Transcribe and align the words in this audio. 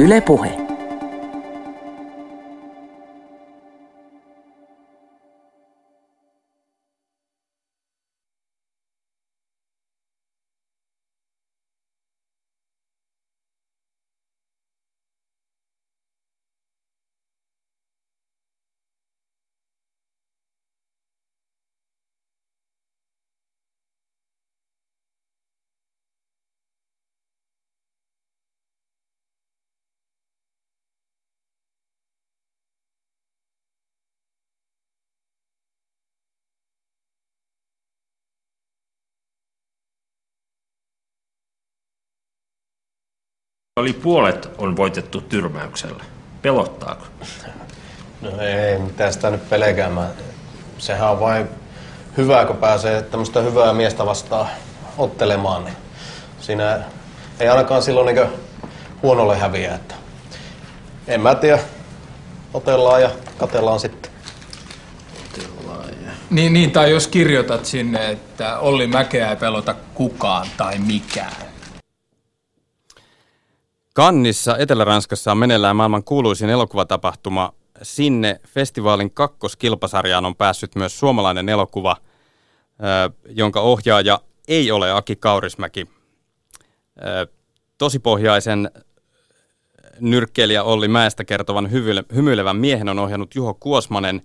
Yle 0.00 0.20
Puhe. 0.22 0.59
Oli 43.80 43.92
puolet 43.92 44.50
on 44.58 44.76
voitettu 44.76 45.20
tyrmäyksellä. 45.20 46.04
Pelottaako? 46.42 47.06
No 48.20 48.40
ei 48.40 48.78
mitään 48.78 49.12
sitä 49.12 49.30
nyt 49.30 49.48
pelkäämään. 49.50 50.10
Sehän 50.78 51.10
on 51.10 51.20
vain 51.20 51.48
hyvä, 52.16 52.44
kun 52.44 52.56
pääsee 52.56 53.02
tämmöistä 53.02 53.40
hyvää 53.40 53.72
miestä 53.72 54.06
vastaan 54.06 54.46
ottelemaan. 54.98 55.64
Niin 55.64 55.76
siinä 56.40 56.78
ei 57.40 57.48
ainakaan 57.48 57.82
silloin 57.82 58.14
niin 58.14 58.28
huonolle 59.02 59.38
häviä. 59.38 59.74
Että 59.74 59.94
en 61.08 61.20
mä 61.20 61.34
tiedä. 61.34 61.58
Otellaan 62.54 63.02
ja 63.02 63.10
katellaan 63.38 63.80
sitten. 63.80 64.12
Niin, 66.30 66.52
niin, 66.52 66.70
tai 66.70 66.90
jos 66.90 67.06
kirjoitat 67.06 67.66
sinne, 67.66 68.10
että 68.10 68.58
Olli 68.58 68.86
Mäkeä 68.86 69.30
ei 69.30 69.36
pelota 69.36 69.74
kukaan 69.94 70.46
tai 70.56 70.78
mikään. 70.78 71.49
Kannissa 74.00 74.56
Etelä-Ranskassa 74.56 75.32
on 75.32 75.38
meneillään 75.38 75.76
maailman 75.76 76.04
kuuluisin 76.04 76.50
elokuvatapahtuma. 76.50 77.52
Sinne 77.82 78.40
festivaalin 78.46 79.10
kakkoskilpasarjaan 79.10 80.24
on 80.24 80.36
päässyt 80.36 80.74
myös 80.74 80.98
suomalainen 80.98 81.48
elokuva, 81.48 81.96
jonka 83.28 83.60
ohjaaja 83.60 84.20
ei 84.48 84.70
ole 84.70 84.92
Aki 84.92 85.16
Kaurismäki. 85.16 85.88
Tosipohjaisen 87.78 88.70
nyrkkeilijä 90.00 90.62
Olli 90.62 90.88
Mäestä 90.88 91.24
kertovan 91.24 91.70
hymyilevän 92.14 92.56
miehen 92.56 92.88
on 92.88 92.98
ohjannut 92.98 93.34
Juho 93.34 93.54
Kuosmanen, 93.54 94.22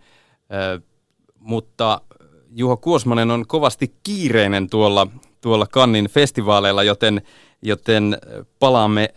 mutta 1.40 2.02
Juho 2.50 2.78
Kuosmanen 2.78 3.32
on 3.32 3.48
kovasti 3.48 3.96
kiireinen 4.04 4.70
tuolla, 4.70 5.08
tuolla 5.42 5.68
Kannin 5.68 6.10
festivaaleilla, 6.10 6.84
joten, 6.84 7.22
joten 7.62 8.18
palaamme 8.60 9.14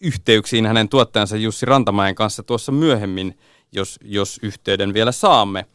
yhteyksiin 0.00 0.66
hänen 0.66 0.88
tuottajansa 0.88 1.36
Jussi 1.36 1.66
Rantamäen 1.66 2.14
kanssa 2.14 2.42
tuossa 2.42 2.72
myöhemmin, 2.72 3.38
jos, 3.72 3.98
jos 4.02 4.40
yhteyden 4.42 4.94
vielä 4.94 5.12
saamme. 5.12 5.66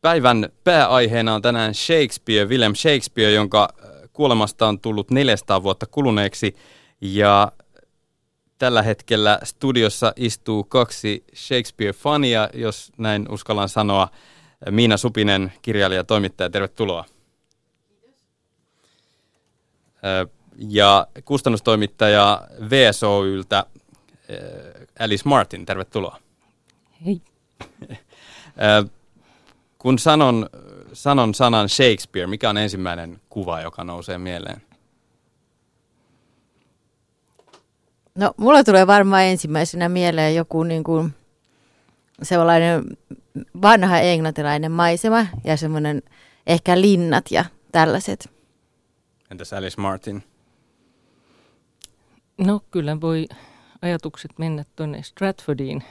Päivän 0.00 0.48
pääaiheena 0.64 1.34
on 1.34 1.42
tänään 1.42 1.74
Shakespeare, 1.74 2.48
William 2.48 2.74
Shakespeare, 2.74 3.32
jonka 3.32 3.68
kuolemasta 4.12 4.68
on 4.68 4.80
tullut 4.80 5.10
400 5.10 5.62
vuotta 5.62 5.86
kuluneeksi. 5.86 6.56
Ja 7.00 7.52
tällä 8.58 8.82
hetkellä 8.82 9.38
studiossa 9.44 10.12
istuu 10.16 10.64
kaksi 10.64 11.24
Shakespeare-fania, 11.34 12.58
jos 12.60 12.92
näin 12.98 13.26
uskallan 13.30 13.68
sanoa. 13.68 14.08
Miina 14.70 14.96
Supinen, 14.96 15.52
kirjailija 15.62 16.00
ja 16.00 16.04
toimittaja, 16.04 16.50
tervetuloa. 16.50 17.04
Kiitos 20.00 20.37
ja 20.58 21.06
kustannustoimittaja 21.24 22.42
VSOYltä 22.70 23.64
eh, 24.28 24.38
Alice 24.98 25.22
Martin, 25.24 25.66
tervetuloa. 25.66 26.18
Hei. 27.06 27.20
Eh, 28.58 28.90
kun 29.78 29.98
sanon, 29.98 30.48
sanon 30.92 31.34
sanan 31.34 31.68
Shakespeare, 31.68 32.26
mikä 32.26 32.50
on 32.50 32.56
ensimmäinen 32.56 33.20
kuva, 33.28 33.60
joka 33.60 33.84
nousee 33.84 34.18
mieleen? 34.18 34.62
No, 38.14 38.34
mulla 38.36 38.64
tulee 38.64 38.86
varmaan 38.86 39.24
ensimmäisenä 39.24 39.88
mieleen 39.88 40.34
joku 40.34 40.62
niin 40.62 40.84
kuin 40.84 41.14
sellainen 42.22 42.84
vanha 43.62 43.98
englantilainen 43.98 44.72
maisema 44.72 45.26
ja 45.44 45.56
semmoinen 45.56 46.02
ehkä 46.46 46.80
linnat 46.80 47.24
ja 47.30 47.44
tällaiset. 47.72 48.30
Entäs 49.30 49.52
Alice 49.52 49.80
Martin? 49.80 50.22
No 52.38 52.60
kyllä 52.70 53.00
voi 53.00 53.26
ajatukset 53.82 54.38
mennä 54.38 54.64
tuonne 54.76 55.02
Stratfordiin 55.02 55.82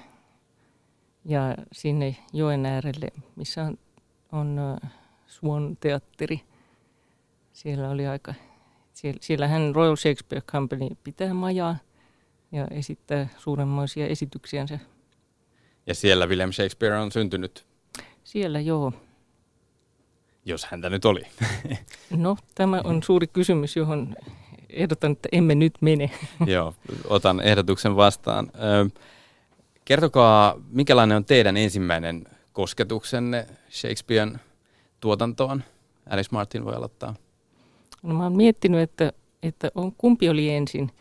ja 1.26 1.56
sinne 1.72 2.16
joen 2.34 2.66
äärelle, 2.66 3.08
missä 3.36 3.64
on, 3.64 3.78
on 4.32 4.60
Swan-teatteri. 5.28 6.42
Siellä 7.54 7.90
oli 7.90 8.08
aika, 8.08 8.34
siellä, 8.94 9.18
siellähän 9.22 9.76
Royal 9.76 9.96
Shakespeare 9.96 10.46
Company 10.52 10.90
pitää 11.04 11.34
majaa 11.34 11.78
ja 12.52 12.68
esittää 12.72 13.28
suuremmoisia 13.38 14.08
esityksiänsä. 14.08 14.80
Ja 15.88 15.96
siellä 15.96 16.28
William 16.28 16.52
Shakespeare 16.52 17.00
on 17.00 17.12
syntynyt? 17.12 17.66
Siellä 18.24 18.60
joo. 18.60 18.94
Jos 20.46 20.66
häntä 20.66 20.90
nyt 20.90 21.06
oli. 21.06 21.22
no, 22.10 22.38
tämä 22.56 22.82
on 22.84 23.04
suuri 23.04 23.28
kysymys, 23.28 23.76
johon 23.76 24.16
ehdotan, 24.70 25.12
että 25.12 25.30
emme 25.32 25.56
nyt 25.56 25.74
mene. 25.82 26.12
Joo, 26.46 26.74
otan 27.08 27.42
ehdotuksen 27.42 27.96
vastaan. 27.96 28.52
Kertokaa, 29.86 30.56
minkälainen 30.70 31.18
on 31.18 31.26
teidän 31.26 31.58
ensimmäinen 31.58 32.26
kosketuksenne 32.54 33.48
Shakespearen 33.72 34.40
tuotantoon? 35.00 35.64
Alice 36.10 36.30
Martin 36.32 36.66
voi 36.66 36.76
aloittaa. 36.76 37.16
No 38.04 38.14
mä 38.14 38.24
oon 38.24 38.36
miettinyt, 38.36 38.82
että, 38.82 39.14
että 39.44 39.72
on, 39.76 39.92
kumpi 39.92 40.30
oli 40.30 40.50
ensin. 40.50 40.92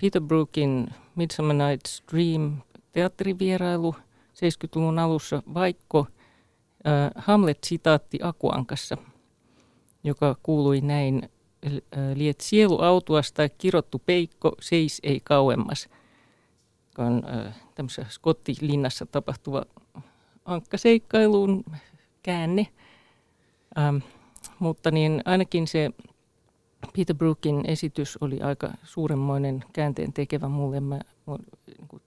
Peter 0.00 0.22
Brookin 0.22 0.88
Midsummer 1.14 1.56
Night's 1.56 2.12
Dream 2.12 2.56
teatterivierailu 2.92 3.94
70-luvun 4.34 4.98
alussa, 4.98 5.42
vaikka 5.54 6.04
Hamlet-sitaatti 7.16 8.18
Akuankassa, 8.22 8.96
joka 10.04 10.36
kuului 10.42 10.80
näin, 10.80 11.28
liet 12.14 12.40
sielu 12.40 12.80
autuasta 12.80 13.48
kirottu 13.48 14.02
peikko, 14.06 14.52
seis 14.60 15.00
ei 15.02 15.20
kauemmas. 15.24 15.88
Joka 16.88 17.02
on 17.02 17.22
tämmöisessä 17.74 18.06
Skottilinnassa 18.10 19.06
tapahtuva 19.06 19.64
ankkaseikkailuun 20.44 21.64
käänne. 22.22 22.66
Ähm, 23.78 23.96
mutta 24.58 24.90
niin 24.90 25.22
ainakin 25.24 25.66
se 25.66 25.90
Peter 26.96 27.16
Brookin 27.16 27.64
esitys 27.66 28.18
oli 28.20 28.40
aika 28.40 28.72
suuremmoinen 28.84 29.64
käänteen 29.72 30.12
tekevä 30.12 30.48
mulle. 30.48 30.80
Mä, 30.80 31.00
mä 31.26 31.36
niin 31.66 32.02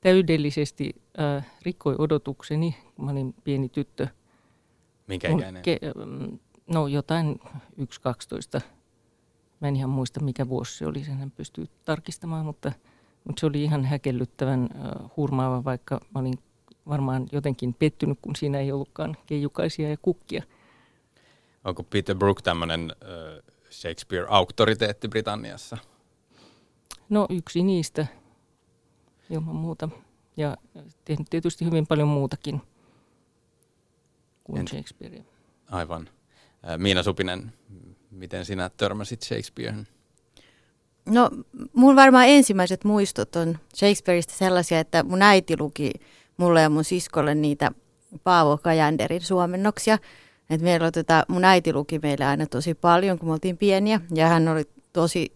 täydellisesti 0.00 0.94
äh, 1.20 1.46
rikkoi 1.62 1.94
odotukseni, 1.98 2.76
kun 2.94 3.04
mä 3.04 3.10
olin 3.10 3.34
pieni 3.44 3.68
tyttö. 3.68 4.06
Minkä 5.06 5.28
ikäinen? 5.28 5.62
Ke, 5.62 5.78
no 6.66 6.86
jotain 6.86 7.40
1-12 8.58 8.60
Mä 9.62 9.68
en 9.68 9.76
ihan 9.76 9.90
muista, 9.90 10.20
mikä 10.20 10.48
vuosi 10.48 10.78
se 10.78 10.86
oli, 10.86 11.04
sen 11.04 11.30
pystyy 11.30 11.68
tarkistamaan, 11.84 12.44
mutta, 12.46 12.72
mutta 13.24 13.40
se 13.40 13.46
oli 13.46 13.62
ihan 13.62 13.84
häkellyttävän 13.84 14.62
uh, 14.62 15.10
hurmaava, 15.16 15.64
vaikka 15.64 16.00
mä 16.14 16.20
olin 16.20 16.38
varmaan 16.88 17.28
jotenkin 17.32 17.74
pettynyt, 17.74 18.18
kun 18.22 18.36
siinä 18.36 18.58
ei 18.58 18.72
ollutkaan 18.72 19.16
keijukaisia 19.26 19.88
ja 19.88 19.96
kukkia. 20.02 20.42
Onko 21.64 21.82
Peter 21.82 22.16
Brook 22.16 22.42
tämmöinen 22.42 22.92
uh, 23.02 23.52
Shakespeare-auktoriteetti 23.70 25.08
Britanniassa? 25.08 25.78
No 27.08 27.26
yksi 27.30 27.62
niistä 27.62 28.06
ilman 29.30 29.56
muuta. 29.56 29.88
Ja 30.36 30.56
tehnyt 31.04 31.30
tietysti 31.30 31.64
hyvin 31.64 31.86
paljon 31.86 32.08
muutakin 32.08 32.62
kuin 34.44 34.60
en... 34.60 34.68
Shakespearea. 34.68 35.22
Aivan. 35.70 36.08
Miina 36.76 37.02
Supinen, 37.02 37.52
miten 38.12 38.44
sinä 38.44 38.70
törmäsit 38.76 39.22
Shakespearen? 39.22 39.86
No, 41.06 41.30
mun 41.72 41.96
varmaan 41.96 42.28
ensimmäiset 42.28 42.84
muistot 42.84 43.36
on 43.36 43.58
Shakespeareista 43.76 44.34
sellaisia, 44.34 44.80
että 44.80 45.02
mun 45.02 45.22
äiti 45.22 45.56
luki 45.58 45.92
mulle 46.36 46.62
ja 46.62 46.70
mun 46.70 46.84
siskolle 46.84 47.34
niitä 47.34 47.70
Paavo 48.24 48.58
Kajanderin 48.58 49.20
suomennoksia. 49.20 49.98
Et 50.50 50.60
meillä 50.60 50.84
oli, 50.84 50.92
tota, 50.92 51.24
mun 51.28 51.44
äiti 51.44 51.72
luki 51.72 51.98
meille 51.98 52.24
aina 52.24 52.46
tosi 52.46 52.74
paljon, 52.74 53.18
kun 53.18 53.28
me 53.28 53.32
oltiin 53.32 53.58
pieniä, 53.58 54.00
ja 54.14 54.28
hän 54.28 54.48
oli 54.48 54.64
tosi 54.92 55.32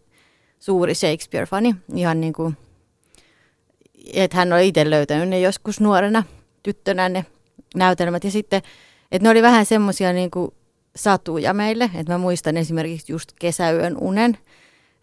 suuri 0.58 0.94
Shakespeare-fani, 0.94 1.74
ihan 1.94 2.20
niin 2.20 2.32
kuin 2.32 2.56
että 4.14 4.36
hän 4.36 4.52
oli 4.52 4.68
itse 4.68 4.90
löytänyt 4.90 5.28
ne 5.28 5.40
joskus 5.40 5.80
nuorena 5.80 6.22
tyttönä 6.62 7.08
ne 7.08 7.26
näytelmät. 7.74 8.24
Ja 8.24 8.30
sitten, 8.30 8.62
että 9.12 9.26
ne 9.26 9.30
oli 9.30 9.42
vähän 9.42 9.66
semmoisia 9.66 10.12
niin 10.12 10.30
satuja 10.96 11.54
meille, 11.54 11.90
että 11.94 12.12
mä 12.12 12.18
muistan 12.18 12.56
esimerkiksi 12.56 13.12
just 13.12 13.32
kesäyön 13.40 13.96
unen, 14.00 14.38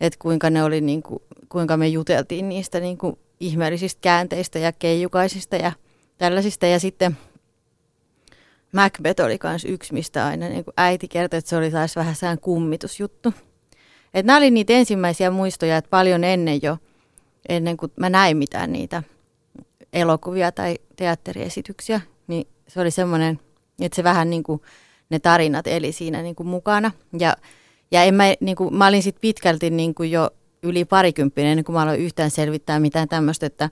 että 0.01 0.19
kuinka 0.19 0.49
ne 0.49 0.63
oli 0.63 0.81
niin 0.81 1.03
kuin, 1.03 1.19
kuinka 1.49 1.77
me 1.77 1.87
juteltiin 1.87 2.49
niistä 2.49 2.79
niin 2.79 2.97
kuin 2.97 3.19
ihmeellisistä 3.39 3.99
käänteistä 4.01 4.59
ja 4.59 4.71
keijukaisista 4.71 5.55
ja 5.55 5.71
tällaisista. 6.17 6.65
Ja 6.65 6.79
sitten 6.79 7.17
Macbeth 8.73 9.21
oli 9.21 9.39
myös 9.43 9.65
yksi, 9.65 9.93
mistä 9.93 10.25
aina 10.25 10.49
niin 10.49 10.63
kuin 10.63 10.73
äiti 10.77 11.07
kertoi, 11.07 11.37
että 11.37 11.49
se 11.49 11.57
oli 11.57 11.71
taas 11.71 11.95
vähän 11.95 12.15
sään 12.15 12.39
kummitusjuttu. 12.39 13.33
Että 14.13 14.27
nämä 14.27 14.37
oli 14.37 14.51
niitä 14.51 14.73
ensimmäisiä 14.73 15.31
muistoja, 15.31 15.77
että 15.77 15.89
paljon 15.89 16.23
ennen 16.23 16.59
jo, 16.61 16.77
ennen 17.49 17.77
kuin 17.77 17.91
mä 17.95 18.09
näin 18.09 18.37
mitään 18.37 18.71
niitä 18.71 19.03
elokuvia 19.93 20.51
tai 20.51 20.75
teatteriesityksiä, 20.95 22.01
niin 22.27 22.47
se 22.67 22.81
oli 22.81 22.91
semmoinen, 22.91 23.39
että 23.81 23.95
se 23.95 24.03
vähän 24.03 24.29
niin 24.29 24.43
kuin 24.43 24.61
ne 25.09 25.19
tarinat 25.19 25.67
eli 25.67 25.91
siinä 25.91 26.21
niin 26.21 26.35
kuin 26.35 26.47
mukana. 26.47 26.91
Ja, 27.19 27.37
ja 27.91 28.03
en 28.03 28.13
mä, 28.13 28.23
niin 28.39 28.55
kuin, 28.55 28.75
mä 28.75 28.87
olin 28.87 29.03
sitten 29.03 29.21
pitkälti 29.21 29.69
niin 29.69 29.95
kuin 29.95 30.11
jo 30.11 30.29
yli 30.63 30.85
parikymppinen, 30.85 31.51
ennen 31.51 31.65
kuin 31.65 31.73
mä 31.73 31.81
aloin 31.81 31.99
yhtään 31.99 32.31
selvittää 32.31 32.79
mitään 32.79 33.07
tämmöistä, 33.07 33.45
että, 33.45 33.69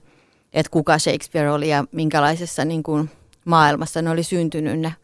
että 0.52 0.70
kuka 0.70 0.98
Shakespeare 0.98 1.50
oli 1.50 1.68
ja 1.68 1.84
minkälaisessa 1.92 2.64
niin 2.64 2.82
kuin 2.82 3.10
maailmassa 3.44 4.02
ne 4.02 4.10
oli 4.10 4.22
syntynyt 4.22 4.80
ne, 4.80 4.94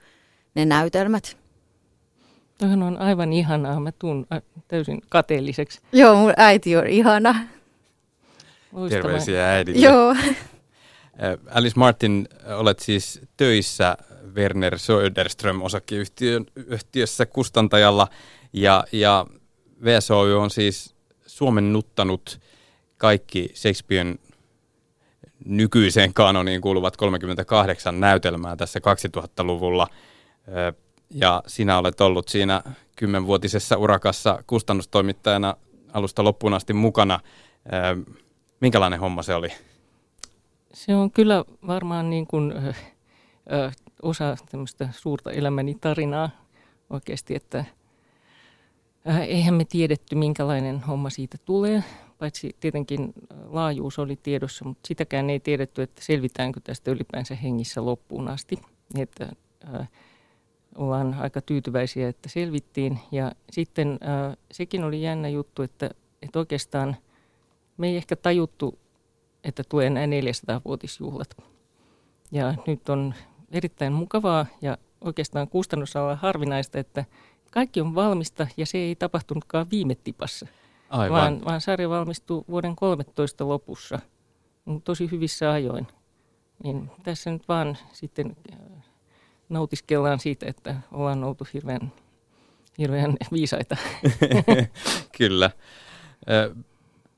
ne 0.55 0.65
näytelmät. 0.65 1.37
Tuohan 2.59 2.83
on 2.83 2.97
aivan 2.97 3.33
ihanaa. 3.33 3.81
Mä 3.81 3.93
tuun 3.93 4.27
täysin 4.69 5.01
kateelliseksi. 5.09 5.81
Joo, 5.93 6.15
mun 6.17 6.33
äiti 6.37 6.77
on 6.77 6.87
ihana. 6.87 7.35
Loistavaa. 8.73 9.03
Terveisiä 9.03 9.51
äidille. 9.51 9.81
Joo. 9.81 10.17
Alice 11.51 11.77
Martin, 11.77 12.29
olet 12.57 12.79
siis 12.79 13.21
töissä 13.37 13.97
Werner 14.35 14.79
Söderström 14.79 15.63
osakeyhtiössä 15.63 17.27
kustantajalla 17.27 18.09
ja, 18.53 18.85
ja 18.93 19.27
VSOY 19.85 20.39
on 20.39 20.51
siis 20.51 20.95
suomennuttanut 21.27 22.41
kaikki 22.97 23.51
Shakespearen 23.55 24.19
nykyiseen 25.45 26.15
kanoniin 26.15 26.61
kuuluvat 26.61 26.97
38 26.97 28.01
näytelmää 28.01 28.57
tässä 28.57 28.81
2000-luvulla. 29.19 29.87
Ja 31.11 31.43
sinä 31.47 31.79
olet 31.79 32.01
ollut 32.01 32.29
siinä 32.29 32.63
kymmenvuotisessa 32.97 33.77
urakassa 33.77 34.45
kustannustoimittajana 34.47 35.57
alusta 35.93 36.25
loppuun 36.25 36.55
asti 36.55 36.73
mukana. 36.73 37.21
Minkälainen 38.61 39.01
homma 39.01 39.23
se 39.23 39.35
oli? 39.35 39.49
Se 40.73 40.95
on 40.95 41.11
kyllä 41.11 41.45
varmaan 41.67 42.11
niin 42.11 42.27
kuin, 42.27 42.53
ö, 42.53 43.71
osa 44.03 44.37
tämmöistä 44.51 44.89
suurta 44.93 45.33
elämäni 45.33 45.77
tarinaa 45.81 46.31
oikeasti, 46.91 47.35
että 47.35 47.65
äh, 49.09 49.21
eihän 49.21 49.55
me 49.55 49.65
tiedetty 49.65 50.15
minkälainen 50.15 50.81
homma 50.81 51.11
siitä 51.11 51.39
tulee, 51.45 51.85
paitsi 52.19 52.57
tietenkin 52.61 53.13
laajuus 53.47 53.99
oli 53.99 54.17
tiedossa, 54.23 54.65
mutta 54.65 54.87
sitäkään 54.89 55.31
ei 55.31 55.41
tiedetty, 55.41 55.83
että 55.83 56.03
selvitäänkö 56.05 56.61
tästä 56.65 56.91
ylipäänsä 56.91 57.35
hengissä 57.35 57.85
loppuun 57.85 58.29
asti. 58.29 58.59
Että 58.99 59.29
äh, 59.75 59.89
ollaan 60.75 61.15
aika 61.15 61.41
tyytyväisiä, 61.41 62.09
että 62.09 62.29
selvittiin. 62.29 62.99
Ja 63.13 63.33
sitten 63.51 63.89
äh, 63.89 64.37
sekin 64.53 64.85
oli 64.85 65.03
jännä 65.03 65.29
juttu, 65.29 65.63
että, 65.63 65.91
että 66.23 66.39
oikeastaan 66.39 66.97
me 67.77 67.89
ei 67.89 67.97
ehkä 67.97 68.17
tajuttu, 68.17 68.79
että 69.45 69.63
tulee 69.69 69.91
näin 69.91 70.11
400-vuotisjuhlat. 70.11 71.37
Ja 72.33 72.55
nyt 72.67 72.89
on 72.89 73.15
erittäin 73.53 73.93
mukavaa 73.93 74.47
ja 74.63 74.79
oikeastaan 75.01 75.49
kustannusalla 75.49 76.17
harvinaista, 76.17 76.79
että 76.79 77.05
kaikki 77.51 77.81
on 77.81 77.95
valmista 77.95 78.47
ja 78.57 78.67
se 78.67 78.79
ei 78.79 78.97
tapahtunutkaan 78.97 79.67
viime 79.71 79.95
tipassa. 79.95 80.47
Aivan. 80.89 81.21
Vaan, 81.21 81.45
vaan 81.45 81.61
sarja 81.61 81.89
valmistuu 81.89 82.45
vuoden 82.49 82.77
13 82.77 83.49
lopussa, 83.49 83.99
tosi 84.85 85.11
hyvissä 85.11 85.53
ajoin. 85.53 85.87
Niin 86.65 86.91
tässä 87.03 87.31
nyt 87.31 87.49
vaan 87.49 87.79
sitten 87.93 88.37
äh, 88.53 88.59
nautiskellaan 89.49 90.21
siitä, 90.21 90.47
että 90.47 90.77
ollaan 90.93 91.25
oltu 91.25 91.47
hirveän, 91.55 91.93
hirveän 92.79 93.17
viisaita. 93.33 93.77
Kyllä. 95.19 95.51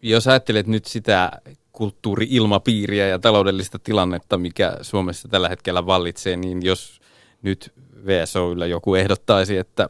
Jos 0.03 0.29
ajattelet 0.29 0.67
nyt 0.67 0.85
sitä 0.85 1.31
kulttuuri-ilmapiiriä 1.73 3.09
ja 3.09 3.19
taloudellista 3.19 3.79
tilannetta, 3.79 4.39
mikä 4.39 4.77
Suomessa 4.83 5.29
tällä 5.29 5.49
hetkellä 5.49 5.87
vallitsee, 5.87 6.37
niin 6.37 6.63
jos 6.63 7.01
nyt 7.43 7.73
VSOylla 8.07 8.67
joku 8.67 8.95
ehdottaisi, 8.95 9.57
että 9.57 9.89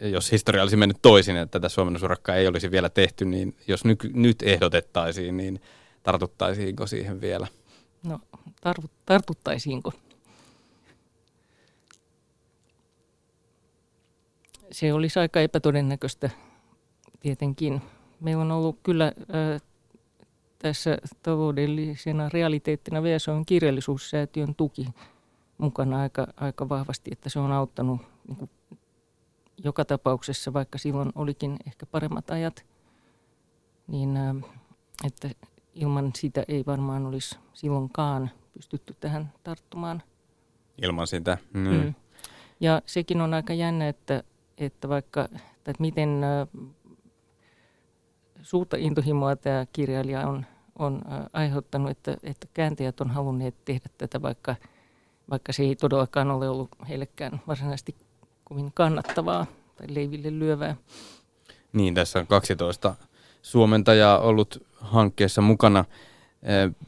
jos 0.00 0.32
historia 0.32 0.62
olisi 0.62 0.76
mennyt 0.76 0.98
toisin, 1.02 1.36
että 1.36 1.60
tätä 1.60 1.68
suomennosurakkaa 1.68 2.36
ei 2.36 2.46
olisi 2.46 2.70
vielä 2.70 2.88
tehty, 2.88 3.24
niin 3.24 3.56
jos 3.68 3.84
ny, 3.84 3.96
nyt 4.14 4.42
ehdotettaisiin, 4.42 5.36
niin 5.36 5.60
tartuttaisiinko 6.02 6.86
siihen 6.86 7.20
vielä? 7.20 7.46
No, 8.02 8.20
tartu, 8.60 8.90
tartuttaisiinko? 9.06 9.92
Se 14.70 14.92
olisi 14.92 15.18
aika 15.18 15.40
epätodennäköistä 15.40 16.30
tietenkin. 17.20 17.82
Meillä 18.20 18.42
on 18.42 18.52
ollut 18.52 18.78
kyllä 18.82 19.06
äh, 19.06 19.62
tässä 20.66 20.98
taloudellisena 21.22 22.28
realiteettina 22.28 23.02
VSOn 23.02 23.46
kirjallisuussäätiön 23.46 24.54
tuki 24.54 24.86
mukana 25.58 26.00
aika, 26.00 26.26
aika 26.36 26.68
vahvasti, 26.68 27.10
että 27.12 27.30
se 27.30 27.38
on 27.38 27.52
auttanut 27.52 28.00
niin 28.28 28.36
kuin 28.36 28.50
joka 29.64 29.84
tapauksessa, 29.84 30.52
vaikka 30.52 30.78
silloin 30.78 31.12
olikin 31.14 31.56
ehkä 31.66 31.86
paremmat 31.86 32.30
ajat, 32.30 32.66
niin 33.86 34.18
että 35.04 35.30
ilman 35.74 36.10
sitä 36.14 36.44
ei 36.48 36.64
varmaan 36.66 37.06
olisi 37.06 37.38
silloinkaan 37.52 38.30
pystytty 38.52 38.96
tähän 39.00 39.32
tarttumaan. 39.44 40.02
Ilman 40.82 41.06
sitä. 41.06 41.38
Mm. 41.54 41.68
Mm. 41.68 41.94
Ja 42.60 42.82
sekin 42.86 43.20
on 43.20 43.34
aika 43.34 43.54
jännä, 43.54 43.88
että, 43.88 44.22
että 44.58 44.88
vaikka, 44.88 45.28
että 45.56 45.80
miten 45.80 46.20
suurta 48.42 48.76
intohimoa 48.76 49.36
tämä 49.36 49.66
kirjailija 49.72 50.28
on, 50.28 50.46
on 50.78 51.02
aiheuttanut, 51.32 51.90
että, 51.90 52.16
että 52.22 52.46
kääntäjät 52.54 53.00
on 53.00 53.10
halunneet 53.10 53.54
tehdä 53.64 53.88
tätä, 53.98 54.22
vaikka, 54.22 54.56
vaikka 55.30 55.52
se 55.52 55.62
ei 55.62 55.76
todellakaan 55.76 56.30
ole 56.30 56.48
ollut 56.48 56.68
heillekään 56.88 57.40
varsinaisesti 57.46 57.94
kovin 58.44 58.72
kannattavaa 58.74 59.46
tai 59.76 59.86
leiville 59.90 60.38
lyövää. 60.38 60.76
Niin, 61.72 61.94
tässä 61.94 62.18
on 62.18 62.26
12 62.26 62.94
suomentajaa 63.42 64.18
ollut 64.18 64.66
hankkeessa 64.74 65.42
mukana. 65.42 65.84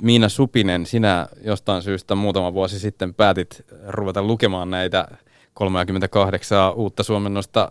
Miina 0.02 0.28
Supinen, 0.28 0.86
sinä 0.86 1.28
jostain 1.44 1.82
syystä 1.82 2.14
muutama 2.14 2.52
vuosi 2.52 2.78
sitten 2.78 3.14
päätit 3.14 3.66
ruveta 3.86 4.22
lukemaan 4.22 4.70
näitä 4.70 5.08
38 5.54 6.74
uutta 6.74 7.02
suomennosta 7.02 7.70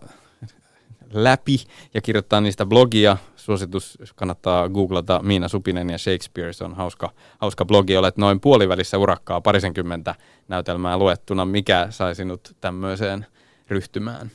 läpi 1.12 1.64
ja 1.94 2.00
kirjoittaa 2.00 2.40
niistä 2.40 2.66
blogia. 2.66 3.16
Suositus 3.36 3.98
kannattaa 4.14 4.68
googlata 4.68 5.20
Miina 5.22 5.48
Supinen 5.48 5.90
ja 5.90 5.98
Shakespeare, 5.98 6.52
se 6.52 6.64
on 6.64 6.74
hauska, 6.74 7.12
hauska 7.38 7.64
blogi. 7.64 7.96
Olet 7.96 8.16
noin 8.16 8.40
puolivälissä 8.40 8.98
urakkaa 8.98 9.40
parisenkymmentä 9.40 10.14
näytelmää 10.48 10.98
luettuna. 10.98 11.44
Mikä 11.44 11.86
sai 11.90 12.14
sinut 12.14 12.56
tämmöiseen 12.60 13.26
ryhtymään? 13.68 14.30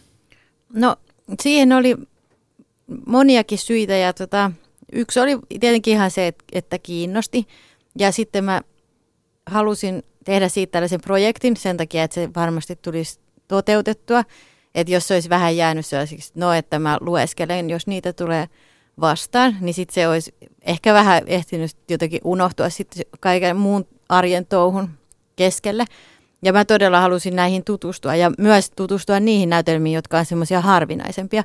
No 0.73 0.95
siihen 1.41 1.73
oli 1.73 1.95
moniakin 3.05 3.57
syitä 3.57 3.93
ja 3.93 4.13
tota, 4.13 4.51
yksi 4.91 5.19
oli 5.19 5.39
tietenkin 5.59 5.93
ihan 5.93 6.11
se, 6.11 6.33
että 6.51 6.79
kiinnosti. 6.79 7.47
Ja 7.99 8.11
sitten 8.11 8.43
mä 8.43 8.61
halusin 9.45 10.03
tehdä 10.23 10.49
siitä 10.49 10.71
tällaisen 10.71 11.01
projektin 11.01 11.57
sen 11.57 11.77
takia, 11.77 12.03
että 12.03 12.15
se 12.15 12.29
varmasti 12.35 12.75
tulisi 12.75 13.19
toteutettua. 13.47 14.23
Että 14.75 14.93
jos 14.93 15.07
se 15.07 15.13
olisi 15.13 15.29
vähän 15.29 15.57
jäänyt 15.57 15.85
sellaisiksi, 15.85 16.31
no 16.35 16.53
että 16.53 16.79
mä 16.79 16.97
lueskelen, 17.01 17.69
jos 17.69 17.87
niitä 17.87 18.13
tulee 18.13 18.47
vastaan, 19.01 19.57
niin 19.61 19.73
sitten 19.73 19.93
se 19.93 20.07
olisi 20.07 20.35
ehkä 20.61 20.93
vähän 20.93 21.23
ehtinyt 21.25 21.71
jotenkin 21.89 22.21
unohtua 22.23 22.69
sitten 22.69 23.03
kaiken 23.19 23.57
muun 23.57 23.87
arjen 24.09 24.45
touhun 24.45 24.89
keskelle. 25.35 25.85
Ja 26.43 26.53
mä 26.53 26.65
todella 26.65 27.01
halusin 27.01 27.35
näihin 27.35 27.63
tutustua 27.63 28.15
ja 28.15 28.31
myös 28.37 28.71
tutustua 28.75 29.19
niihin 29.19 29.49
näytelmiin, 29.49 29.93
jotka 29.95 30.17
on 30.17 30.25
semmoisia 30.25 30.61
harvinaisempia. 30.61 31.43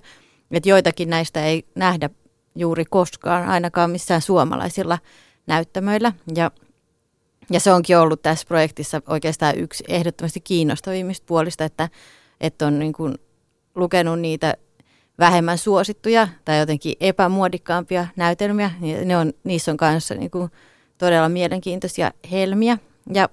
Että 0.51 0.69
joitakin 0.69 1.11
näistä 1.11 1.45
ei 1.45 1.65
nähdä 1.75 2.11
juuri 2.55 2.85
koskaan, 2.85 3.49
ainakaan 3.49 3.91
missään 3.91 4.23
suomalaisilla 4.23 4.99
näyttämöillä. 5.47 6.13
Ja, 6.35 6.51
ja 7.51 7.61
se 7.61 7.73
onkin 7.73 7.99
ollut 7.99 8.23
tässä 8.23 8.47
projektissa 8.49 9.03
oikeastaan 9.07 9.59
yksi 9.59 9.85
ehdottomasti 9.89 10.41
kiinnostavimmista 10.41 11.25
puolista, 11.27 11.65
että, 11.65 11.89
että 12.41 12.67
on 12.67 12.79
niin 12.79 12.93
kuin 12.93 13.15
lukenut 13.75 14.21
niitä 14.21 14.55
vähemmän 15.19 15.59
suosittuja 15.59 16.29
tai 16.45 16.59
jotenkin 16.59 16.95
epämuodikkaampia 17.01 18.07
näytelmiä. 18.17 18.71
Niin 18.81 19.09
ne 19.09 19.17
on, 19.17 19.33
niissä 19.45 19.71
on 19.71 19.77
kanssa 19.77 20.15
niin 20.15 20.31
kuin 20.31 20.51
todella 20.99 21.29
mielenkiintoisia 21.29 22.11
helmiä. 22.31 22.79
Ja 23.15 23.29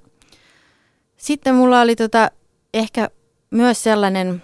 sitten 1.17 1.55
mulla 1.55 1.81
oli 1.81 1.95
tota, 1.95 2.31
ehkä 2.73 3.09
myös 3.51 3.83
sellainen, 3.83 4.43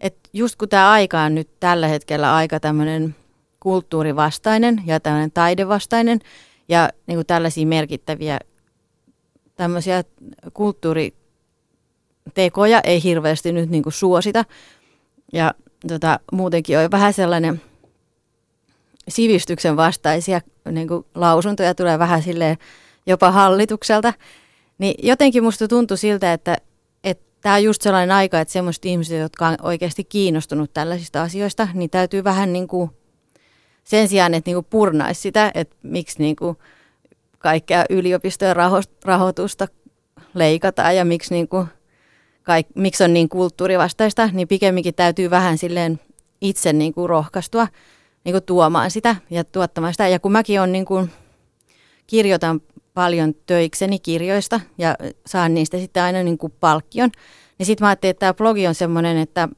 että 0.00 0.28
just 0.32 0.56
kun 0.56 0.68
tämä 0.68 0.90
aika 0.90 1.20
on 1.20 1.34
nyt 1.34 1.48
tällä 1.60 1.88
hetkellä 1.88 2.34
aika 2.34 2.60
tämmöinen 2.60 3.14
kulttuurivastainen 3.60 4.82
ja 4.86 5.00
tämmöinen 5.00 5.32
taidevastainen 5.32 6.20
ja 6.68 6.90
niin 7.06 7.16
kuin 7.16 7.26
tällaisia 7.26 7.66
merkittäviä 7.66 8.38
tämmöisiä 9.56 10.04
kulttuuritekoja 12.28 12.80
ei 12.84 13.02
hirveästi 13.02 13.52
nyt 13.52 13.70
niin 13.70 13.82
kuin 13.82 13.92
suosita. 13.92 14.44
Ja 15.32 15.54
tota, 15.88 16.20
muutenkin 16.32 16.78
on 16.78 16.90
vähän 16.90 17.12
sellainen 17.12 17.60
sivistyksen 19.08 19.76
vastaisia 19.76 20.40
niin 20.70 20.88
kuin 20.88 21.06
lausuntoja 21.14 21.74
tulee 21.74 21.98
vähän 21.98 22.22
silleen 22.22 22.56
jopa 23.06 23.30
hallitukselta. 23.30 24.12
Niin 24.78 24.94
jotenkin 25.02 25.44
musta 25.44 25.68
tuntui 25.68 25.98
siltä, 25.98 26.32
että 26.32 26.58
tämä 27.40 27.54
on 27.54 27.64
just 27.64 27.82
sellainen 27.82 28.16
aika, 28.16 28.40
että 28.40 28.52
semmoiset 28.52 28.84
ihmiset, 28.84 29.20
jotka 29.20 29.46
on 29.46 29.56
oikeasti 29.62 30.04
kiinnostunut 30.04 30.72
tällaisista 30.72 31.22
asioista, 31.22 31.68
niin 31.74 31.90
täytyy 31.90 32.24
vähän 32.24 32.52
niin 32.52 32.68
kuin 32.68 32.90
sen 33.84 34.08
sijaan, 34.08 34.34
että 34.34 34.48
niin 34.48 34.56
kuin 34.56 34.66
purnaisi 34.70 35.20
sitä, 35.20 35.50
että 35.54 35.76
miksi 35.82 36.18
niin 36.18 36.36
kuin 36.36 36.56
kaikkea 37.38 37.84
yliopistojen 37.90 38.56
rahoitusta 39.04 39.68
leikataan 40.34 40.96
ja 40.96 41.04
miksi, 41.04 41.34
niin 41.34 41.48
kuin 41.48 41.66
kaik, 42.48 42.66
miksi 42.74 43.04
on 43.04 43.14
niin 43.14 43.28
kulttuurivastaista, 43.28 44.30
niin 44.32 44.48
pikemminkin 44.48 44.94
täytyy 44.94 45.30
vähän 45.30 45.58
silleen 45.58 46.00
itse 46.40 46.72
niin 46.72 46.94
kuin 46.94 47.08
rohkaistua 47.08 47.68
niin 48.24 48.32
kuin 48.32 48.44
tuomaan 48.44 48.90
sitä 48.90 49.16
ja 49.30 49.44
tuottamaan 49.44 49.94
sitä. 49.94 50.08
Ja 50.08 50.18
kun 50.18 50.32
mäkin 50.32 50.60
on 50.60 50.72
niin 50.72 50.84
kuin, 50.84 51.10
kirjoitan 52.06 52.60
paljon 52.94 53.34
töikseni 53.46 53.98
kirjoista 53.98 54.60
ja 54.78 54.94
saan 55.26 55.54
niistä 55.54 55.78
sitten 55.78 56.02
aina 56.02 56.22
niin 56.22 56.38
kuin 56.38 56.52
palkkion, 56.60 57.10
niin 57.58 57.66
sitten 57.66 57.84
mä 57.84 57.88
ajattelin, 57.88 58.10
että 58.10 58.20
tämä 58.20 58.34
blogi 58.34 58.66
on 58.66 58.74
semmoinen, 58.74 59.18
että, 59.18 59.48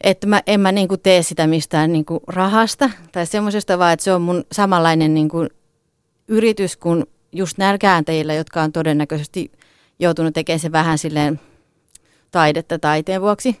että 0.00 0.26
mä, 0.26 0.42
en 0.46 0.60
mä 0.60 0.72
niin 0.72 0.88
kuin 0.88 1.00
tee 1.00 1.22
sitä 1.22 1.46
mistään 1.46 1.92
niin 1.92 2.04
kuin 2.04 2.20
rahasta 2.26 2.90
tai 3.12 3.26
semmoisesta, 3.26 3.78
vaan 3.78 3.92
että 3.92 4.04
se 4.04 4.12
on 4.12 4.22
mun 4.22 4.44
samanlainen 4.52 5.14
niin 5.14 5.28
kuin 5.28 5.48
yritys 6.28 6.76
kuin 6.76 7.04
just 7.32 7.58
näillä 7.58 8.34
jotka 8.34 8.62
on 8.62 8.72
todennäköisesti 8.72 9.52
joutunut 9.98 10.34
tekemään 10.34 10.60
se 10.60 10.72
vähän 10.72 10.98
silleen 10.98 11.40
taidetta 12.30 12.78
taiteen 12.78 13.22
vuoksi. 13.22 13.60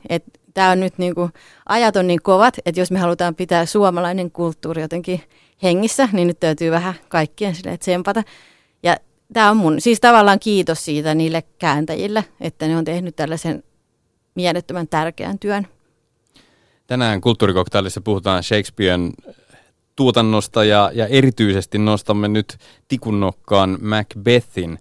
Tämä 0.54 0.70
on 0.70 0.80
nyt 0.80 0.98
niin 0.98 1.14
kuin, 1.14 1.32
ajat 1.68 1.96
on 1.96 2.06
niin 2.06 2.22
kovat, 2.22 2.54
että 2.66 2.80
jos 2.80 2.90
me 2.90 2.98
halutaan 2.98 3.34
pitää 3.34 3.66
suomalainen 3.66 4.30
kulttuuri 4.30 4.82
jotenkin 4.82 5.22
hengissä, 5.62 6.08
niin 6.12 6.28
nyt 6.28 6.40
täytyy 6.40 6.70
vähän 6.70 6.94
kaikkien 7.08 7.54
sille 7.54 7.76
tsempata. 7.76 8.22
Ja 8.82 8.96
tämä 9.32 9.50
on 9.50 9.56
mun, 9.56 9.80
siis 9.80 10.00
tavallaan 10.00 10.40
kiitos 10.40 10.84
siitä 10.84 11.14
niille 11.14 11.42
kääntäjille, 11.58 12.24
että 12.40 12.66
ne 12.66 12.76
on 12.76 12.84
tehnyt 12.84 13.16
tällaisen 13.16 13.62
mielettömän 14.34 14.88
tärkeän 14.88 15.38
työn. 15.38 15.66
Tänään 16.86 17.20
kulttuurikoktailissa 17.20 18.00
puhutaan 18.00 18.42
Shakespearen 18.42 19.12
tuotannosta 19.96 20.64
ja, 20.64 20.90
ja 20.94 21.06
erityisesti 21.06 21.78
nostamme 21.78 22.28
nyt 22.28 22.58
tikunnokkaan 22.88 23.78
Macbethin. 23.80 24.78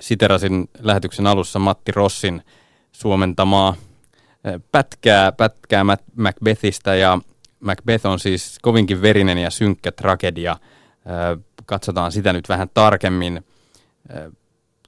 Siterasin 0.00 0.68
lähetyksen 0.78 1.26
alussa 1.26 1.58
Matti 1.58 1.92
Rossin 1.92 2.42
suomentamaa 2.92 3.74
pätkää, 4.72 5.32
pätkää 5.32 5.84
Macbethistä 6.16 6.94
ja 6.94 7.18
Macbeth 7.60 8.06
on 8.06 8.18
siis 8.18 8.58
kovinkin 8.62 9.02
verinen 9.02 9.38
ja 9.38 9.50
synkkä 9.50 9.92
tragedia. 9.92 10.56
Katsotaan 11.66 12.12
sitä 12.12 12.32
nyt 12.32 12.48
vähän 12.48 12.70
tarkemmin. 12.74 13.44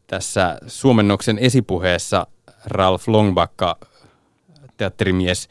Tässä 0.06 0.58
suomennoksen 0.66 1.38
esipuheessa 1.38 2.26
Ralph 2.64 3.08
Longbakka, 3.08 3.76
teatterimies, 4.76 5.48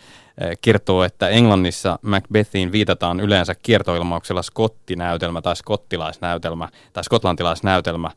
kertoo, 0.62 1.04
että 1.04 1.30
Englannissa 1.30 2.00
Macbethiin 2.02 2.72
viitataan 2.72 3.20
yleensä 3.20 3.56
kiertoilmauksella 3.56 4.42
skottinäytelmä 4.42 5.42
tai 5.42 5.56
skottilaisnäytelmä 5.56 6.70
tai 6.94 7.04
skotlantilaisnäytelmä. 7.04 8.12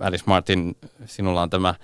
Alice 0.00 0.24
Martin, 0.26 0.76
sinulla 1.04 1.42
on 1.42 1.50
tämä 1.50 1.74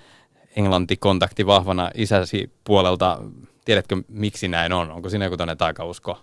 englantikontakti 0.55 1.45
vahvana 1.45 1.91
isäsi 1.95 2.51
puolelta. 2.63 3.21
Tiedätkö, 3.65 4.01
miksi 4.07 4.47
näin 4.47 4.73
on? 4.73 4.91
Onko 4.91 5.09
siinä 5.09 5.25
joku 5.25 5.37
tämmöinen 5.37 5.57
taikausko? 5.57 6.17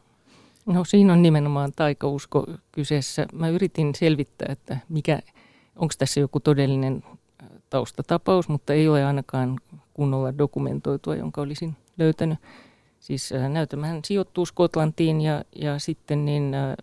No 0.66 0.84
siinä 0.84 1.12
on 1.12 1.22
nimenomaan 1.22 1.72
taikausko 1.76 2.46
kyseessä. 2.72 3.26
Mä 3.32 3.48
yritin 3.48 3.94
selvittää, 3.94 4.48
että 4.52 4.76
mikä, 4.88 5.18
onko 5.76 5.94
tässä 5.98 6.20
joku 6.20 6.40
todellinen 6.40 7.04
taustatapaus, 7.70 8.48
mutta 8.48 8.72
ei 8.72 8.88
ole 8.88 9.04
ainakaan 9.04 9.60
kunnolla 9.94 10.38
dokumentoitua, 10.38 11.16
jonka 11.16 11.40
olisin 11.40 11.76
löytänyt. 11.98 12.38
Siis 13.04 13.32
äh, 13.32 13.48
näytelmähän 13.48 14.00
sijoittuu 14.04 14.46
Skotlantiin 14.46 15.20
ja, 15.20 15.44
ja 15.56 15.78
sitten 15.78 16.24
niin, 16.24 16.54
äh, 16.54 16.74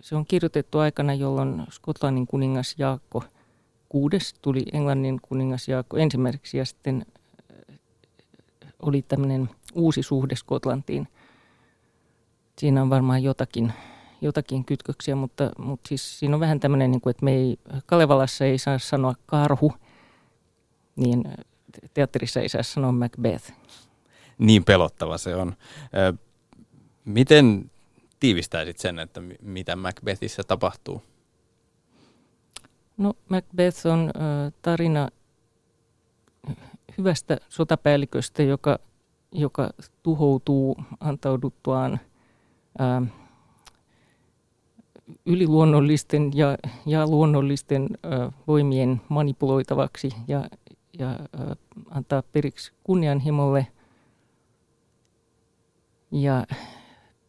se 0.00 0.16
on 0.16 0.26
kirjoitettu 0.26 0.78
aikana, 0.78 1.14
jolloin 1.14 1.62
Skotlannin 1.70 2.26
kuningas 2.26 2.74
Jaakko– 2.78 3.24
kuudes 3.88 4.34
tuli 4.42 4.62
Englannin 4.72 5.20
kuningas 5.22 5.68
Jaakko 5.68 5.96
ensimmäiseksi 5.96 6.58
ja 6.58 6.64
sitten 6.64 7.06
äh, 7.70 7.76
oli 8.82 9.02
tämmöinen 9.02 9.50
uusi 9.74 10.02
suhde 10.02 10.36
Skotlantiin. 10.36 11.08
Siinä 12.58 12.82
on 12.82 12.90
varmaan 12.90 13.22
jotakin, 13.22 13.72
jotakin 14.20 14.64
kytköksiä, 14.64 15.16
mutta, 15.16 15.50
mutta 15.58 15.88
siis 15.88 16.18
siinä 16.18 16.36
on 16.36 16.40
vähän 16.40 16.60
tämmöinen, 16.60 16.90
niin 16.90 17.00
kuin, 17.00 17.10
että 17.10 17.24
me 17.24 17.32
ei, 17.32 17.58
Kalevalassa 17.86 18.44
ei 18.44 18.58
saa 18.58 18.78
sanoa 18.78 19.14
karhu, 19.26 19.72
niin 20.96 21.24
teatterissa 21.94 22.40
ei 22.40 22.48
saa 22.48 22.62
sanoa 22.62 22.92
Macbeth. 22.92 23.52
Niin 24.38 24.64
pelottava 24.64 25.18
se 25.18 25.36
on. 25.36 25.56
Miten 27.04 27.70
tiivistäisit 28.20 28.78
sen, 28.78 28.98
että 28.98 29.20
mitä 29.42 29.76
Macbethissä 29.76 30.42
tapahtuu? 30.42 31.02
No 32.96 33.14
Macbeth 33.28 33.86
on 33.86 34.10
tarina 34.62 35.08
hyvästä 36.98 37.38
sotapäälliköstä, 37.48 38.42
joka, 38.42 38.78
joka 39.32 39.70
tuhoutuu 40.02 40.76
antauduttuaan 41.00 42.00
yliluonnollisten 45.26 46.30
ja, 46.34 46.58
ja 46.86 47.06
luonnollisten 47.06 47.88
voimien 48.46 49.00
manipuloitavaksi 49.08 50.08
ja, 50.28 50.48
ja 50.98 51.18
antaa 51.90 52.22
periksi 52.22 52.72
kunnianhimolle 52.84 53.66
ja 56.10 56.46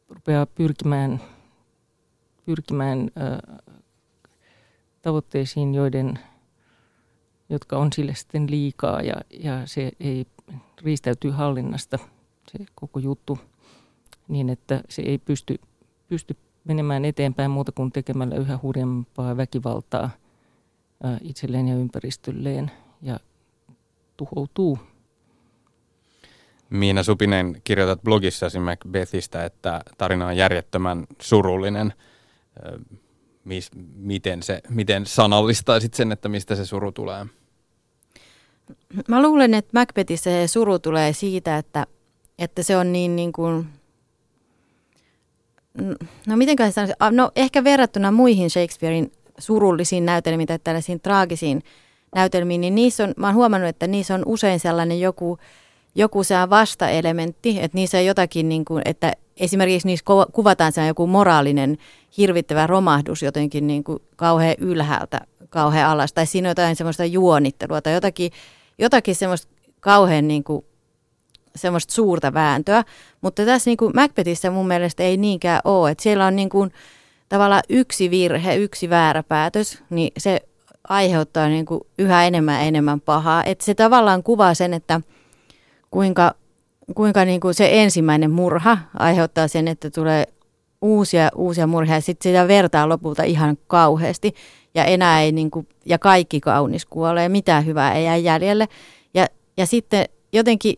rupeaa 0.10 0.46
pyrkimään, 0.46 1.22
pyrkimään 2.46 3.00
äh, 3.00 3.58
tavoitteisiin, 5.02 5.76
joiden, 5.76 6.20
jotka 7.50 7.78
on 7.78 7.94
sille 7.94 8.16
sitten 8.16 8.52
liikaa 8.52 9.02
ja, 9.02 9.16
ja 9.30 9.62
se 9.66 9.92
ei 10.00 10.26
riistäytyy 10.82 11.32
hallinnasta 11.32 12.00
se 12.52 12.66
koko 12.76 13.00
juttu 13.00 13.40
niin, 14.28 14.50
että 14.50 14.84
se 14.90 15.02
ei 15.02 15.18
pysty, 15.18 15.60
pysty 16.08 16.38
menemään 16.64 17.06
eteenpäin 17.06 17.52
muuta 17.52 17.72
kuin 17.72 17.92
tekemällä 17.92 18.36
yhä 18.36 18.60
hurjempaa 18.62 19.38
väkivaltaa 19.38 20.10
ää, 21.04 21.18
itselleen 21.22 21.68
ja 21.68 21.76
ympäristölleen 21.76 22.72
ja 23.02 23.20
tuhoutuu. 24.18 24.80
Miina 26.70 27.04
Supinen, 27.04 27.62
kirjoitat 27.64 28.02
blogissasi 28.02 28.60
Macbethistä, 28.60 29.46
että 29.46 29.82
tarina 29.98 30.28
on 30.28 30.38
järjettömän 30.38 31.06
surullinen 31.22 31.94
miten, 33.96 34.44
se, 34.44 34.62
miten 34.70 35.06
sanallistaisit 35.06 35.94
sen, 35.94 36.12
että 36.12 36.30
mistä 36.30 36.56
se 36.56 36.66
suru 36.66 36.92
tulee? 36.92 37.26
Mä 39.08 39.22
luulen, 39.22 39.54
että 39.54 39.80
Macbethissä 39.80 40.30
se 40.30 40.48
suru 40.48 40.80
tulee 40.80 41.14
siitä, 41.14 41.58
että, 41.58 41.88
että 42.40 42.64
se 42.64 42.78
on 42.78 42.92
niin, 42.94 43.16
niin 43.16 43.32
kuin, 43.32 43.68
no 46.28 46.38
miten 46.38 46.72
sanoisi, 46.72 46.94
no 47.12 47.32
ehkä 47.36 47.64
verrattuna 47.64 48.12
muihin 48.12 48.50
Shakespearein 48.50 49.12
surullisiin 49.38 50.06
näytelmiin 50.06 50.48
tai 50.48 50.60
tällaisiin 50.64 51.02
traagisiin 51.02 51.64
näytelmiin, 52.16 52.62
niin 52.62 52.76
niissä 52.76 53.04
on, 53.04 53.14
mä 53.18 53.28
oon 53.28 53.36
huomannut, 53.36 53.70
että 53.70 53.88
niissä 53.88 54.16
on 54.16 54.24
usein 54.26 54.60
sellainen 54.60 55.00
joku, 55.00 55.38
joku 55.98 56.24
se 56.24 56.36
vastaelementti, 56.50 57.58
että 57.62 57.76
niissä 57.76 57.98
on 57.98 58.06
jotakin, 58.06 58.50
niin 58.50 58.66
kuin, 58.66 58.82
että 58.86 59.14
esimerkiksi 59.38 59.88
niissä 59.88 60.06
kuvataan 60.32 60.72
se 60.72 60.88
joku 60.88 61.08
moraalinen 61.08 61.78
hirvittävä 62.18 62.68
romahdus 62.68 63.24
jotenkin 63.24 63.68
niin 63.68 63.84
kuin 63.84 64.00
kauhean 64.16 64.56
ylhäältä, 64.60 65.22
kauhean 65.50 65.90
alas, 65.90 66.14
tai 66.14 66.26
siinä 66.26 66.48
on 66.48 66.52
jotain 66.52 66.76
semmoista 66.76 67.06
juonittelua 67.06 67.82
tai 67.82 67.94
jotakin, 67.94 68.32
jotakin 68.78 69.16
semmoista 69.16 69.48
kauhean 69.80 70.28
niin 70.28 70.44
kuin, 70.44 70.66
semmoista 71.56 71.94
suurta 71.94 72.34
vääntöä, 72.34 72.84
mutta 73.22 73.46
tässä 73.46 73.70
niin 73.70 73.78
kuin 73.78 73.92
Macbethissä 73.96 74.52
mun 74.52 74.68
mielestä 74.68 75.04
ei 75.04 75.18
niinkään 75.18 75.62
ole, 75.64 75.92
että 75.92 76.04
siellä 76.04 76.26
on 76.26 76.36
niin 76.36 76.50
kuin, 76.50 76.72
tavallaan 77.30 77.64
yksi 77.70 78.10
virhe, 78.10 78.56
yksi 78.56 78.90
väärä 78.90 79.24
päätös, 79.24 79.84
niin 79.90 80.12
se 80.18 80.42
aiheuttaa 80.90 81.48
niin 81.48 81.66
kuin 81.66 81.82
yhä 81.98 82.26
enemmän 82.26 82.56
ja 82.56 82.62
enemmän 82.62 83.02
pahaa. 83.02 83.44
Että 83.44 83.66
se 83.66 83.76
tavallaan 83.76 84.24
kuvaa 84.24 84.54
sen, 84.54 84.74
että 84.74 85.02
kuinka, 85.92 86.36
kuinka 86.96 87.26
niin 87.26 87.40
kuin 87.40 87.54
se 87.54 87.70
ensimmäinen 87.72 88.32
murha 88.32 88.78
aiheuttaa 89.00 89.48
sen, 89.48 89.68
että 89.68 89.90
tulee 89.90 90.26
uusia, 90.82 91.30
uusia 91.36 91.68
murhia 91.68 91.96
ja 91.96 92.02
sitten 92.02 92.30
sitä 92.30 92.48
vertaa 92.48 92.90
lopulta 92.90 93.24
ihan 93.24 93.58
kauheasti 93.68 94.34
ja 94.76 94.86
enää 94.86 95.22
ei 95.22 95.32
niin 95.32 95.52
kuin, 95.52 95.68
ja 95.86 96.00
kaikki 96.00 96.40
kaunis 96.40 96.86
kuolee 96.86 97.30
mitään 97.30 97.66
hyvää 97.66 97.94
ei 97.94 98.06
jää 98.06 98.18
jäljelle. 98.18 98.68
Ja, 99.14 99.26
ja 99.58 99.66
sitten 99.66 100.06
jotenkin, 100.34 100.76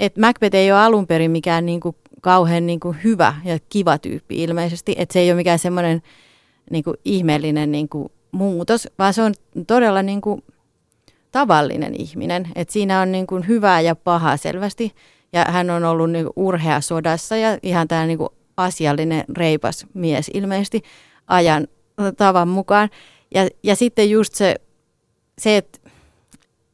että 0.00 0.20
Macbeth 0.20 0.56
ei 0.56 0.72
ole 0.72 0.80
alun 0.80 1.06
perin 1.06 1.30
mikään 1.30 1.66
niin 1.66 1.80
kuin 1.80 1.96
kauhean 2.20 2.66
niin 2.66 2.80
kuin 2.80 2.96
hyvä 3.04 3.34
ja 3.44 3.58
kiva 3.68 3.98
tyyppi 3.98 4.42
ilmeisesti, 4.42 4.94
että 4.98 5.12
se 5.12 5.20
ei 5.20 5.30
ole 5.30 5.36
mikään 5.36 5.58
semmoinen 5.58 6.02
niin 6.70 6.84
kuin 6.84 6.96
ihmeellinen 7.04 7.72
niin 7.72 7.88
kuin 7.88 8.08
muutos, 8.32 8.88
vaan 8.98 9.14
se 9.14 9.22
on 9.22 9.34
todella 9.66 10.02
niin 10.02 10.20
kuin 10.20 10.44
tavallinen 11.32 11.94
ihminen. 11.94 12.48
että 12.54 12.72
siinä 12.72 13.00
on 13.00 13.12
niin 13.12 13.26
kuin 13.26 13.48
hyvää 13.48 13.80
ja 13.80 13.96
pahaa 13.96 14.36
selvästi 14.36 14.94
ja 15.32 15.44
hän 15.48 15.70
on 15.70 15.84
ollut 15.84 16.10
niin 16.10 16.24
kuin 16.24 16.32
urhea 16.36 16.80
sodassa 16.80 17.36
ja 17.36 17.58
ihan 17.62 17.88
tämä 17.88 18.06
niin 18.06 18.18
kuin 18.18 18.30
asiallinen, 18.56 19.24
reipas 19.36 19.86
mies 19.94 20.30
ilmeisesti 20.34 20.82
ajan 21.26 21.68
tavan 22.16 22.48
mukaan. 22.48 22.90
Ja, 23.34 23.48
ja 23.62 23.76
sitten 23.76 24.10
just 24.10 24.34
se, 24.34 24.54
se 25.38 25.56
että 25.56 25.78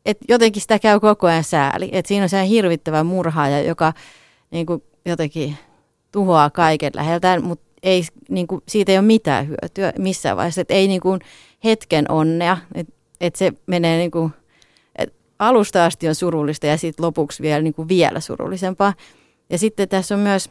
et 0.06 0.18
jotenkin 0.28 0.62
sitä 0.62 0.78
käy 0.78 1.00
koko 1.00 1.26
ajan 1.26 1.44
sääli. 1.44 1.88
Että 1.92 2.08
siinä 2.08 2.22
on 2.22 2.28
se 2.28 2.48
hirvittävä 2.48 3.04
murhaaja, 3.04 3.62
joka 3.62 3.92
niin 4.50 4.66
kuin 4.66 4.82
jotenkin 5.06 5.56
tuhoaa 6.12 6.50
kaiken 6.50 6.92
läheltään, 6.94 7.44
mutta 7.44 7.64
ei, 7.82 8.02
niin 8.28 8.46
kuin, 8.46 8.62
siitä 8.68 8.92
ei 8.92 8.98
ole 8.98 9.06
mitään 9.06 9.48
hyötyä 9.48 9.92
missään 9.98 10.36
vaiheessa. 10.36 10.60
Että 10.60 10.74
ei 10.74 10.88
niin 10.88 11.00
kuin 11.00 11.20
hetken 11.64 12.10
onnea, 12.10 12.58
että 12.74 12.92
et 13.20 13.36
se 13.36 13.52
menee 13.66 13.98
niin 13.98 14.10
kuin, 14.10 14.26
et 14.26 14.47
alusta 15.38 15.84
asti 15.84 16.08
on 16.08 16.14
surullista 16.14 16.66
ja 16.66 16.76
sitten 16.76 17.06
lopuksi 17.06 17.42
vielä, 17.42 17.62
niin 17.62 17.74
kuin 17.74 17.88
vielä 17.88 18.20
surullisempaa. 18.20 18.94
Ja 19.50 19.58
sitten 19.58 19.88
tässä 19.88 20.14
on 20.14 20.20
myös 20.20 20.50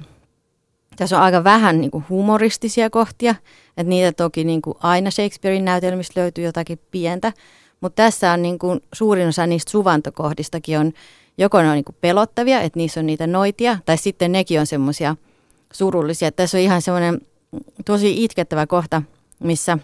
tässä 0.97 1.17
on 1.17 1.23
aika 1.23 1.43
vähän 1.43 1.81
niin 1.81 1.91
kuin 1.91 2.05
humoristisia 2.09 2.89
kohtia, 2.89 3.35
että 3.77 3.89
niitä 3.89 4.11
toki 4.11 4.43
niin 4.43 4.61
kuin 4.61 4.77
aina 4.79 5.11
Shakespearein 5.11 5.65
näytelmistä 5.65 6.21
löytyy 6.21 6.43
jotakin 6.43 6.79
pientä, 6.91 7.33
mutta 7.81 8.03
tässä 8.03 8.31
on 8.31 8.41
niin 8.41 8.59
kuin 8.59 8.79
suurin 8.93 9.27
osa 9.27 9.47
niistä 9.47 9.71
suvantokohdistakin 9.71 10.79
on, 10.79 10.93
joko 11.37 11.61
ne 11.61 11.67
on 11.67 11.75
niin 11.75 11.85
kuin 11.85 11.95
pelottavia, 12.01 12.61
että 12.61 12.79
niissä 12.79 12.99
on 12.99 13.05
niitä 13.05 13.27
noitia, 13.27 13.77
tai 13.85 13.97
sitten 13.97 14.31
nekin 14.31 14.59
on 14.59 14.67
semmoisia 14.67 15.15
surullisia. 15.73 16.31
Tässä 16.31 16.57
on 16.57 16.63
ihan 16.63 16.81
semmoinen 16.81 17.21
tosi 17.85 18.23
itkettävä 18.23 18.67
kohta, 18.67 19.01
missä, 19.39 19.77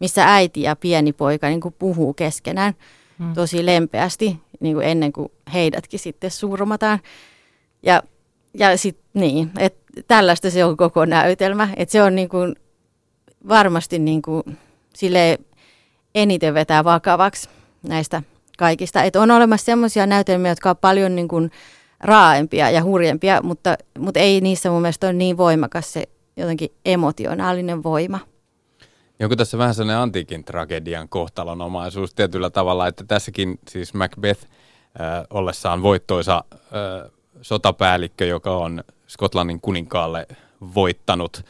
missä 0.00 0.34
äiti 0.34 0.62
ja 0.62 0.76
pieni 0.76 1.12
poika 1.12 1.48
niin 1.48 1.60
kuin 1.60 1.74
puhuu 1.78 2.14
keskenään 2.14 2.74
hmm. 3.20 3.34
tosi 3.34 3.66
lempeästi, 3.66 4.36
niin 4.60 4.74
kuin 4.74 4.86
ennen 4.86 5.12
kuin 5.12 5.28
heidätkin 5.52 6.00
sitten 6.00 6.30
surmataan. 6.30 7.00
Ja, 7.82 8.02
ja 8.54 8.78
sitten 8.78 9.04
niin, 9.14 9.50
että 9.58 10.02
tällaista 10.08 10.50
se 10.50 10.64
on 10.64 10.76
koko 10.76 11.04
näytelmä. 11.04 11.68
Että 11.76 11.92
se 11.92 12.02
on 12.02 12.14
niin 12.14 12.28
kuin 12.28 12.56
varmasti 13.48 13.98
niin 13.98 14.22
kuin 14.22 14.42
sille 14.94 15.38
eniten 16.14 16.54
vetää 16.54 16.84
vakavaksi 16.84 17.48
näistä 17.82 18.22
kaikista. 18.58 19.02
Että 19.02 19.20
on 19.20 19.30
olemassa 19.30 19.64
sellaisia 19.64 20.06
näytelmiä, 20.06 20.50
jotka 20.50 20.70
on 20.70 20.76
paljon 20.76 21.16
niin 21.16 21.28
kuin 21.28 21.50
raaempia 22.00 22.70
ja 22.70 22.82
hurjempia, 22.82 23.42
mutta, 23.42 23.76
mutta 23.98 24.20
ei 24.20 24.40
niissä 24.40 24.70
mun 24.70 24.82
mielestä 24.82 25.06
ole 25.06 25.12
niin 25.12 25.36
voimakas 25.36 25.92
se 25.92 26.08
jotenkin 26.36 26.70
emotionaalinen 26.84 27.82
voima. 27.82 28.18
Onko 29.22 29.36
tässä 29.36 29.58
vähän 29.58 29.74
sellainen 29.74 30.02
antiikin 30.02 30.44
tragedian 30.44 31.08
kohtalonomaisuus 31.08 32.14
tietyllä 32.14 32.50
tavalla, 32.50 32.86
että 32.86 33.04
tässäkin 33.04 33.58
siis 33.68 33.94
Macbeth 33.94 34.44
äh, 34.44 35.26
ollessaan 35.30 35.82
voittoisa 35.82 36.44
äh, 36.54 37.10
sotapäällikkö, 37.42 38.24
joka 38.24 38.56
on 38.56 38.84
Skotlannin 39.08 39.60
kuninkaalle 39.60 40.26
voittanut, 40.74 41.44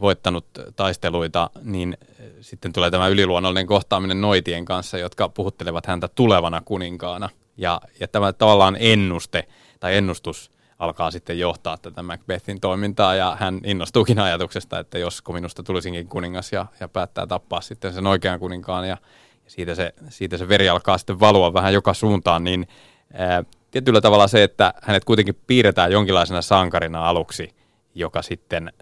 voittanut 0.00 0.46
taisteluita, 0.76 1.50
niin 1.62 1.98
sitten 2.40 2.72
tulee 2.72 2.90
tämä 2.90 3.08
yliluonnollinen 3.08 3.66
kohtaaminen 3.66 4.20
noitien 4.20 4.64
kanssa, 4.64 4.98
jotka 4.98 5.28
puhuttelevat 5.28 5.86
häntä 5.86 6.08
tulevana 6.08 6.62
kuninkaana. 6.64 7.28
Ja, 7.56 7.80
ja 8.00 8.08
tämä 8.08 8.32
tavallaan 8.32 8.76
ennuste 8.80 9.48
tai 9.80 9.96
ennustus 9.96 10.50
alkaa 10.78 11.10
sitten 11.10 11.38
johtaa 11.38 11.76
tätä 11.76 12.02
Macbethin 12.02 12.60
toimintaa 12.60 13.14
ja 13.14 13.36
hän 13.40 13.60
innostuukin 13.64 14.18
ajatuksesta, 14.18 14.78
että 14.78 14.98
jos 14.98 15.22
minusta 15.32 15.62
tulisinkin 15.62 16.08
kuningas 16.08 16.52
ja, 16.52 16.66
ja 16.80 16.88
päättää 16.88 17.26
tappaa 17.26 17.60
sitten 17.60 17.92
sen 17.92 18.06
oikean 18.06 18.40
kuninkaan 18.40 18.88
ja, 18.88 18.96
ja 19.44 19.50
siitä, 19.50 19.74
se, 19.74 19.94
siitä 20.08 20.36
se 20.36 20.48
veri 20.48 20.68
alkaa 20.68 20.98
sitten 20.98 21.20
valua 21.20 21.52
vähän 21.52 21.72
joka 21.72 21.94
suuntaan, 21.94 22.44
niin 22.44 22.68
ää, 23.12 23.44
tietyllä 23.70 24.00
tavalla 24.00 24.28
se, 24.28 24.42
että 24.42 24.74
hänet 24.82 25.04
kuitenkin 25.04 25.38
piirretään 25.46 25.92
jonkinlaisena 25.92 26.42
sankarina 26.42 27.08
aluksi, 27.08 27.54
joka 27.94 28.22
sitten 28.22 28.72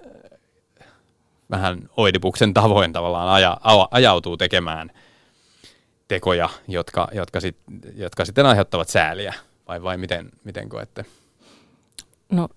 äh, 0.81 0.91
vähän 1.51 1.89
oidipuksen 1.97 2.55
tavoin 2.55 2.93
tavallaan 2.93 3.29
aja, 3.29 3.57
ajautuu 3.91 4.37
tekemään 4.37 4.91
tekoja, 6.09 6.49
jotka, 6.69 7.09
jotka, 7.13 7.41
sit, 7.41 7.57
jotka 7.95 8.25
sitten 8.25 8.47
aiheuttavat 8.47 8.89
sääliä. 8.89 9.35
Vai, 9.69 9.83
vai 9.83 9.97
miten, 9.97 10.31
miten 10.45 10.69
koette? 10.69 11.05
No 12.33 12.49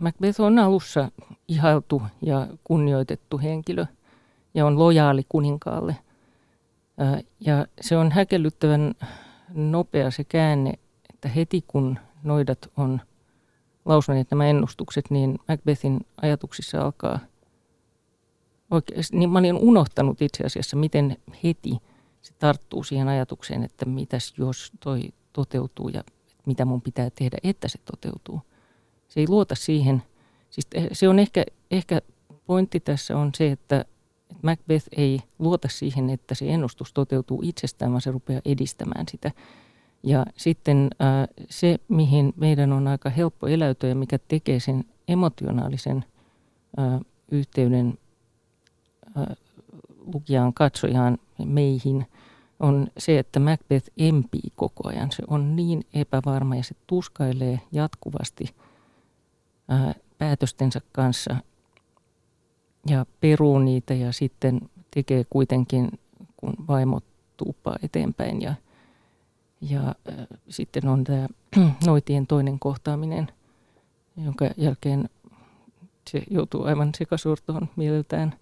Macbeth 0.00 0.40
on 0.40 0.58
alussa 0.58 1.10
ihailtu 1.48 2.02
ja 2.22 2.46
kunnioitettu 2.64 3.38
henkilö 3.38 3.86
ja 4.54 4.66
on 4.66 4.78
lojaali 4.78 5.22
kuninkaalle. 5.28 5.96
Ja 7.40 7.66
se 7.80 7.96
on 7.96 8.12
häkellyttävän 8.12 8.94
nopea 9.54 10.10
se 10.10 10.24
käänne 10.24 10.78
että 11.24 11.34
heti 11.34 11.64
kun 11.66 11.98
noidat 12.22 12.70
on 12.76 13.00
lausuneet 13.84 14.30
nämä 14.30 14.46
ennustukset, 14.46 15.04
niin 15.10 15.38
Macbethin 15.48 16.00
ajatuksissa 16.22 16.82
alkaa 16.82 17.18
oikeasti, 18.70 19.16
niin 19.16 19.30
mä 19.30 19.38
olin 19.38 19.56
unohtanut 19.56 20.22
itse 20.22 20.44
asiassa, 20.44 20.76
miten 20.76 21.16
heti 21.44 21.78
se 22.22 22.32
tarttuu 22.38 22.84
siihen 22.84 23.08
ajatukseen, 23.08 23.62
että 23.62 23.86
mitäs 23.86 24.34
jos 24.36 24.72
toi 24.80 25.02
toteutuu 25.32 25.88
ja 25.88 26.04
mitä 26.46 26.64
mun 26.64 26.82
pitää 26.82 27.10
tehdä, 27.10 27.38
että 27.42 27.68
se 27.68 27.78
toteutuu. 27.84 28.40
Se 29.12 29.20
ei 29.20 29.28
luota 29.28 29.54
siihen. 29.54 30.02
Siis 30.50 30.68
se 30.92 31.08
on 31.08 31.18
ehkä, 31.18 31.44
ehkä 31.70 32.00
pointti 32.46 32.80
tässä 32.80 33.16
on 33.16 33.30
se, 33.34 33.50
että 33.50 33.84
Macbeth 34.42 34.88
ei 34.96 35.20
luota 35.38 35.68
siihen, 35.68 36.10
että 36.10 36.34
se 36.34 36.48
ennustus 36.48 36.92
toteutuu 36.92 37.40
itsestään, 37.44 37.92
vaan 37.92 38.00
se 38.00 38.10
rupeaa 38.10 38.40
edistämään 38.44 39.06
sitä. 39.10 39.30
Ja 40.02 40.26
sitten 40.36 40.90
äh, 41.02 41.28
se, 41.50 41.78
mihin 41.88 42.32
meidän 42.36 42.72
on 42.72 42.88
aika 42.88 43.10
helppo 43.10 43.46
eläytyä 43.46 43.88
ja 43.88 43.94
mikä 43.94 44.18
tekee 44.18 44.60
sen 44.60 44.84
emotionaalisen 45.08 46.04
äh, 46.78 47.00
yhteyden 47.30 47.98
äh, 49.18 49.36
lukijaan, 50.14 50.54
katsojaan, 50.54 51.18
meihin, 51.44 52.06
on 52.60 52.88
se, 52.98 53.18
että 53.18 53.40
Macbeth 53.40 53.90
empii 53.98 54.52
koko 54.56 54.88
ajan. 54.88 55.12
Se 55.12 55.22
on 55.26 55.56
niin 55.56 55.86
epävarma 55.94 56.56
ja 56.56 56.62
se 56.62 56.74
tuskailee 56.86 57.60
jatkuvasti 57.72 58.54
päätöstensä 60.18 60.80
kanssa 60.92 61.36
ja 62.86 63.06
peruu 63.20 63.58
niitä 63.58 63.94
ja 63.94 64.12
sitten 64.12 64.60
tekee 64.94 65.24
kuitenkin, 65.30 65.98
kun 66.36 66.54
vaimo 66.68 67.00
tuuppaa 67.36 67.76
eteenpäin 67.82 68.42
ja– 68.42 68.54
ja 69.70 69.94
sitten 70.48 70.88
on 70.88 71.04
tämä 71.04 71.26
noitien 71.86 72.26
toinen 72.26 72.58
kohtaaminen, 72.58 73.28
jonka 74.24 74.50
jälkeen 74.56 75.08
se 76.10 76.22
joutuu 76.30 76.64
aivan 76.64 76.90
sekasortoon 76.96 77.68
mieleltään. 77.76 78.34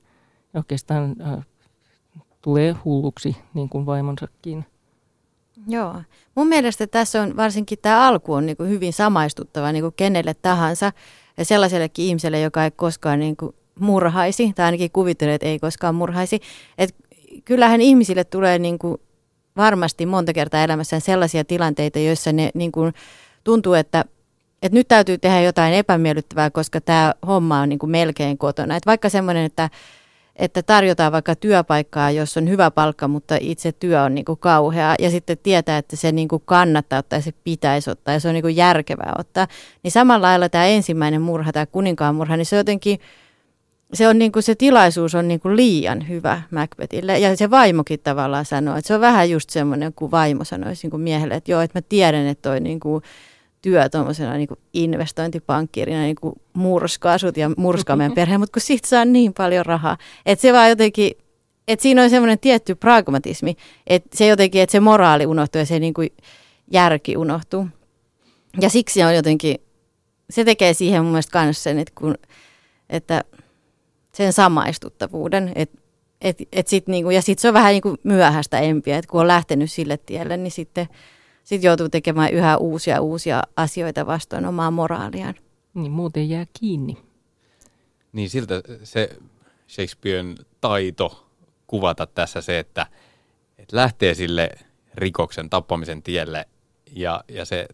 Ja 0.54 0.60
oikeastaan 0.60 1.16
äh, 1.20 1.46
tulee 2.42 2.76
hulluksi, 2.84 3.36
niin 3.54 3.68
kuin 3.68 3.86
vaimonsakin. 3.86 4.64
Joo. 5.68 6.02
Mun 6.34 6.46
mielestä 6.46 6.86
tässä 6.86 7.22
on 7.22 7.36
varsinkin 7.36 7.78
tämä 7.82 8.06
alku 8.08 8.32
on 8.32 8.46
niin 8.46 8.56
kuin 8.56 8.70
hyvin 8.70 8.92
samaistuttava 8.92 9.72
niin 9.72 9.82
kuin 9.82 9.94
kenelle 9.96 10.34
tahansa 10.34 10.92
ja 11.36 11.44
sellaisellekin 11.44 12.04
ihmiselle, 12.04 12.40
joka 12.40 12.64
ei 12.64 12.70
koskaan 12.70 13.20
niin 13.20 13.36
kuin 13.36 13.54
murhaisi, 13.80 14.52
tai 14.52 14.64
ainakin 14.64 14.90
kuvittelee, 14.90 15.34
että 15.34 15.46
ei 15.46 15.58
koskaan 15.58 15.94
murhaisi. 15.94 16.40
Et 16.78 16.94
kyllähän 17.44 17.80
ihmisille 17.80 18.24
tulee 18.24 18.58
niin 18.58 18.78
kuin 18.78 18.98
varmasti 19.56 20.06
monta 20.06 20.32
kertaa 20.32 20.64
elämässään 20.64 21.02
sellaisia 21.02 21.44
tilanteita, 21.44 21.98
joissa 21.98 22.32
ne 22.32 22.50
niin 22.54 22.72
kuin 22.72 22.92
tuntuu, 23.44 23.74
että, 23.74 24.04
että 24.62 24.78
nyt 24.78 24.88
täytyy 24.88 25.18
tehdä 25.18 25.40
jotain 25.40 25.74
epämiellyttävää, 25.74 26.50
koska 26.50 26.80
tämä 26.80 27.14
homma 27.26 27.60
on 27.60 27.68
niin 27.68 27.78
kuin 27.78 27.90
melkein 27.90 28.38
kotona. 28.38 28.76
Että 28.76 28.86
vaikka 28.86 29.08
semmoinen, 29.08 29.44
että, 29.44 29.70
että 30.40 30.62
tarjotaan 30.62 31.12
vaikka 31.12 31.34
työpaikkaa, 31.34 32.10
jos 32.10 32.36
on 32.36 32.48
hyvä 32.48 32.70
palkka, 32.70 33.08
mutta 33.08 33.36
itse 33.40 33.72
työ 33.72 34.02
on 34.02 34.14
niin 34.14 34.24
kuin 34.24 34.38
kauhea 34.38 34.94
ja 34.98 35.10
sitten 35.10 35.38
tietää, 35.42 35.78
että 35.78 35.96
se 35.96 36.12
niin 36.12 36.28
kuin 36.28 36.42
kannattaa 36.44 36.98
ottaa 36.98 37.18
ja 37.18 37.22
se 37.22 37.32
pitäisi 37.44 37.90
ottaa 37.90 38.14
ja 38.14 38.20
se 38.20 38.28
on 38.28 38.34
niin 38.34 38.42
kuin 38.42 38.56
järkevää 38.56 39.14
ottaa. 39.18 39.46
Niin 39.82 39.92
samalla 39.92 40.26
lailla 40.26 40.48
tämä 40.48 40.66
ensimmäinen 40.66 41.22
murha, 41.22 41.52
tämä 41.52 41.66
kuninkaan 41.66 42.14
murha, 42.14 42.36
niin 42.36 42.46
se 42.46 42.56
jotenkin 42.56 42.98
se, 43.92 44.08
on 44.08 44.18
niin 44.18 44.32
kuin, 44.32 44.42
se 44.42 44.54
tilaisuus 44.54 45.14
on 45.14 45.28
niin 45.28 45.40
kuin 45.40 45.56
liian 45.56 46.08
hyvä 46.08 46.42
Macbethille. 46.50 47.18
Ja 47.18 47.36
se 47.36 47.50
vaimokin 47.50 48.00
tavallaan 48.00 48.44
sanoo, 48.44 48.76
että 48.76 48.88
se 48.88 48.94
on 48.94 49.00
vähän 49.00 49.30
just 49.30 49.50
semmoinen, 49.50 49.92
kuin 49.92 50.10
vaimo 50.10 50.44
sanoisi 50.44 50.84
niin 50.84 50.90
kuin 50.90 51.00
miehelle, 51.00 51.34
että 51.34 51.52
joo, 51.52 51.60
että 51.60 51.78
mä 51.78 51.82
tiedän, 51.88 52.26
että 52.26 52.50
toi 52.50 52.60
niin 52.60 52.80
kuin 52.80 53.02
työ 53.62 53.88
tuommoisena 53.88 54.36
niin 54.36 54.48
investointipankkirina 54.72 56.00
niin 56.00 56.16
murskaa 56.52 57.18
sut 57.18 57.36
ja 57.36 57.50
murskaa 57.56 57.96
meidän 57.96 58.14
perheen, 58.14 58.40
mutta 58.40 58.52
kun 58.52 58.62
siitä 58.62 58.88
saa 58.88 59.04
niin 59.04 59.34
paljon 59.34 59.66
rahaa, 59.66 59.98
että 60.26 60.42
se 60.42 60.52
vaan 60.52 60.68
jotenkin, 60.68 61.12
että 61.68 61.82
siinä 61.82 62.02
on 62.02 62.10
semmoinen 62.10 62.38
tietty 62.38 62.74
pragmatismi, 62.74 63.56
että 63.86 64.18
se 64.18 64.26
jotenkin, 64.26 64.62
että 64.62 64.72
se 64.72 64.80
moraali 64.80 65.26
unohtuu 65.26 65.58
ja 65.58 65.66
se 65.66 65.78
niin 65.78 65.94
kuin 65.94 66.10
järki 66.70 67.16
unohtuu. 67.16 67.66
Ja 68.60 68.68
siksi 68.68 69.02
on 69.02 69.14
jotenkin, 69.14 69.56
se 70.30 70.44
tekee 70.44 70.74
siihen 70.74 71.02
mun 71.02 71.12
mielestä 71.12 71.32
kanssa 71.32 71.62
sen, 71.62 71.78
että, 71.78 71.92
kun, 71.94 72.14
että 72.90 73.24
sen 74.12 74.32
samaistuttavuuden, 74.32 75.52
että 75.54 75.80
et, 76.20 76.38
et 76.52 76.68
sit 76.68 76.86
niinku, 76.86 77.10
ja 77.10 77.22
sitten 77.22 77.42
se 77.42 77.48
on 77.48 77.54
vähän 77.54 77.72
niinku 77.72 77.96
myöhäistä 78.02 78.58
empiä, 78.58 78.98
että 78.98 79.10
kun 79.10 79.20
on 79.20 79.28
lähtenyt 79.28 79.70
sille 79.70 79.96
tielle, 79.96 80.36
niin 80.36 80.50
sitten 80.50 80.88
sit 81.44 81.62
joutuu 81.62 81.88
tekemään 81.88 82.32
yhä 82.32 82.56
uusia 82.56 83.00
uusia 83.00 83.42
asioita 83.56 84.06
vastoin 84.06 84.46
omaa 84.46 84.70
moraaliaan. 84.70 85.34
Niin 85.74 85.92
muuten 85.92 86.30
jää 86.30 86.46
kiinni. 86.60 86.96
Niin 88.12 88.30
siltä 88.30 88.62
se 88.82 89.18
Shakespearen 89.68 90.34
taito 90.60 91.26
kuvata 91.66 92.06
tässä 92.06 92.40
se, 92.40 92.58
että, 92.58 92.86
että 93.58 93.76
lähtee 93.76 94.14
sille 94.14 94.50
rikoksen 94.94 95.50
tappamisen 95.50 96.02
tielle 96.02 96.48
ja, 96.92 97.24
ja 97.28 97.44
se 97.44 97.68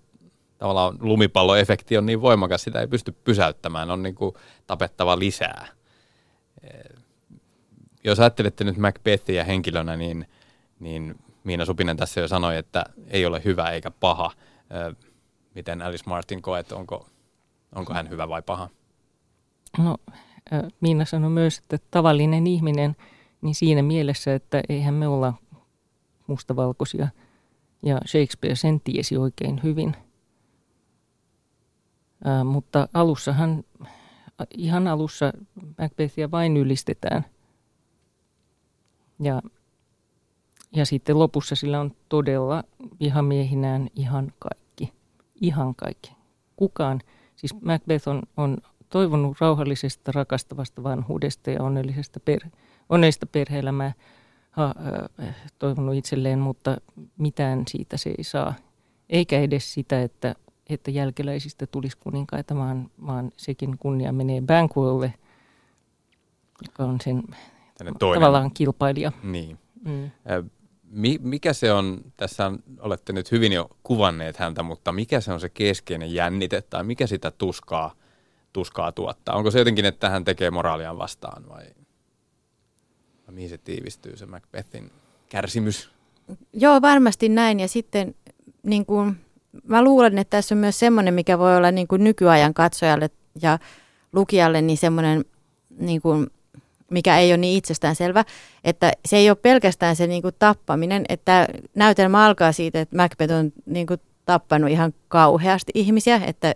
tavallaan 0.58 0.98
lumipalloefekti 1.00 1.98
on 1.98 2.06
niin 2.06 2.20
voimakas, 2.20 2.62
sitä 2.62 2.80
ei 2.80 2.86
pysty 2.86 3.12
pysäyttämään, 3.12 3.90
on 3.90 4.02
niin 4.02 4.14
kuin 4.14 4.34
tapettava 4.66 5.18
lisää. 5.18 5.66
Jos 8.04 8.20
ajattelette 8.20 8.64
nyt 8.64 8.76
Macbethia 8.76 9.44
henkilönä, 9.44 9.96
niin, 9.96 10.28
niin 10.80 11.14
Miina 11.46 11.64
Supinen 11.64 11.96
tässä 11.96 12.20
jo 12.20 12.28
sanoi, 12.28 12.56
että 12.56 12.84
ei 13.06 13.26
ole 13.26 13.42
hyvä 13.44 13.70
eikä 13.70 13.90
paha. 13.90 14.32
Miten 15.54 15.82
Alice 15.82 16.04
Martin 16.06 16.42
koet, 16.42 16.72
onko, 16.72 17.08
onko 17.74 17.94
hän 17.94 18.10
hyvä 18.10 18.28
vai 18.28 18.42
paha? 18.42 18.68
No, 19.78 19.96
Miina 20.80 21.04
sanoi 21.04 21.30
myös, 21.30 21.58
että 21.58 21.78
tavallinen 21.90 22.46
ihminen, 22.46 22.96
niin 23.42 23.54
siinä 23.54 23.82
mielessä, 23.82 24.34
että 24.34 24.62
eihän 24.68 24.94
me 24.94 25.08
olla 25.08 25.34
mustavalkoisia. 26.26 27.08
Ja 27.82 28.00
Shakespeare 28.06 28.54
sen 28.54 28.80
tiesi 28.80 29.16
oikein 29.16 29.60
hyvin. 29.62 29.96
Ää, 32.24 32.44
mutta 32.44 32.88
alussahan, 32.94 33.64
ihan 34.56 34.86
alussa 34.86 35.32
Macbethia 35.78 36.30
vain 36.30 36.56
ylistetään. 36.56 37.24
Ja, 39.20 39.42
ja 40.76 40.86
sitten 40.86 41.18
lopussa 41.18 41.54
sillä 41.54 41.80
on 41.80 41.92
todella 42.08 42.64
vihamiehinään 43.00 43.88
ihan 43.94 44.32
kaikki. 44.38 44.92
Ihan 45.40 45.74
kaikki. 45.74 46.12
Kukaan, 46.56 47.00
siis 47.36 47.54
Macbeth 47.60 48.08
on, 48.08 48.22
on 48.36 48.58
toivonut 48.90 49.36
rauhallisesta, 49.40 50.12
rakastavasta 50.12 50.82
vanhuudesta 50.82 51.50
ja 51.50 51.62
onnellisesta 51.62 52.20
per, 52.20 52.40
onnellista 52.88 53.26
perhe-elämää 53.26 53.92
ha, 54.50 54.74
äh, 55.22 55.36
toivonut 55.58 55.94
itselleen, 55.94 56.38
mutta 56.38 56.76
mitään 57.18 57.62
siitä 57.68 57.96
se 57.96 58.14
ei 58.18 58.24
saa. 58.24 58.54
Eikä 59.08 59.40
edes 59.40 59.74
sitä, 59.74 60.02
että, 60.02 60.34
että 60.68 60.90
jälkeläisistä 60.90 61.66
tulisi 61.66 61.98
kuninkaita, 61.98 62.56
vaan, 62.56 62.90
vaan 63.06 63.32
sekin 63.36 63.78
kunnia 63.78 64.12
menee 64.12 64.40
Banquolle, 64.40 65.14
joka 66.66 66.84
on 66.84 67.00
sen 67.00 67.22
toinen. 67.98 68.20
tavallaan 68.20 68.50
kilpailija. 68.50 69.12
Niin. 69.22 69.58
Mm. 69.84 70.10
Mikä 71.20 71.52
se 71.52 71.72
on, 71.72 72.00
tässä 72.16 72.52
olette 72.80 73.12
nyt 73.12 73.32
hyvin 73.32 73.52
jo 73.52 73.70
kuvanneet 73.82 74.36
häntä, 74.36 74.62
mutta 74.62 74.92
mikä 74.92 75.20
se 75.20 75.32
on 75.32 75.40
se 75.40 75.48
keskeinen 75.48 76.14
jännite 76.14 76.62
tai 76.62 76.84
mikä 76.84 77.06
sitä 77.06 77.30
tuskaa, 77.30 77.94
tuskaa 78.52 78.92
tuottaa? 78.92 79.36
Onko 79.36 79.50
se 79.50 79.58
jotenkin, 79.58 79.84
että 79.84 80.10
hän 80.10 80.24
tekee 80.24 80.50
moraaliaan 80.50 80.98
vastaan 80.98 81.48
vai, 81.48 81.64
vai 83.26 83.34
mihin 83.34 83.48
se 83.48 83.58
tiivistyy 83.58 84.16
se 84.16 84.26
Macbethin 84.26 84.90
kärsimys? 85.28 85.90
Joo, 86.52 86.82
varmasti 86.82 87.28
näin 87.28 87.60
ja 87.60 87.68
sitten 87.68 88.14
niin 88.62 88.86
kuin, 88.86 89.16
mä 89.64 89.84
luulen, 89.84 90.18
että 90.18 90.36
tässä 90.36 90.54
on 90.54 90.58
myös 90.58 90.78
semmoinen, 90.78 91.14
mikä 91.14 91.38
voi 91.38 91.56
olla 91.56 91.70
niin 91.70 91.88
kuin 91.88 92.04
nykyajan 92.04 92.54
katsojalle 92.54 93.10
ja 93.42 93.58
lukijalle 94.12 94.62
niin 94.62 94.78
semmoinen 94.78 95.24
niin 95.78 96.02
kuin 96.02 96.26
mikä 96.90 97.18
ei 97.18 97.30
ole 97.30 97.36
niin 97.36 97.58
itsestäänselvä, 97.58 98.24
että 98.64 98.92
se 99.04 99.16
ei 99.16 99.30
ole 99.30 99.36
pelkästään 99.42 99.96
se 99.96 100.06
niin 100.06 100.22
kuin 100.22 100.34
tappaminen, 100.38 101.04
että 101.08 101.48
näytelmä 101.74 102.26
alkaa 102.26 102.52
siitä, 102.52 102.80
että 102.80 102.96
Macbeth 102.96 103.34
on 103.34 103.52
niin 103.66 103.86
kuin 103.86 104.00
tappanut 104.24 104.70
ihan 104.70 104.94
kauheasti 105.08 105.72
ihmisiä, 105.74 106.20
että 106.26 106.54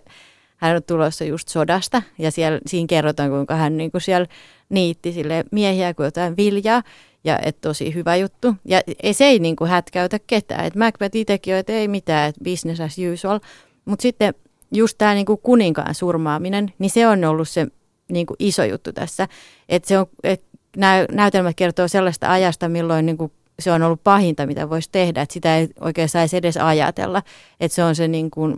hän 0.57 0.75
on 0.75 0.83
tulossa 0.83 1.23
just 1.23 1.47
sodasta 1.47 2.01
ja 2.17 2.31
siellä, 2.31 2.59
siinä 2.65 2.87
kerrotaan, 2.87 3.29
kuinka 3.29 3.55
hän 3.55 3.77
niin 3.77 3.91
kuin 3.91 4.01
siellä 4.01 4.27
niitti 4.69 5.11
sille 5.11 5.43
miehiä 5.51 5.93
kuin 5.93 6.05
jotain 6.05 6.37
viljaa 6.37 6.83
ja 7.23 7.39
että 7.43 7.67
tosi 7.69 7.93
hyvä 7.93 8.15
juttu. 8.15 8.55
Ja 8.65 8.81
se 9.11 9.25
ei 9.25 9.39
niin 9.39 9.55
kuin 9.55 9.69
hätkäytä 9.69 10.19
ketään. 10.27 10.65
että 10.65 10.79
Macbeth 10.79 11.15
itsekin 11.15 11.53
on, 11.53 11.59
että 11.59 11.73
ei 11.73 11.87
mitään, 11.87 12.29
että 12.29 12.43
business 12.43 12.81
as 12.81 12.95
usual. 13.13 13.39
Mutta 13.85 14.01
sitten 14.01 14.33
just 14.71 14.97
tämä 14.97 15.13
niin 15.13 15.25
kuninkaan 15.43 15.95
surmaaminen, 15.95 16.73
niin 16.79 16.89
se 16.89 17.07
on 17.07 17.23
ollut 17.23 17.49
se 17.49 17.67
niin 18.11 18.25
kuin 18.25 18.37
iso 18.39 18.63
juttu 18.63 18.93
tässä. 18.93 19.27
Että 19.69 19.87
se 19.87 19.99
on, 19.99 20.05
et 20.23 20.43
nämä 20.77 21.05
näytelmät 21.11 21.55
kertoo 21.55 21.87
sellaista 21.87 22.31
ajasta, 22.31 22.69
milloin 22.69 23.05
niin 23.05 23.17
kuin 23.17 23.31
se 23.59 23.71
on 23.71 23.81
ollut 23.81 24.03
pahinta, 24.03 24.45
mitä 24.45 24.69
voisi 24.69 24.89
tehdä. 24.91 25.21
Että 25.21 25.33
sitä 25.33 25.57
ei 25.57 25.69
oikein 25.79 26.09
saisi 26.09 26.37
edes 26.37 26.57
ajatella. 26.57 27.23
Että 27.59 27.75
se 27.75 27.83
on 27.83 27.95
se 27.95 28.07
niin 28.07 28.31
kuin, 28.31 28.57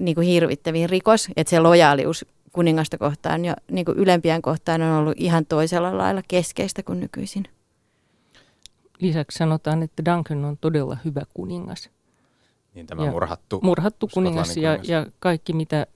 niin 0.00 0.14
kuin 0.14 0.26
hirvittävin 0.26 0.90
rikos. 0.90 1.28
Että 1.36 1.50
se 1.50 1.60
lojaalius 1.60 2.26
kuningasta 2.52 2.98
kohtaan 2.98 3.44
ja 3.44 3.56
niin 3.70 3.84
kuin 3.84 3.98
ylempien 3.98 4.42
kohtaan 4.42 4.82
on 4.82 4.98
ollut 4.98 5.14
ihan 5.16 5.46
toisella 5.46 5.98
lailla 5.98 6.22
keskeistä 6.28 6.82
kuin 6.82 7.00
nykyisin. 7.00 7.44
Lisäksi 8.98 9.38
sanotaan, 9.38 9.82
että 9.82 10.04
Duncan 10.04 10.44
on 10.44 10.58
todella 10.60 10.96
hyvä 11.04 11.22
kuningas. 11.34 11.90
Niin 12.74 12.86
tämä 12.86 13.04
ja 13.04 13.10
murhattu, 13.10 13.60
murhattu 13.62 14.08
kuningas, 14.14 14.56
ja, 14.56 14.70
kuningas 14.70 14.88
ja 14.88 15.06
kaikki 15.18 15.52
mitä 15.52 15.86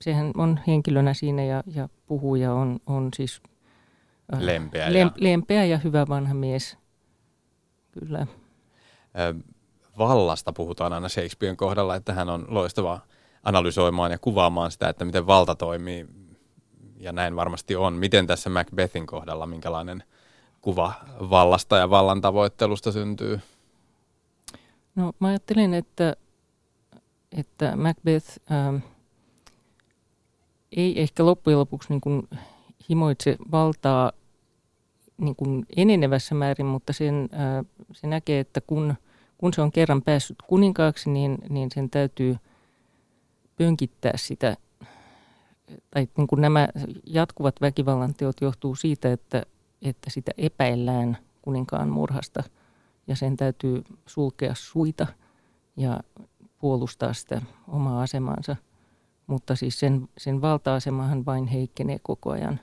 sehän 0.00 0.30
on 0.36 0.60
henkilönä 0.66 1.14
siinä 1.14 1.44
ja, 1.44 1.62
ja 1.66 1.88
puhuja 2.06 2.52
on, 2.52 2.80
on 2.86 3.08
siis 3.16 3.42
äh, 4.34 4.40
lempeä, 4.40 4.92
lem, 4.92 5.06
ja... 5.06 5.12
lempeä 5.16 5.64
ja 5.64 5.78
hyvä 5.78 6.06
vanha 6.08 6.34
mies. 6.34 6.78
Kyllä. 7.92 8.20
Äh, 8.20 8.28
vallasta 9.98 10.52
puhutaan 10.52 10.92
aina 10.92 11.08
Shakespearen 11.08 11.56
kohdalla, 11.56 11.96
että 11.96 12.12
hän 12.12 12.28
on 12.28 12.44
loistava 12.48 13.00
analysoimaan 13.42 14.10
ja 14.10 14.18
kuvaamaan 14.18 14.70
sitä, 14.70 14.88
että 14.88 15.04
miten 15.04 15.26
valta 15.26 15.54
toimii. 15.54 16.06
Ja 16.96 17.12
näin 17.12 17.36
varmasti 17.36 17.76
on. 17.76 17.92
Miten 17.92 18.26
tässä 18.26 18.50
Macbethin 18.50 19.06
kohdalla, 19.06 19.46
minkälainen 19.46 20.02
kuva 20.60 20.92
vallasta 21.20 21.76
ja 21.76 21.90
vallan 21.90 22.20
tavoittelusta 22.20 22.92
syntyy? 22.92 23.40
No 24.94 25.12
mä 25.18 25.28
ajattelen, 25.28 25.74
että, 25.74 26.16
että 27.32 27.76
Macbeth... 27.76 28.38
Ähm, 28.52 28.76
ei 30.76 31.00
ehkä 31.00 31.26
loppujen 31.26 31.58
lopuksi 31.58 31.88
niin 31.88 32.00
kuin 32.00 32.28
himoitse 32.88 33.36
valtaa 33.52 34.12
niin 35.18 35.36
kuin 35.36 35.66
enenevässä 35.76 36.34
määrin, 36.34 36.66
mutta 36.66 36.92
sen, 36.92 37.28
ää, 37.32 37.64
se 37.92 38.06
näkee, 38.06 38.40
että 38.40 38.60
kun, 38.60 38.94
kun 39.38 39.54
se 39.54 39.62
on 39.62 39.72
kerran 39.72 40.02
päässyt 40.02 40.36
kuninkaaksi, 40.46 41.10
niin, 41.10 41.38
niin 41.48 41.70
sen 41.74 41.90
täytyy 41.90 42.36
pönkittää 43.56 44.12
sitä. 44.16 44.56
Tai 45.90 46.08
niin 46.16 46.26
kuin 46.26 46.40
nämä 46.40 46.68
jatkuvat 47.06 47.60
väkivallan 47.60 48.14
teot 48.14 48.40
johtuu 48.40 48.74
siitä, 48.74 49.12
että, 49.12 49.42
että 49.82 50.10
sitä 50.10 50.32
epäillään 50.38 51.18
kuninkaan 51.42 51.88
murhasta 51.88 52.42
ja 53.06 53.16
sen 53.16 53.36
täytyy 53.36 53.82
sulkea 54.06 54.54
suita 54.54 55.06
ja 55.76 56.00
puolustaa 56.58 57.12
sitä 57.12 57.42
omaa 57.68 58.02
asemansa– 58.02 58.56
mutta 59.26 59.56
siis 59.56 59.80
sen, 59.80 60.08
sen 60.18 60.40
valta-asemahan 60.40 61.26
vain 61.26 61.46
heikkenee 61.46 61.98
koko 62.02 62.30
ajan 62.30 62.60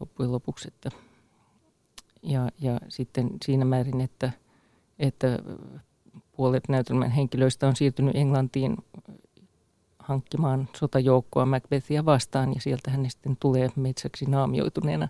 loppujen 0.00 0.32
lopuksi. 0.32 0.68
Että, 0.68 0.90
ja, 2.22 2.48
ja 2.60 2.80
sitten 2.88 3.30
siinä 3.44 3.64
määrin, 3.64 4.00
että, 4.00 4.32
että 4.98 5.38
puolet 6.36 6.68
näytelmän 6.68 7.10
henkilöistä 7.10 7.68
on 7.68 7.76
siirtynyt 7.76 8.16
Englantiin 8.16 8.76
hankkimaan 9.98 10.68
sotajoukkoa 10.76 11.46
Macbethia 11.46 12.04
vastaan 12.04 12.54
ja 12.54 12.60
sieltä 12.60 12.90
hän 12.90 13.10
sitten 13.10 13.36
tulee 13.36 13.68
metsäksi 13.76 14.24
naamioituneena 14.24 15.08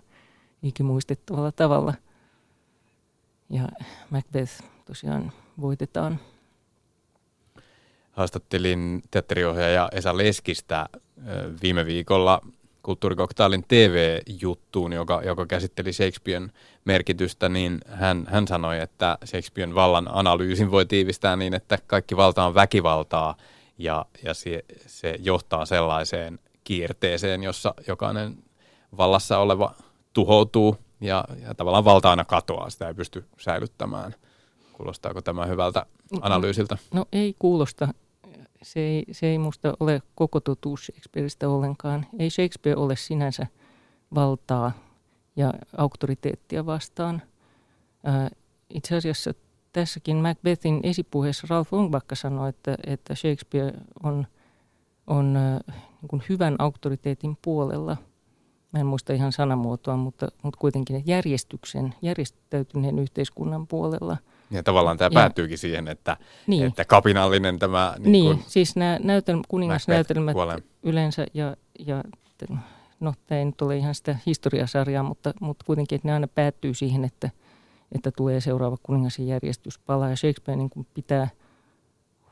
ikimuistettavalla 0.63 1.51
tavalla. 1.51 1.93
Ja 3.49 3.67
Macbeth 4.09 4.63
tosiaan 4.85 5.31
voitetaan– 5.61 6.19
haastattelin 8.11 9.01
teatteriohjaaja 9.11 9.89
Esa 9.91 10.17
Leskistä 10.17 10.89
viime 11.63 11.85
viikolla 11.85 12.41
kulttuurikoktailin 12.83 13.65
TV-juttuun, 13.67 14.93
joka, 14.93 15.21
joka 15.25 15.45
käsitteli 15.45 15.93
Shakespearen 15.93 16.51
merkitystä, 16.85 17.49
niin 17.49 17.79
hän, 17.87 18.25
hän 18.29 18.47
sanoi, 18.47 18.79
että 18.79 19.17
Shakespearen 19.25 19.75
vallan 19.75 20.07
analyysin 20.11 20.71
voi 20.71 20.85
tiivistää 20.85 21.35
niin, 21.35 21.53
että 21.53 21.77
kaikki 21.87 22.17
valta 22.17 22.43
on 22.43 22.55
väkivaltaa 22.55 23.35
ja, 23.77 24.05
ja 24.23 24.33
se, 24.33 24.65
se 24.87 25.15
johtaa 25.19 25.65
sellaiseen 25.65 26.39
kierteeseen, 26.63 27.43
jossa 27.43 27.73
jokainen 27.87 28.37
vallassa 28.97 29.37
oleva 29.37 29.75
tuhoutuu 30.13 30.77
ja, 31.01 31.25
ja 31.41 31.55
tavallaan 31.55 31.85
valta 31.85 32.09
aina 32.09 32.25
katoaa, 32.25 32.69
sitä 32.69 32.87
ei 32.87 32.93
pysty 32.93 33.25
säilyttämään. 33.37 34.15
Kuulostaako 34.73 35.21
tämä 35.21 35.45
hyvältä 35.45 35.85
analyysiltä? 36.21 36.77
No 36.93 37.05
ei 37.11 37.35
kuulosta 37.39 37.87
se 38.63 38.79
ei, 38.79 39.05
se 39.11 39.27
ei 39.27 39.37
musta 39.37 39.73
ole 39.79 40.01
koko 40.15 40.39
totuus 40.39 40.85
Shakespeareista 40.85 41.49
ollenkaan. 41.49 42.05
Ei 42.19 42.29
Shakespeare 42.29 42.79
ole 42.79 42.95
sinänsä 42.95 43.47
valtaa 44.15 44.71
ja 45.35 45.53
auktoriteettia 45.77 46.65
vastaan. 46.65 47.21
Itse 48.69 48.95
asiassa 48.95 49.33
tässäkin 49.73 50.17
Macbethin 50.17 50.79
esipuheessa 50.83 51.47
Ralph 51.49 51.73
Longbakka 51.73 52.15
sanoi, 52.15 52.49
että, 52.49 52.77
että 52.87 53.15
Shakespeare 53.15 53.73
on, 54.03 54.27
on 55.07 55.33
niin 56.01 56.07
kuin 56.07 56.23
hyvän 56.29 56.55
auktoriteetin 56.59 57.37
puolella. 57.41 57.97
Mä 58.71 58.79
en 58.79 58.85
muista 58.85 59.13
ihan 59.13 59.31
sanamuotoa, 59.31 59.97
mutta, 59.97 60.27
mutta 60.43 60.59
kuitenkin 60.59 61.03
järjestyksen, 61.05 61.95
järjestäytyneen 62.01 62.99
yhteiskunnan 62.99 63.67
puolella– 63.67 64.17
ja 64.51 64.63
tavallaan 64.63 64.97
tämä 64.97 65.07
ja, 65.07 65.13
päättyykin 65.13 65.57
siihen, 65.57 65.87
että, 65.87 66.17
niin. 66.47 66.65
että 66.65 66.85
kapinallinen 66.85 67.59
tämä... 67.59 67.95
Niin, 67.99 68.11
niin 68.11 68.37
kun, 68.37 68.45
siis 68.47 68.75
nämä 68.75 68.99
näytel, 69.03 69.39
kuningasnäytelmät 69.47 70.37
yleensä 70.83 71.25
ja, 71.33 71.55
ja 71.87 72.03
no 72.99 73.13
tämä 73.27 73.39
ei 73.39 73.45
nyt 73.45 73.61
ole 73.61 73.77
ihan 73.77 73.95
sitä 73.95 74.15
historiasarjaa, 74.25 75.03
mutta, 75.03 75.33
mutta 75.39 75.65
kuitenkin, 75.65 75.95
että 75.95 76.07
ne 76.07 76.13
aina 76.13 76.27
päättyy 76.27 76.73
siihen, 76.73 77.05
että, 77.05 77.29
että 77.91 78.11
tulee 78.11 78.41
seuraava 78.41 78.77
kuningasin 78.83 79.27
järjestyspala 79.27 80.09
ja 80.09 80.15
Shakespeare 80.15 80.57
niin 80.57 80.69
kuin 80.69 80.87
pitää 80.93 81.27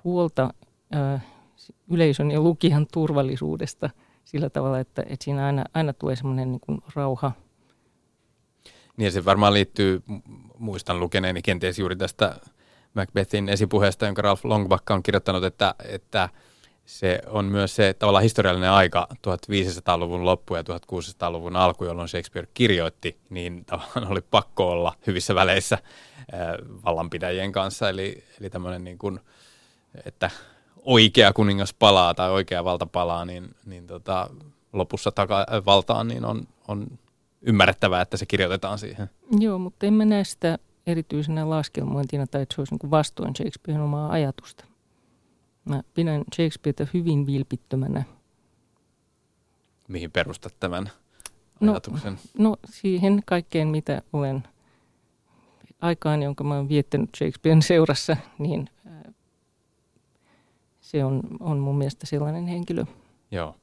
huolta 0.03 0.53
ää, 0.91 1.19
yleisön 1.91 2.31
ja 2.31 2.41
lukijan 2.41 2.87
turvallisuudesta 2.93 3.89
sillä 4.25 4.49
tavalla, 4.49 4.79
että, 4.79 5.01
että 5.01 5.23
siinä 5.25 5.45
aina, 5.45 5.63
aina 5.73 5.93
tulee 5.93 6.15
semmoinen 6.15 6.51
niin 6.51 6.81
rauha– 6.95 7.31
niin 8.99 9.11
se 9.11 9.25
varmaan 9.25 9.53
liittyy, 9.53 10.03
muistan 10.57 10.99
lukeneeni 10.99 11.41
kenties 11.41 11.79
juuri 11.79 11.95
tästä 11.95 12.35
Macbethin 12.93 13.49
esipuheesta, 13.49 14.05
jonka 14.05 14.21
Ralph 14.21 14.45
Longbacka 14.45 14.93
on 14.93 15.03
kirjoittanut, 15.03 15.43
että, 15.43 15.75
että 15.85 16.29
se 16.85 17.21
on 17.27 17.45
myös 17.45 17.75
se 17.75 17.93
tavallaan 17.93 18.23
historiallinen 18.23 18.71
aika 18.71 19.07
1500-luvun 19.11 20.25
loppu 20.25 20.55
ja 20.55 20.61
1600-luvun 20.61 21.55
alku, 21.55 21.85
jolloin 21.85 22.07
Shakespeare 22.07 22.47
kirjoitti, 22.53 23.17
niin 23.29 23.65
tavallaan 23.65 24.11
oli 24.11 24.21
pakko 24.21 24.69
olla 24.69 24.93
hyvissä 25.07 25.35
väleissä 25.35 25.77
vallanpitäjien 26.85 27.51
kanssa. 27.51 27.89
Eli, 27.89 28.23
eli 28.39 28.49
tämmöinen 28.49 28.83
niin 28.83 28.97
kuin, 28.97 29.19
että 30.05 30.29
oikea 30.85 31.33
kuningas 31.33 31.73
palaa 31.73 32.13
tai 32.13 32.29
oikea 32.29 32.63
valta 32.63 32.85
palaa, 32.85 33.25
niin, 33.25 33.55
niin 33.65 33.87
tota, 33.87 34.29
lopussa 34.73 35.11
taka, 35.11 35.45
valtaan, 35.65 36.07
niin 36.07 36.25
on, 36.25 36.47
on 36.67 36.87
ymmärrettävää, 37.41 38.01
että 38.01 38.17
se 38.17 38.25
kirjoitetaan 38.25 38.79
siihen. 38.79 39.09
Joo, 39.39 39.59
mutta 39.59 39.85
en 39.85 39.93
mä 39.93 40.05
näe 40.05 40.23
sitä 40.23 40.57
erityisenä 40.87 41.49
laskelmointina 41.49 42.27
tai 42.27 42.41
että 42.41 42.55
se 42.55 42.61
olisi 42.61 42.75
niin 42.75 42.91
vastoin 42.91 43.35
Shakespearen 43.35 43.81
omaa 43.81 44.11
ajatusta. 44.11 44.65
Mä 45.65 45.83
pidän 45.93 46.23
Shakespearea 46.35 46.87
hyvin 46.93 47.25
vilpittömänä. 47.25 48.03
Mihin 49.87 50.11
perustat 50.11 50.55
tämän 50.59 50.89
no, 51.59 51.71
ajatuksen? 51.71 52.19
No 52.37 52.57
siihen 52.65 53.21
kaikkeen, 53.25 53.67
mitä 53.67 54.01
olen 54.13 54.43
aikaan, 55.81 56.23
jonka 56.23 56.43
mä 56.43 56.55
olen 56.55 56.69
viettänyt 56.69 57.09
Shakespearen 57.17 57.61
seurassa, 57.61 58.17
niin 58.37 58.69
se 60.79 61.05
on, 61.05 61.21
on 61.39 61.57
mun 61.57 61.77
mielestä 61.77 62.05
sellainen 62.05 62.47
henkilö. 62.47 62.85
Joo. 63.31 63.55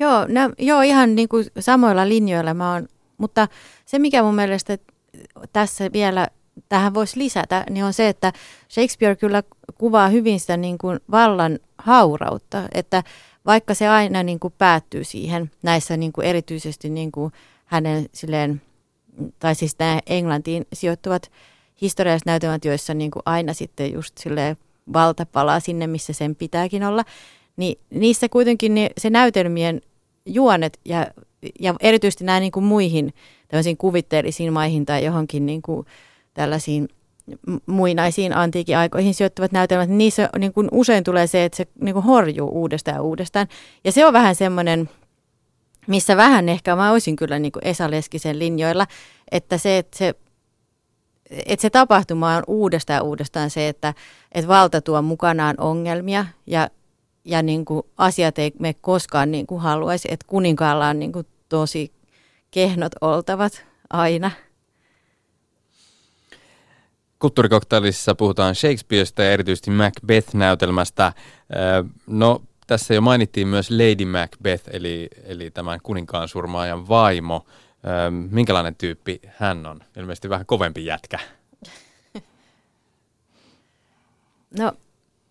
Joo, 0.00 0.26
no, 0.28 0.52
joo 0.58 0.82
ihan 0.82 1.14
niin 1.14 1.28
kuin 1.28 1.46
samoilla 1.58 2.08
linjoilla 2.08 2.54
mä 2.54 2.72
oon, 2.72 2.88
mutta 3.18 3.48
se 3.86 3.98
mikä 3.98 4.22
mun 4.22 4.34
mielestä 4.34 4.78
tässä 5.52 5.92
vielä 5.92 6.28
tähän 6.68 6.94
voisi 6.94 7.18
lisätä, 7.18 7.64
niin 7.70 7.84
on 7.84 7.92
se, 7.92 8.08
että 8.08 8.32
Shakespeare 8.70 9.16
kyllä 9.16 9.42
kuvaa 9.78 10.08
hyvin 10.08 10.40
sitä 10.40 10.56
niin 10.56 10.78
kuin 10.78 11.00
vallan 11.10 11.58
haurautta, 11.78 12.62
että 12.74 13.02
vaikka 13.46 13.74
se 13.74 13.88
aina 13.88 14.22
niin 14.22 14.40
kuin 14.40 14.54
päättyy 14.58 15.04
siihen 15.04 15.50
näissä 15.62 15.96
niin 15.96 16.12
kuin 16.12 16.26
erityisesti 16.26 16.90
niin 16.90 17.12
kuin 17.12 17.32
hänen 17.64 18.06
silleen, 18.12 18.62
tai 19.38 19.54
siis 19.54 19.76
nämä 19.78 20.00
Englantiin 20.06 20.66
sijoittuvat 20.72 21.30
historialliset 21.80 22.26
näytelmät, 22.26 22.64
joissa 22.64 22.94
niin 22.94 23.10
kuin 23.10 23.22
aina 23.26 23.54
sitten 23.54 23.92
just 23.92 24.18
silleen 24.18 24.56
valta 24.92 25.26
palaa 25.26 25.60
sinne, 25.60 25.86
missä 25.86 26.12
sen 26.12 26.36
pitääkin 26.36 26.84
olla, 26.84 27.04
niin 27.60 27.78
niissä 27.90 28.28
kuitenkin 28.28 28.74
ne, 28.74 28.90
se 28.98 29.10
näytelmien 29.10 29.80
juonet 30.26 30.80
ja, 30.84 31.06
ja 31.60 31.74
erityisesti 31.80 32.24
näin 32.24 32.40
niin 32.40 32.52
kuin 32.52 32.64
muihin 32.64 33.12
tämmöisiin 33.48 33.76
kuvitteellisiin 33.76 34.52
maihin 34.52 34.86
tai 34.86 35.04
johonkin 35.04 35.46
niin 35.46 35.62
kuin 35.62 35.86
tällaisiin 36.34 36.88
muinaisiin 37.66 38.36
antiikin 38.36 38.78
aikoihin 38.78 39.14
sijoittuvat 39.14 39.52
näytelmät, 39.52 39.88
niin 39.88 39.98
niissä 39.98 40.28
niin 40.38 40.52
kuin 40.52 40.68
usein 40.72 41.04
tulee 41.04 41.26
se, 41.26 41.44
että 41.44 41.56
se 41.56 41.66
niin 41.80 41.92
kuin 41.92 42.04
horjuu 42.04 42.48
uudestaan 42.48 42.96
ja 42.96 43.02
uudestaan. 43.02 43.48
Ja 43.84 43.92
se 43.92 44.06
on 44.06 44.12
vähän 44.12 44.34
semmoinen, 44.34 44.90
missä 45.86 46.16
vähän 46.16 46.48
ehkä 46.48 46.76
mä 46.76 46.90
olisin 46.90 47.16
kyllä 47.16 47.38
niin 47.38 47.52
kuin 47.52 47.66
Esa 47.66 47.90
Leskisen 47.90 48.38
linjoilla, 48.38 48.86
että 49.30 49.58
se, 49.58 49.78
että 49.78 49.98
se 49.98 50.14
että 51.46 51.62
se 51.62 51.70
tapahtuma 51.70 52.36
on 52.36 52.42
uudestaan 52.46 52.96
ja 52.96 53.02
uudestaan 53.02 53.50
se, 53.50 53.68
että, 53.68 53.94
että 54.32 54.48
valta 54.48 54.80
tuo 54.80 55.02
mukanaan 55.02 55.54
ongelmia 55.58 56.26
ja 56.46 56.68
ja 57.24 57.42
niin 57.42 57.64
kuin 57.64 57.82
asiat 57.96 58.38
ei 58.38 58.52
me 58.58 58.74
koskaan 58.74 59.30
niin 59.30 59.46
kuin 59.46 59.60
haluaisi, 59.60 60.08
että 60.10 60.26
kuninkaalla 60.28 60.88
on 60.88 60.98
niin 60.98 61.12
kuin 61.12 61.26
tosi 61.48 61.92
kehnot 62.50 62.92
oltavat 63.00 63.64
aina. 63.90 64.30
Kulttuurikoktailissa 67.18 68.14
puhutaan 68.14 68.54
Shakespeareista 68.54 69.22
ja 69.22 69.32
erityisesti 69.32 69.70
Macbeth-näytelmästä. 69.70 71.12
No, 72.06 72.42
tässä 72.66 72.94
jo 72.94 73.00
mainittiin 73.00 73.48
myös 73.48 73.70
Lady 73.70 74.04
Macbeth, 74.04 74.68
eli, 74.72 75.08
eli 75.24 75.50
tämän 75.50 75.80
kuninkaan 75.82 76.28
surmaajan 76.28 76.88
vaimo. 76.88 77.46
Minkälainen 78.30 78.74
tyyppi 78.74 79.20
hän 79.36 79.66
on? 79.66 79.80
Ilmeisesti 79.96 80.28
vähän 80.28 80.46
kovempi 80.46 80.84
jätkä. 80.84 81.18
No, 84.58 84.72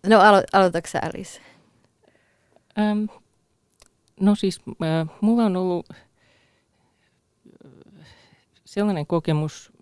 no 0.06 0.18
alo- 0.20 0.44
aloitatko 0.52 0.90
sä 0.90 1.00
Alice? 1.02 1.40
Ähm, 2.78 3.04
no 4.20 4.34
siis 4.34 4.60
äh, 4.68 5.08
mulla 5.20 5.44
on 5.44 5.56
ollut 5.56 5.86
äh, 5.90 5.96
sellainen 8.64 9.06
kokemus 9.06 9.72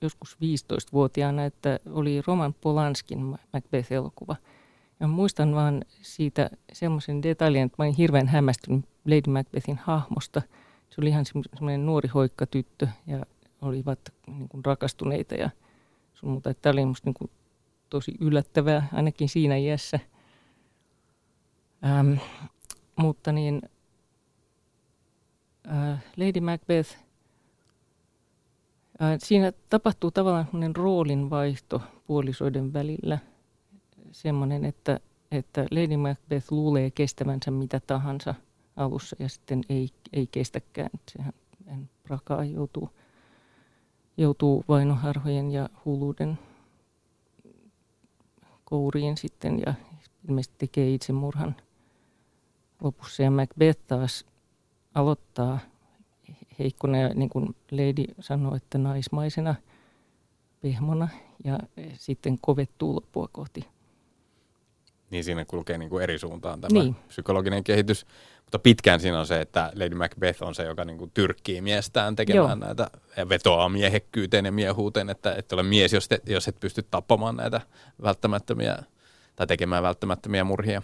joskus 0.00 0.34
15-vuotiaana, 0.34 1.44
että 1.44 1.80
oli 1.92 2.22
Roman 2.26 2.54
Polanskin 2.54 3.38
Macbeth-elokuva. 3.52 4.36
Ja 5.00 5.06
muistan 5.06 5.54
vaan 5.54 5.84
siitä 6.02 6.50
semmoisen 6.72 7.22
detaljin, 7.22 7.62
että 7.62 7.74
mä 7.78 7.84
olin 7.84 7.96
hirveän 7.96 8.28
hämmästynyt 8.28 8.84
Lady 9.04 9.30
Macbethin 9.30 9.80
hahmosta. 9.82 10.42
Se 10.90 11.00
oli 11.00 11.08
ihan 11.08 11.24
semmoinen 11.24 11.86
nuori 11.86 12.08
hoikka 12.08 12.46
tyttö 12.46 12.88
ja 13.06 13.26
olivat 13.62 13.98
niin 14.26 14.48
kuin 14.48 14.64
rakastuneita 14.64 15.34
ja 15.34 15.50
sun, 16.14 16.30
mutta 16.30 16.54
tämä 16.54 16.72
oli 16.72 16.84
musta 16.84 17.08
niin 17.08 17.14
kuin 17.14 17.30
tosi 17.90 18.14
yllättävää 18.20 18.88
ainakin 18.92 19.28
siinä 19.28 19.56
iässä– 19.56 20.00
Ähm, 21.84 22.18
mutta 22.96 23.32
niin 23.32 23.62
äh, 25.68 26.04
Lady 26.16 26.40
Macbeth, 26.40 26.96
äh, 29.02 29.18
siinä 29.18 29.52
tapahtuu 29.70 30.10
tavallaan 30.10 30.44
sellainen 30.44 30.76
roolinvaihto 30.76 31.82
puolisoiden 32.06 32.72
välillä. 32.72 33.18
Semmoinen, 34.12 34.64
että, 34.64 35.00
että 35.30 35.66
Lady 35.70 35.96
Macbeth 35.96 36.52
luulee 36.52 36.90
kestävänsä 36.90 37.50
mitä 37.50 37.80
tahansa 37.80 38.34
alussa 38.76 39.16
ja 39.18 39.28
sitten 39.28 39.62
ei, 39.68 39.88
ei 40.12 40.26
kestäkään. 40.26 40.90
Sehän 41.10 41.32
prakaa 42.02 42.44
joutuu, 42.44 42.90
joutuu 44.16 44.64
vainoharhojen 44.68 45.50
ja 45.50 45.68
hulluuden 45.84 46.38
kouriin 48.64 49.16
sitten 49.16 49.62
ja 49.66 49.74
ilmeisesti 50.28 50.54
tekee 50.58 50.94
itsemurhan– 50.94 51.56
lopussa. 52.82 53.22
Ja 53.22 53.30
Macbeth 53.30 53.80
taas 53.86 54.26
aloittaa 54.94 55.58
heikkona 56.58 56.98
ja 56.98 57.08
niin 57.08 57.28
kuin 57.30 57.56
Lady 57.70 58.14
sanoi, 58.20 58.56
että 58.56 58.78
naismaisena 58.78 59.54
pehmona 60.60 61.08
ja 61.44 61.58
sitten 61.94 62.38
kovettuu 62.40 62.94
loppua 62.94 63.28
kohti. 63.32 63.66
Niin 65.10 65.24
siinä 65.24 65.44
kulkee 65.44 65.78
niin 65.78 65.90
kuin 65.90 66.02
eri 66.02 66.18
suuntaan 66.18 66.60
tämä 66.60 66.80
Niin. 66.82 66.96
psykologinen 67.08 67.64
kehitys. 67.64 68.06
Mutta 68.44 68.58
pitkään 68.58 69.00
siinä 69.00 69.20
on 69.20 69.26
se, 69.26 69.40
että 69.40 69.72
Lady 69.74 69.94
Macbeth 69.94 70.42
on 70.42 70.54
se, 70.54 70.64
joka 70.64 70.84
niin 70.84 70.98
kuin 70.98 71.10
tyrkkii 71.14 71.60
miestään 71.60 72.16
tekemään 72.16 72.48
Joo. 72.48 72.66
näitä 72.66 72.90
ja 73.16 73.28
vetoaa 73.28 73.68
miehekkyyteen 73.68 74.44
ja 74.44 74.52
miehuuteen, 74.52 75.10
että 75.10 75.34
et 75.34 75.52
ole 75.52 75.62
mies, 75.62 75.92
jos, 75.92 76.08
te, 76.08 76.20
jos 76.26 76.48
et 76.48 76.60
pysty 76.60 76.82
tappamaan 76.90 77.36
näitä 77.36 77.60
välttämättömiä 78.02 78.82
tai 79.36 79.46
tekemään 79.46 79.82
välttämättömiä 79.82 80.44
murhia. 80.44 80.82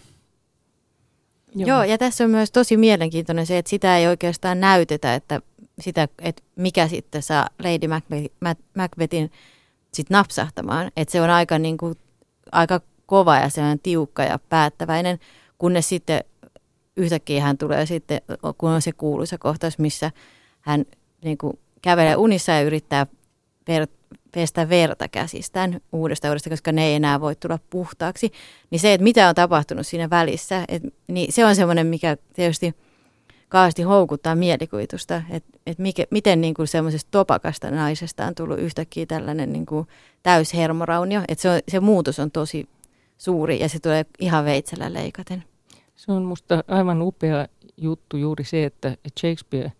Joo. 1.55 1.67
Joo, 1.67 1.83
ja 1.83 1.97
tässä 1.97 2.23
on 2.23 2.29
myös 2.29 2.51
tosi 2.51 2.77
mielenkiintoinen 2.77 3.45
se, 3.45 3.57
että 3.57 3.69
sitä 3.69 3.97
ei 3.97 4.07
oikeastaan 4.07 4.59
näytetä, 4.59 5.15
että, 5.15 5.41
sitä, 5.79 6.07
että 6.19 6.43
mikä 6.55 6.87
sitten 6.87 7.23
saa 7.23 7.49
Lady 7.59 7.87
Macbeth, 7.87 8.35
Mac- 8.45 8.63
Macbethin 8.77 9.31
sit 9.93 10.09
napsahtamaan. 10.09 10.91
Että 10.97 11.11
se 11.11 11.21
on 11.21 11.29
aika, 11.29 11.59
niin 11.59 11.77
kuin, 11.77 11.95
aika 12.51 12.81
kova 13.05 13.35
ja 13.35 13.49
se 13.49 13.61
on 13.61 13.79
tiukka 13.79 14.23
ja 14.23 14.39
päättäväinen, 14.49 15.19
kunnes 15.57 15.89
sitten 15.89 16.23
yhtäkkiä 16.97 17.43
hän 17.43 17.57
tulee 17.57 17.85
sitten, 17.85 18.21
kun 18.57 18.69
on 18.69 18.81
se 18.81 18.91
kuuluisa 18.91 19.37
kohtaus, 19.37 19.77
missä 19.77 20.11
hän 20.61 20.85
niin 21.23 21.37
kuin, 21.37 21.59
kävelee 21.81 22.15
unissa 22.15 22.51
ja 22.51 22.61
yrittää 22.61 23.07
ver, 23.67 23.87
pestä 24.35 24.69
verta 24.69 25.07
käsistään 25.07 25.81
uudestaan 25.91 26.31
uudestaan, 26.31 26.51
koska 26.51 26.71
ne 26.71 26.85
ei 26.85 26.95
enää 26.95 27.21
voi 27.21 27.35
tulla 27.35 27.59
puhtaaksi. 27.69 28.31
Niin 28.69 28.79
se, 28.79 28.93
että 28.93 29.03
mitä 29.03 29.29
on 29.29 29.35
tapahtunut 29.35 29.87
siinä 29.87 30.09
välissä, 30.09 30.65
et, 30.67 30.83
niin 31.07 31.33
se 31.33 31.45
on 31.45 31.55
semmoinen, 31.55 31.87
mikä 31.87 32.17
tietysti 32.33 32.75
kauheasti 33.49 33.81
houkuttaa 33.81 34.35
mielikuvitusta, 34.35 35.21
että 35.29 35.59
et 35.67 35.77
miten 36.11 36.41
niin 36.41 36.53
kuin 36.53 36.67
semmoisesta 36.67 37.11
topakasta 37.11 37.71
naisesta 37.71 38.25
on 38.25 38.35
tullut 38.35 38.59
yhtäkkiä 38.59 39.05
tällainen 39.05 39.53
niin 39.53 39.65
kuin 39.65 39.87
täyshermoraunio, 40.23 41.21
että 41.27 41.41
se, 41.41 41.63
se 41.67 41.79
muutos 41.79 42.19
on 42.19 42.31
tosi 42.31 42.69
suuri 43.17 43.59
ja 43.59 43.69
se 43.69 43.79
tulee 43.79 44.05
ihan 44.19 44.45
veitsellä 44.45 44.93
leikaten. 44.93 45.43
Se 45.95 46.11
on 46.11 46.23
musta 46.23 46.63
aivan 46.67 47.01
upea 47.01 47.47
juttu 47.77 48.17
juuri 48.17 48.43
se, 48.43 48.63
että 48.63 48.97
Shakespeare 49.19 49.71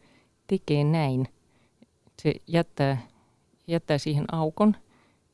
tekee 0.47 0.83
näin. 0.83 1.27
Se 2.21 2.33
jättää, 2.47 2.97
jättää 3.67 3.97
siihen 3.97 4.25
aukon, 4.31 4.75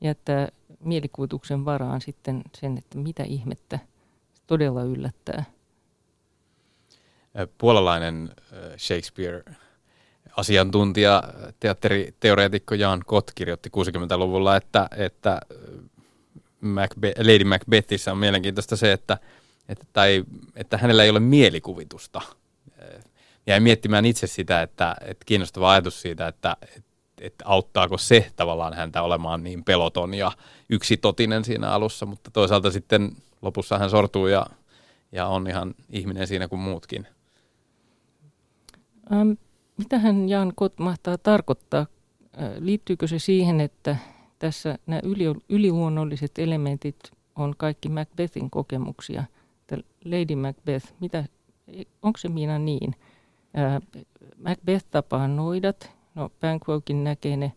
jättää 0.02 0.48
mielikuvituksen 0.80 1.66
varaan 1.66 2.02
sitten 2.02 2.42
sen, 2.58 2.78
että 2.78 2.98
mitä 2.98 3.24
ihmettä 3.24 3.80
todella 4.48 4.84
yllättää. 4.84 5.44
Puolalainen 7.58 8.30
ö, 8.54 8.78
Shakespeare-asiantuntija, 8.78 11.24
teatteriteoreetikko 11.60 12.76
Jan 12.76 13.02
Kott 13.06 13.32
kirjoitti 13.36 13.70
60-luvulla, 13.70 14.56
että, 14.56 14.88
että 14.98 15.42
Macbeth, 16.62 17.20
Lady 17.20 17.44
Macbethissä 17.44 18.12
on 18.12 18.18
mielenkiintoista 18.18 18.76
se, 18.76 18.92
että, 18.92 19.18
että, 19.70 19.86
tai, 19.94 20.24
että 20.56 20.78
hänellä 20.78 21.04
ei 21.04 21.10
ole 21.10 21.20
mielikuvitusta. 21.20 22.22
Jäin 23.48 23.64
miettimään 23.64 24.06
itse 24.06 24.28
sitä, 24.28 24.62
että, 24.62 24.96
että 25.02 25.26
kiinnostava 25.26 25.72
ajatus 25.72 26.02
siitä, 26.02 26.28
että, 26.28 26.58
että, 26.62 26.91
että 27.22 27.46
auttaako 27.48 27.98
se 27.98 28.32
tavallaan 28.36 28.74
häntä 28.74 29.02
olemaan 29.02 29.44
niin 29.44 29.64
peloton 29.64 30.14
ja 30.14 30.32
yksitotinen 30.70 31.46
siinä 31.46 31.72
alussa, 31.72 32.06
mutta 32.06 32.32
toisaalta 32.32 32.72
sitten 32.72 33.12
lopussa 33.42 33.78
hän 33.78 33.90
sortuu 33.90 34.28
ja, 34.28 34.46
ja 35.12 35.28
on 35.28 35.48
ihan 35.48 35.76
ihminen 35.90 36.28
siinä 36.28 36.48
kuin 36.48 36.60
muutkin. 36.60 37.08
Ähm, 39.14 39.32
mitähän 39.78 40.30
Jan 40.30 40.54
Kot 40.56 40.80
mahtaa 40.80 41.18
tarkoittaa? 41.18 41.82
Äh, 41.82 42.52
liittyykö 42.60 43.08
se 43.08 43.20
siihen, 43.20 43.62
että 43.62 43.96
tässä 44.40 44.78
nämä 44.86 45.02
yli, 45.04 45.24
yliluonnolliset 45.50 46.32
elementit 46.38 47.00
on 47.36 47.54
kaikki 47.58 47.90
Macbethin 47.90 48.50
kokemuksia? 48.50 49.24
Lady 50.06 50.36
Macbeth, 50.36 50.94
mitä, 51.00 51.26
onko 52.02 52.18
se 52.18 52.30
Miina 52.30 52.60
niin? 52.60 52.96
Äh, 53.58 53.82
Macbeth 54.38 54.86
tapaa 54.92 55.28
noidat, 55.28 55.92
no 56.16 56.30
Banquokin 56.42 57.04
näkee 57.04 57.38
ne, 57.38 57.52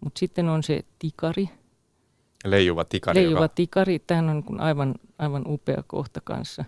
mutta 0.00 0.18
sitten 0.18 0.48
on 0.48 0.62
se 0.62 0.84
tikari, 0.98 1.48
Leijuva 2.44 2.84
tikari, 2.84 3.20
leijuva 3.20 3.40
joka, 3.40 3.48
tikari, 3.54 3.98
tämähän 3.98 4.28
on 4.28 4.42
niin 4.48 4.60
aivan, 4.60 4.94
aivan 5.18 5.44
upea 5.46 5.82
kohta 5.86 6.20
kanssa. 6.24 6.64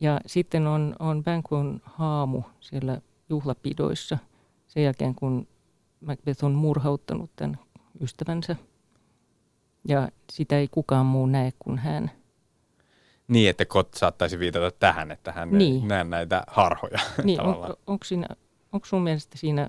Ja 0.00 0.20
sitten 0.26 0.66
on, 0.66 0.96
on 0.98 1.24
Banquon 1.24 1.80
haamu 1.84 2.42
siellä 2.60 3.00
juhlapidoissa 3.28 4.18
sen 4.66 4.82
jälkeen, 4.82 5.14
kun 5.14 5.48
Macbeth 6.00 6.44
on 6.44 6.52
murhauttanut 6.52 7.30
tämän 7.36 7.58
ystävänsä. 8.00 8.56
Ja 9.88 10.08
sitä 10.32 10.58
ei 10.58 10.68
kukaan 10.68 11.06
muu 11.06 11.26
näe 11.26 11.52
kuin 11.58 11.78
hän. 11.78 12.10
niin, 13.28 13.50
että 13.50 13.64
Kot 13.64 13.94
saattaisi 13.94 14.38
viitata 14.38 14.70
tähän, 14.70 15.10
että 15.10 15.32
hän 15.32 15.48
niin. 15.48 15.58
Niin. 15.58 15.82
ei 15.82 15.88
näe 15.88 16.04
näitä 16.04 16.42
harhoja. 16.46 16.98
Niin, 17.24 17.38
tavallaan. 17.40 17.70
on, 17.70 17.76
onko, 17.86 18.04
siinä, 18.04 18.26
onko 18.72 18.86
sun 18.86 19.02
mielestä 19.02 19.38
siinä, 19.38 19.68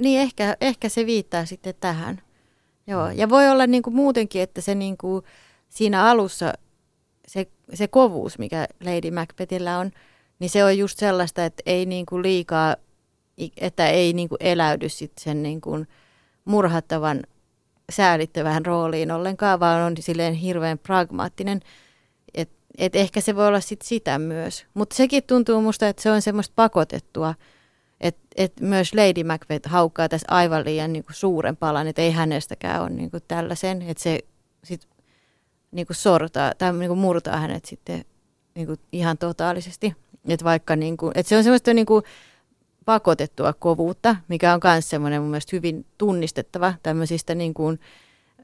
Niin 0.00 0.20
ehkä, 0.20 0.56
ehkä 0.60 0.88
se 0.88 1.06
viittaa 1.06 1.44
sitten 1.44 1.74
tähän. 1.80 2.22
Joo, 2.86 3.10
ja 3.10 3.28
voi 3.28 3.48
olla 3.48 3.66
niin 3.66 3.82
kuin 3.82 3.94
muutenkin, 3.94 4.42
että 4.42 4.60
se 4.60 4.74
niin 4.74 4.96
kuin 4.96 5.24
siinä 5.68 6.04
alussa 6.04 6.52
se, 7.28 7.46
se 7.74 7.88
kovuus, 7.88 8.38
mikä 8.38 8.66
Lady 8.84 9.10
Macbethillä 9.10 9.78
on, 9.78 9.90
niin 10.38 10.50
se 10.50 10.64
on 10.64 10.78
just 10.78 10.98
sellaista, 10.98 11.44
että 11.44 11.62
ei 11.66 11.86
niin 11.86 12.06
kuin 12.06 12.22
liikaa, 12.22 12.76
että 13.56 13.88
ei 13.88 14.12
niin 14.12 14.28
kuin 14.28 14.38
eläydy 14.40 14.88
sit 14.88 15.12
sen 15.18 15.42
niin 15.42 15.60
kuin 15.60 15.88
murhattavan 16.44 17.22
säälittävään 17.90 18.66
rooliin 18.66 19.10
ollenkaan, 19.10 19.60
vaan 19.60 19.82
on 19.82 19.94
silleen 20.00 20.34
hirveän 20.34 20.78
pragmaattinen. 20.78 21.60
Et, 22.34 22.50
et 22.78 22.96
ehkä 22.96 23.20
se 23.20 23.36
voi 23.36 23.46
olla 23.48 23.60
sit 23.60 23.82
sitä 23.82 24.18
myös. 24.18 24.66
Mutta 24.74 24.96
sekin 24.96 25.22
tuntuu 25.22 25.62
musta, 25.62 25.88
että 25.88 26.02
se 26.02 26.10
on 26.10 26.22
semmoista 26.22 26.52
pakotettua, 26.56 27.34
että 28.00 28.20
et 28.36 28.60
myös 28.60 28.94
Lady 28.94 29.24
Macbeth 29.24 29.68
haukkaa 29.68 30.08
tässä 30.08 30.26
aivan 30.30 30.64
liian 30.64 30.92
niinku 30.92 31.12
suuren 31.12 31.56
palan, 31.56 31.86
että 31.86 32.02
ei 32.02 32.10
hänestäkään 32.10 32.82
ole 32.82 32.90
niinku 32.90 33.18
tällaisen, 33.28 33.82
että 33.82 34.02
se 34.02 34.18
sit 34.64 34.88
niinku 35.70 35.94
sortaa 35.94 36.52
tai 36.58 36.72
niinku 36.72 36.94
murtaa 36.94 37.36
hänet 37.36 37.64
sitten 37.64 38.04
niinku 38.54 38.76
ihan 38.92 39.18
totaalisesti. 39.18 39.94
Että 40.28 40.44
vaikka 40.44 40.76
niinku, 40.76 41.10
et 41.14 41.26
se 41.26 41.36
on 41.36 41.44
semmoista 41.44 41.74
niinku 41.74 42.02
pakotettua 42.84 43.52
kovuutta, 43.52 44.16
mikä 44.28 44.54
on 44.54 44.60
myös 44.64 44.90
semmoinen 44.90 45.22
mun 45.22 45.30
mielestä 45.30 45.56
hyvin 45.56 45.86
tunnistettava 45.98 46.74
tämmöisistä 46.82 47.34
niinku 47.34 47.76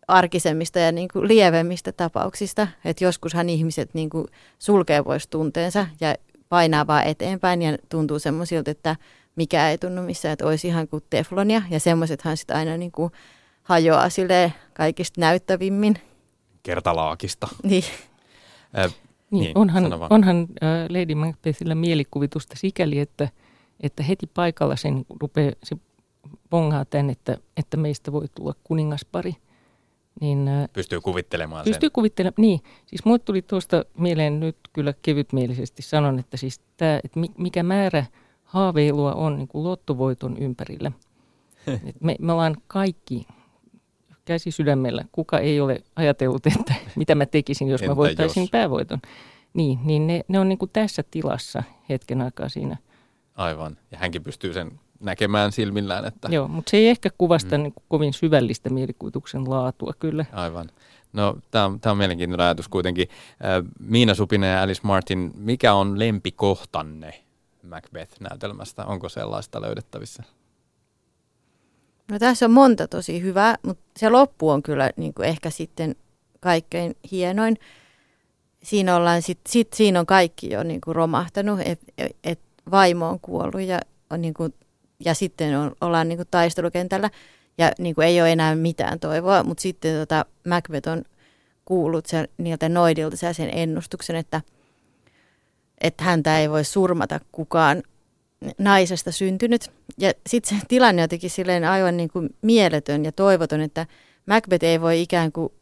arkisemmista 0.08 0.78
ja 0.78 0.92
niinku 0.92 1.26
lievemmistä 1.26 1.92
tapauksista. 1.92 2.68
Että 2.84 3.04
joskushan 3.04 3.48
ihmiset 3.48 3.94
niinku 3.94 4.26
sulkee 4.58 5.02
pois 5.02 5.28
tunteensa 5.28 5.86
ja 6.00 6.14
painaa 6.48 6.86
vaan 6.86 7.04
eteenpäin 7.04 7.62
ja 7.62 7.78
tuntuu 7.88 8.18
semmoisilta, 8.18 8.70
että 8.70 8.96
mikä 9.36 9.70
ei 9.70 9.78
tunnu 9.78 10.02
missään, 10.02 10.32
että 10.32 10.46
olisi 10.46 10.68
ihan 10.68 10.88
kuin 10.88 11.04
teflonia. 11.10 11.62
Ja 11.70 11.80
semmoisethan 11.80 12.36
sitten 12.36 12.56
aina 12.56 12.76
niin 12.76 12.92
kuin 12.92 13.12
hajoaa 13.62 14.08
silleen 14.10 14.54
kaikista 14.74 15.20
näyttävimmin. 15.20 15.98
Kertalaakista. 16.62 17.48
Niin. 17.62 17.84
Äh, 18.78 18.94
niin, 19.30 19.40
Niin, 19.40 19.58
onhan, 19.58 19.84
onhan 20.10 20.46
äh, 20.62 20.68
Lady 20.88 21.14
Macbethillä 21.14 21.74
mielikuvitusta 21.74 22.54
sikäli, 22.58 22.98
että, 22.98 23.28
että 23.80 24.02
heti 24.02 24.26
paikalla 24.26 24.76
sen 24.76 25.06
rupeaa, 25.20 25.52
se 25.64 25.76
bongaa 26.50 26.84
tämän, 26.84 27.10
että, 27.10 27.36
että 27.56 27.76
meistä 27.76 28.12
voi 28.12 28.26
tulla 28.34 28.54
kuningaspari. 28.64 29.36
Niin 30.20 30.48
äh, 30.48 30.68
pystyy 30.72 31.00
kuvittelemaan 31.00 31.64
Pystyy 31.64 31.90
kuvittelemaan, 31.90 32.34
niin. 32.38 32.60
Siis 32.86 33.04
mulle 33.04 33.18
tuli 33.18 33.42
tuosta 33.42 33.84
mieleen 33.98 34.40
nyt 34.40 34.56
kyllä 34.72 34.94
kevytmielisesti 35.02 35.82
sanon, 35.82 36.18
että 36.18 36.36
siis 36.36 36.60
tämä, 36.76 37.00
että 37.04 37.20
mi- 37.20 37.34
mikä 37.38 37.62
määrä 37.62 38.06
haaveilua 38.46 39.12
on 39.12 39.36
niin 39.36 39.48
kuin 39.48 39.64
lottovoiton 39.64 40.36
ympärillä. 40.38 40.92
Et 41.88 42.00
me, 42.00 42.16
me 42.20 42.32
ollaan 42.32 42.56
kaikki 42.66 43.26
käsi 44.24 44.50
sydämellä. 44.50 45.04
Kuka 45.12 45.38
ei 45.38 45.60
ole 45.60 45.82
ajatellut, 45.96 46.46
että 46.46 46.74
mitä 46.96 47.14
mä 47.14 47.26
tekisin, 47.26 47.68
jos 47.68 47.82
Entä 47.82 47.90
mä 47.92 47.96
voittaisin 47.96 48.42
jos? 48.42 48.50
päävoiton. 48.50 48.98
Niin, 49.54 49.78
niin 49.84 50.06
ne, 50.06 50.20
ne 50.28 50.38
on 50.38 50.48
niin 50.48 50.58
kuin 50.58 50.70
tässä 50.72 51.04
tilassa 51.10 51.62
hetken 51.88 52.22
aikaa 52.22 52.48
siinä. 52.48 52.76
Aivan. 53.34 53.76
Ja 53.90 53.98
hänkin 53.98 54.22
pystyy 54.22 54.52
sen 54.52 54.80
näkemään 55.00 55.52
silmillään, 55.52 56.04
että 56.04 56.28
Joo, 56.30 56.48
mutta 56.48 56.70
se 56.70 56.76
ei 56.76 56.88
ehkä 56.88 57.10
kuvasta 57.18 57.58
mm. 57.58 57.62
niin 57.62 57.72
kuin 57.72 57.84
kovin 57.88 58.12
syvällistä 58.12 58.70
mielikuvituksen 58.70 59.50
laatua 59.50 59.92
kyllä. 59.98 60.24
Aivan. 60.32 60.68
No, 61.12 61.38
tämä 61.50 61.64
on, 61.64 61.78
on 61.86 61.98
mielenkiintoinen 61.98 62.46
ajatus 62.46 62.68
kuitenkin. 62.68 63.08
Äh, 63.30 63.72
Miina 63.80 64.14
Supinen 64.14 64.52
ja 64.52 64.62
Alice 64.62 64.80
Martin, 64.82 65.32
mikä 65.34 65.74
on 65.74 65.98
lempikohtanne 65.98 67.25
Macbeth-näytelmästä? 67.68 68.84
Onko 68.84 69.08
sellaista 69.08 69.62
löydettävissä? 69.62 70.22
No 72.10 72.18
tässä 72.18 72.46
on 72.46 72.52
monta 72.52 72.88
tosi 72.88 73.22
hyvää, 73.22 73.56
mutta 73.62 73.84
se 73.96 74.08
loppu 74.08 74.50
on 74.50 74.62
kyllä 74.62 74.90
niin 74.96 75.14
kuin 75.14 75.28
ehkä 75.28 75.50
sitten 75.50 75.96
kaikkein 76.40 76.96
hienoin. 77.10 77.56
Siinä, 78.62 78.96
ollaan 78.96 79.22
sit, 79.22 79.40
sit, 79.48 79.72
siinä 79.72 80.00
on 80.00 80.06
kaikki 80.06 80.50
jo 80.50 80.62
niin 80.62 80.80
kuin 80.80 80.96
romahtanut, 80.96 81.60
että 81.64 81.86
et 82.24 82.40
vaimo 82.70 83.08
on 83.08 83.20
kuollut 83.20 83.60
ja, 83.60 83.80
on 84.10 84.20
niin 84.20 84.34
kuin, 84.34 84.54
ja 85.04 85.14
sitten 85.14 85.58
on, 85.58 85.72
ollaan 85.80 86.08
niin 86.08 86.18
kuin 86.18 86.28
taistelukentällä 86.30 87.10
ja 87.58 87.72
niin 87.78 87.94
kuin 87.94 88.06
ei 88.06 88.20
ole 88.20 88.32
enää 88.32 88.54
mitään 88.54 89.00
toivoa, 89.00 89.42
mutta 89.42 89.60
sitten 89.60 89.98
tota 90.00 90.24
Macbeth 90.48 90.88
on 90.88 91.04
kuullut 91.64 92.06
sen, 92.06 92.28
niiltä 92.38 92.68
noidilta 92.68 93.16
sen 93.16 93.50
ennustuksen, 93.52 94.16
että, 94.16 94.42
että 95.80 96.04
häntä 96.04 96.38
ei 96.38 96.50
voi 96.50 96.64
surmata 96.64 97.20
kukaan 97.32 97.82
naisesta 98.58 99.12
syntynyt. 99.12 99.70
Ja 99.98 100.12
sitten 100.26 100.58
se 100.58 100.66
tilanne 100.68 101.02
jotenkin 101.02 101.30
silleen 101.30 101.64
aivan 101.64 101.96
niin 101.96 102.08
kuin 102.08 102.28
mieletön 102.42 103.04
ja 103.04 103.12
toivoton, 103.12 103.60
että 103.60 103.86
Macbeth 104.26 104.64
ei 104.64 104.80
voi 104.80 105.02
ikään 105.02 105.32
kuin 105.32 105.52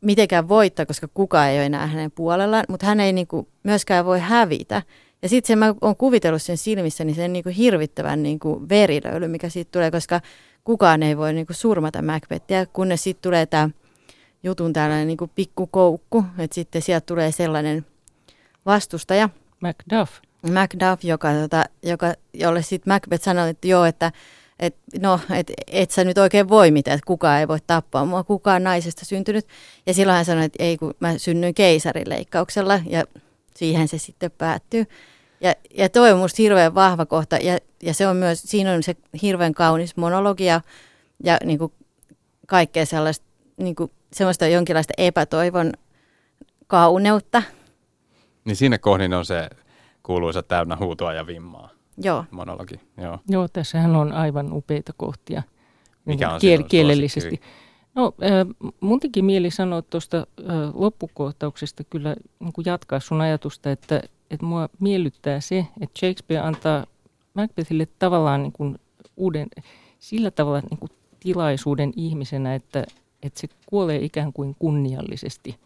mitenkään 0.00 0.48
voittaa, 0.48 0.86
koska 0.86 1.08
kukaan 1.14 1.48
ei 1.48 1.58
ole 1.58 1.66
enää 1.66 1.86
hänen 1.86 2.10
puolellaan, 2.10 2.64
mutta 2.68 2.86
hän 2.86 3.00
ei 3.00 3.12
niin 3.12 3.26
kuin 3.26 3.48
myöskään 3.62 4.04
voi 4.04 4.20
hävitä. 4.20 4.82
Ja 5.22 5.28
sitten 5.28 5.48
se 5.48 5.56
mä 5.56 5.74
oon 5.80 5.96
kuvitellut 5.96 6.42
sen 6.42 6.56
silmissä, 6.56 7.04
niin 7.04 7.16
sen 7.16 7.32
niin 7.32 7.42
kuin 7.42 7.54
hirvittävän 7.54 8.22
niin 8.22 8.38
kuin 8.38 8.68
verilöyly, 8.68 9.28
mikä 9.28 9.48
siitä 9.48 9.70
tulee, 9.72 9.90
koska 9.90 10.20
kukaan 10.64 11.02
ei 11.02 11.16
voi 11.16 11.32
niin 11.32 11.46
kuin 11.46 11.56
surmata 11.56 12.02
Macbethia, 12.02 12.66
kunnes 12.66 13.02
sitten 13.04 13.22
tulee 13.22 13.46
tämä 13.46 13.70
jutun 14.42 14.72
tällainen 14.72 15.06
niin 15.06 15.16
kuin 15.16 15.30
pikkukoukku, 15.34 16.24
että 16.38 16.54
sitten 16.54 16.82
sieltä 16.82 17.06
tulee 17.06 17.32
sellainen 17.32 17.86
vastustaja. 18.66 19.28
Macduff. 19.62 20.12
Macduff, 20.52 21.04
joka, 21.04 21.32
tota, 21.32 21.64
joka, 21.82 22.14
jolle 22.34 22.62
sitten 22.62 22.92
Macbeth 22.92 23.24
sanoi, 23.24 23.50
että 23.50 23.68
joo, 23.68 23.84
että 23.84 24.12
et, 24.58 24.76
no, 25.00 25.20
et, 25.34 25.52
et 25.66 25.90
sä 25.90 26.04
nyt 26.04 26.18
oikein 26.18 26.48
voi 26.48 26.70
mitään, 26.70 26.94
että 26.94 27.06
kukaan 27.06 27.40
ei 27.40 27.48
voi 27.48 27.58
tappaa 27.66 28.04
mua, 28.04 28.24
kukaan 28.24 28.64
naisesta 28.64 29.04
syntynyt. 29.04 29.46
Ja 29.86 29.94
silloin 29.94 30.16
hän 30.16 30.24
sanoi, 30.24 30.44
että 30.44 30.62
ei, 30.62 30.76
kun 30.76 30.94
mä 31.00 31.18
synnyin 31.18 31.54
keisarileikkauksella 31.54 32.80
ja 32.86 33.04
siihen 33.56 33.88
se 33.88 33.98
sitten 33.98 34.30
päättyy. 34.30 34.86
Ja, 35.40 35.54
ja 35.74 35.88
toi 35.88 36.12
on 36.12 36.18
musta 36.18 36.42
hirveän 36.42 36.74
vahva 36.74 37.06
kohta 37.06 37.36
ja, 37.36 37.58
ja 37.82 37.94
se 37.94 38.06
on 38.06 38.16
myös, 38.16 38.42
siinä 38.42 38.72
on 38.72 38.82
se 38.82 38.96
hirveän 39.22 39.54
kaunis 39.54 39.96
monologia 39.96 40.60
ja 41.24 41.38
niin 41.44 41.58
kuin 41.58 41.72
kaikkea 42.46 42.86
sellaista, 42.86 43.26
niin 43.56 43.74
kuin, 43.74 43.90
semmoista 44.12 44.46
jonkinlaista 44.46 44.94
epätoivon 44.98 45.72
kauneutta. 46.66 47.42
Niin 48.44 48.56
siinä 48.56 48.78
kohdin 48.78 49.14
on 49.14 49.24
se 49.24 49.50
kuuluisa 50.02 50.42
täynnä 50.42 50.76
huutoa 50.76 51.12
ja 51.12 51.26
vimmaa 51.26 51.68
Joo. 51.98 52.24
monologi. 52.30 52.74
Joo. 52.96 53.18
Joo, 53.28 53.48
tässähän 53.48 53.96
on 53.96 54.12
aivan 54.12 54.52
upeita 54.52 54.92
kohtia 54.96 55.42
Mikä 56.04 56.30
on 56.30 56.40
kiel- 56.40 56.64
kielellisesti. 56.68 57.20
suosikki? 57.20 57.46
No, 57.94 58.14
äh, 58.22 58.72
mun 58.80 59.00
teki 59.00 59.22
mieli 59.22 59.50
sanoa 59.50 59.82
tuosta 59.82 60.16
äh, 60.18 60.26
loppukohtauksesta 60.74 61.84
kyllä 61.84 62.16
niin 62.40 62.52
kuin 62.52 62.64
jatkaa 62.64 63.00
sun 63.00 63.20
ajatusta, 63.20 63.70
että, 63.70 64.02
että 64.30 64.46
mua 64.46 64.68
miellyttää 64.80 65.40
se, 65.40 65.66
että 65.80 65.98
Shakespeare 65.98 66.46
antaa 66.46 66.86
Macbethille 67.34 67.88
tavallaan 67.98 68.42
niin 68.42 68.52
kuin 68.52 68.78
uuden, 69.16 69.48
sillä 69.98 70.30
tavalla 70.30 70.60
niin 70.70 70.78
kuin 70.78 70.90
tilaisuuden 71.20 71.92
ihmisenä, 71.96 72.54
että, 72.54 72.86
että 73.22 73.40
se 73.40 73.48
kuolee 73.66 73.98
ikään 74.04 74.32
kuin 74.32 74.56
kunniallisesti. 74.58 75.56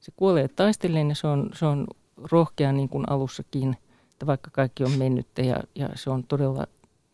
Se 0.00 0.12
kuolee 0.16 0.48
taistellen 0.48 1.08
ja 1.08 1.14
se 1.14 1.26
on, 1.26 1.50
se 1.54 1.66
on 1.66 1.86
rohkea 2.16 2.72
niin 2.72 2.88
kuin 2.88 3.10
alussakin, 3.10 3.76
että 4.12 4.26
vaikka 4.26 4.50
kaikki 4.50 4.84
on 4.84 4.92
mennyttä 4.92 5.42
ja, 5.42 5.56
ja 5.74 5.88
se 5.94 6.10
on 6.10 6.24
todella 6.24 6.66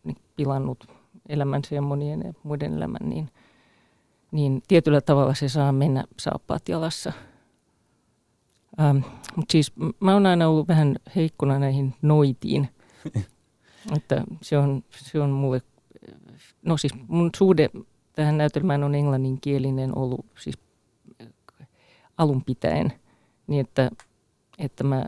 niin, 0.03 0.17
pilannut 0.35 0.87
elämänsä 1.29 1.75
ja 1.75 1.81
monien 1.81 2.21
ja 2.25 2.33
muiden 2.43 2.73
elämän, 2.73 3.09
niin, 3.09 3.29
niin 4.31 4.61
tietyllä 4.67 5.01
tavalla 5.01 5.33
se 5.33 5.49
saa 5.49 5.71
mennä 5.71 6.03
saappaat 6.19 6.69
jalassa. 6.69 7.13
Ähm, 8.79 8.97
Mutta 9.35 9.51
siis 9.51 9.73
mä 9.99 10.13
oon 10.13 10.25
aina 10.25 10.47
ollut 10.47 10.67
vähän 10.67 10.95
heikkona 11.15 11.59
näihin 11.59 11.95
noitiin. 12.01 12.69
että 13.97 14.23
se 14.41 14.57
on, 14.57 14.83
se 14.91 15.21
on 15.21 15.29
mulle, 15.29 15.61
no 16.65 16.77
siis 16.77 16.93
mun 17.07 17.29
suhde 17.37 17.69
tähän 18.13 18.37
näytelmään 18.37 18.83
on 18.83 18.95
englanninkielinen 18.95 19.97
ollut 19.97 20.25
siis 20.39 20.57
alun 22.17 22.43
pitäen, 22.43 22.93
niin 23.47 23.61
että, 23.61 23.91
että 24.61 24.83
mä 24.83 25.05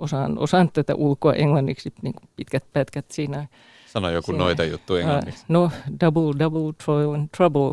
osaan, 0.00 0.38
osaan 0.38 0.70
tätä 0.72 0.94
ulkoa 0.94 1.34
englanniksi 1.34 1.92
niin 2.02 2.14
kuin 2.14 2.28
pitkät 2.36 2.64
pätkät 2.72 3.10
siinä. 3.10 3.46
Sano 3.86 4.10
joku 4.10 4.26
Siinä. 4.26 4.44
noita 4.44 4.64
juttu 4.64 4.94
englanniksi. 4.94 5.40
Uh, 5.40 5.44
no, 5.48 5.70
double, 6.00 6.38
double, 6.38 6.72
toil 6.86 7.14
and 7.14 7.28
trouble, 7.36 7.70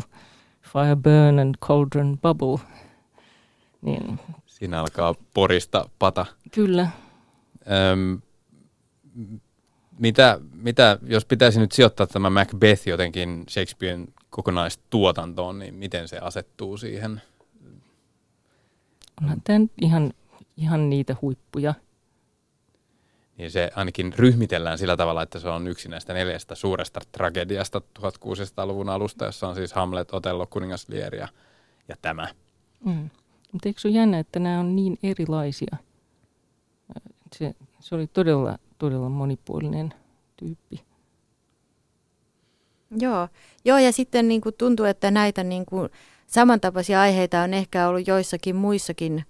fire 0.62 0.96
burn 0.96 1.38
and 1.38 1.54
cauldron 1.66 2.18
bubble. 2.22 2.66
Niin, 3.82 4.20
Siinä 4.46 4.80
alkaa 4.80 5.14
porista 5.34 5.88
pata. 5.98 6.26
kyllä. 6.52 6.88
Öm, 7.92 8.20
mitä, 9.98 10.40
mitä, 10.52 10.98
jos 11.02 11.24
pitäisi 11.24 11.60
nyt 11.60 11.72
sijoittaa 11.72 12.06
tämä 12.06 12.30
Macbeth 12.30 12.88
jotenkin 12.88 13.44
Shakespearen 13.50 14.08
kokonaistuotantoon, 14.30 15.58
niin 15.58 15.74
miten 15.74 16.08
se 16.08 16.18
asettuu 16.18 16.76
siihen? 16.76 17.22
Onhan 19.22 19.40
tämä 19.44 19.66
ihan, 19.82 20.12
ihan 20.58 20.90
niitä 20.90 21.16
huippuja. 21.22 21.74
Niin 23.36 23.50
se 23.50 23.70
ainakin 23.74 24.12
ryhmitellään 24.16 24.78
sillä 24.78 24.96
tavalla, 24.96 25.22
että 25.22 25.38
se 25.38 25.48
on 25.48 25.66
yksi 25.66 25.88
näistä 25.88 26.12
neljästä 26.12 26.54
suuresta 26.54 27.00
tragediasta 27.12 27.82
1600-luvun 27.98 28.88
alusta, 28.88 29.24
jossa 29.24 29.48
on 29.48 29.54
siis 29.54 29.72
Hamlet, 29.72 30.14
Otello, 30.14 30.46
Kuningas 30.46 30.88
Lear 30.88 31.14
ja, 31.14 31.28
ja 31.88 31.96
tämä. 32.02 32.28
Mm. 32.84 33.10
Mutta 33.52 33.68
eikö 33.68 33.80
se 33.80 33.88
ole 33.88 33.96
jännä, 33.96 34.18
että 34.18 34.38
nämä 34.38 34.60
on 34.60 34.76
niin 34.76 34.98
erilaisia? 35.02 35.76
Se, 37.36 37.54
se 37.80 37.94
oli 37.94 38.06
todella, 38.06 38.58
todella 38.78 39.08
monipuolinen 39.08 39.94
tyyppi. 40.36 40.82
Joo. 42.98 43.28
Joo, 43.64 43.78
ja 43.78 43.92
sitten 43.92 44.28
niin 44.28 44.40
kuin 44.40 44.54
tuntuu, 44.58 44.86
että 44.86 45.10
näitä 45.10 45.44
niin 45.44 45.66
kuin 45.66 45.88
samantapaisia 46.26 47.00
aiheita 47.00 47.40
on 47.42 47.54
ehkä 47.54 47.88
ollut 47.88 48.08
joissakin 48.08 48.56
muissakin 48.56 49.24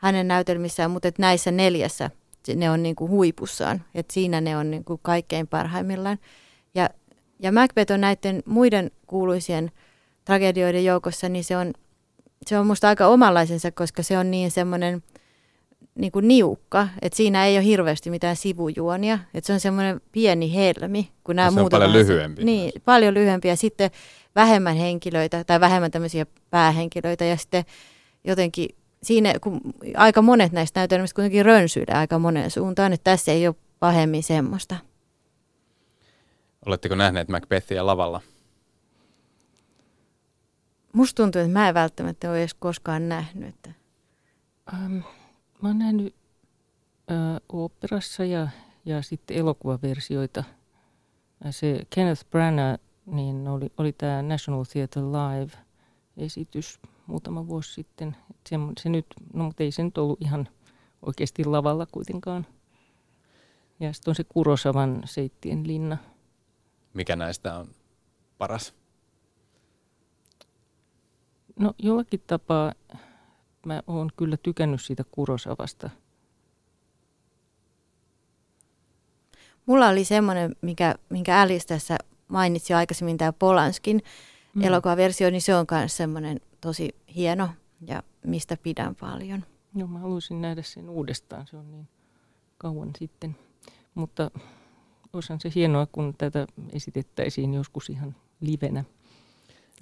hänen 0.00 0.28
näytelmissään, 0.28 0.90
mutta 0.90 1.08
että 1.08 1.22
näissä 1.22 1.50
neljässä 1.50 2.10
ne 2.56 2.70
on 2.70 2.82
niin 2.82 2.96
kuin 2.96 3.10
huipussaan. 3.10 3.84
Että 3.94 4.14
siinä 4.14 4.40
ne 4.40 4.56
on 4.56 4.70
niin 4.70 4.84
kuin 4.84 5.00
kaikkein 5.02 5.46
parhaimmillaan. 5.46 6.18
Ja, 6.74 6.90
ja 7.38 7.52
Macbeth 7.52 7.92
on 7.92 8.00
näiden 8.00 8.42
muiden 8.46 8.90
kuuluisien 9.06 9.70
tragedioiden 10.24 10.84
joukossa, 10.84 11.28
niin 11.28 11.44
se 11.44 11.56
on, 11.56 11.72
se 12.46 12.58
on 12.58 12.66
musta 12.66 12.88
aika 12.88 13.06
omanlaisensa, 13.06 13.70
koska 13.70 14.02
se 14.02 14.18
on 14.18 14.30
niin 14.30 14.50
semmoinen 14.50 15.02
niin 15.94 16.12
kuin 16.12 16.28
niukka, 16.28 16.88
että 17.02 17.16
siinä 17.16 17.46
ei 17.46 17.56
ole 17.56 17.64
hirveästi 17.64 18.10
mitään 18.10 18.36
sivujuonia, 18.36 19.18
että 19.34 19.46
se 19.46 19.52
on 19.52 19.60
semmoinen 19.60 20.00
pieni 20.12 20.54
helmi, 20.54 21.10
kun 21.24 21.36
nämä 21.36 21.50
muut 21.50 21.70
paljon 21.70 21.92
lyhyempi 21.92 22.44
Niin, 22.44 22.72
paljon 22.84 23.14
lyhyempi 23.14 23.48
ja 23.48 23.56
sitten 23.56 23.90
vähemmän 24.36 24.76
henkilöitä 24.76 25.44
tai 25.44 25.60
vähemmän 25.60 25.90
tämmöisiä 25.90 26.26
päähenkilöitä 26.50 27.24
ja 27.24 27.36
sitten 27.36 27.64
jotenkin 28.24 28.68
siinä, 29.02 29.34
kun 29.40 29.60
aika 29.96 30.22
monet 30.22 30.52
näistä 30.52 30.80
näytelmistä 30.80 31.14
kuitenkin 31.14 31.44
rönsyilee 31.44 31.94
aika 31.94 32.18
moneen 32.18 32.50
suuntaan, 32.50 32.92
että 32.92 33.10
tässä 33.10 33.32
ei 33.32 33.46
ole 33.46 33.54
pahemmin 33.80 34.22
semmoista. 34.22 34.76
Oletteko 36.66 36.94
nähneet 36.94 37.28
Macbethia 37.28 37.86
lavalla? 37.86 38.20
Musta 40.92 41.22
tuntuu, 41.22 41.40
että 41.40 41.52
mä 41.52 41.68
en 41.68 41.74
välttämättä 41.74 42.30
ole 42.30 42.38
edes 42.38 42.54
koskaan 42.54 43.08
nähnyt. 43.08 43.48
Että 43.48 43.70
Ähm, 44.74 44.96
mä 45.62 45.68
oon 45.68 45.78
nähnyt 45.78 46.14
äh, 47.10 47.40
oopperassa 47.48 48.24
ja, 48.24 48.48
ja 48.84 49.02
sitten 49.02 49.36
elokuvaversioita. 49.36 50.44
Äh, 51.46 51.50
Se 51.50 51.86
Kenneth 51.90 52.24
Branagh, 52.30 52.82
niin 53.06 53.48
oli, 53.48 53.72
oli 53.78 53.92
tämä 53.92 54.22
National 54.22 54.64
Theatre 54.64 55.02
Live-esitys 55.02 56.80
muutama 57.06 57.46
vuosi 57.46 57.72
sitten. 57.72 58.16
Se, 58.50 58.56
se 58.82 58.88
nyt, 58.88 59.06
no 59.34 59.44
mutta 59.44 59.62
ei 59.62 59.72
se 59.72 59.82
nyt 59.82 59.98
ollut 59.98 60.22
ihan 60.22 60.48
oikeasti 61.06 61.44
lavalla 61.44 61.86
kuitenkaan. 61.86 62.46
Ja 63.80 63.92
sitten 63.92 64.12
on 64.12 64.14
se 64.14 64.24
Kurosavan 64.24 65.02
Seittien 65.04 65.66
linna. 65.66 65.98
Mikä 66.94 67.16
näistä 67.16 67.54
on 67.54 67.68
paras? 68.38 68.74
No 71.58 71.74
jollakin 71.78 72.22
tapaa 72.26 72.72
mä 73.66 73.82
oon 73.86 74.10
kyllä 74.16 74.36
tykännyt 74.36 74.82
siitä 74.82 75.04
Kurosavasta. 75.10 75.90
mulla 79.70 79.88
oli 79.88 80.04
semmoinen, 80.04 80.56
mikä, 80.60 80.94
minkä 81.08 81.40
Alice 81.40 81.66
tässä 81.66 81.98
mainitsi 82.28 82.72
jo 82.72 82.76
aikaisemmin, 82.76 83.18
tämä 83.18 83.32
Polanskin 83.32 84.02
mm. 84.54 84.62
elokuvaversio, 84.62 85.30
niin 85.30 85.42
se 85.42 85.54
on 85.54 85.66
myös 85.70 85.96
semmoinen 85.96 86.40
tosi 86.60 86.94
hieno 87.16 87.48
ja 87.86 88.02
mistä 88.24 88.56
pidän 88.62 88.94
paljon. 88.94 89.44
Joo, 89.74 89.88
mä 89.88 89.98
haluaisin 89.98 90.40
nähdä 90.42 90.62
sen 90.62 90.88
uudestaan, 90.88 91.46
se 91.46 91.56
on 91.56 91.70
niin 91.70 91.88
kauan 92.58 92.90
sitten. 92.98 93.36
Mutta 93.94 94.30
olisihan 95.12 95.40
se 95.40 95.52
hienoa, 95.54 95.86
kun 95.92 96.14
tätä 96.18 96.46
esitettäisiin 96.72 97.54
joskus 97.54 97.90
ihan 97.90 98.14
livenä. 98.40 98.84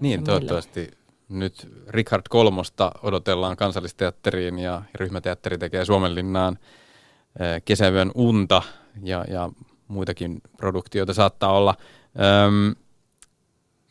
Niin, 0.01 0.21
Meillä- 0.21 0.25
toivottavasti 0.25 0.91
nyt 1.29 1.73
Richard 1.89 2.23
Kolmosta 2.31 2.93
odotellaan 3.03 3.57
kansallisteatteriin 3.57 4.59
ja 4.59 4.83
ryhmäteatteri 4.95 5.59
tekee 5.59 5.85
Suomenlinnaan 5.85 6.59
eh, 7.41 7.63
kesäyön 7.65 8.11
unta 8.15 8.63
ja, 9.03 9.25
ja 9.29 9.51
muitakin 9.89 10.41
produktioita 10.57 11.15
saattaa 11.15 11.53
olla. 11.53 11.75
Öm, 12.47 12.75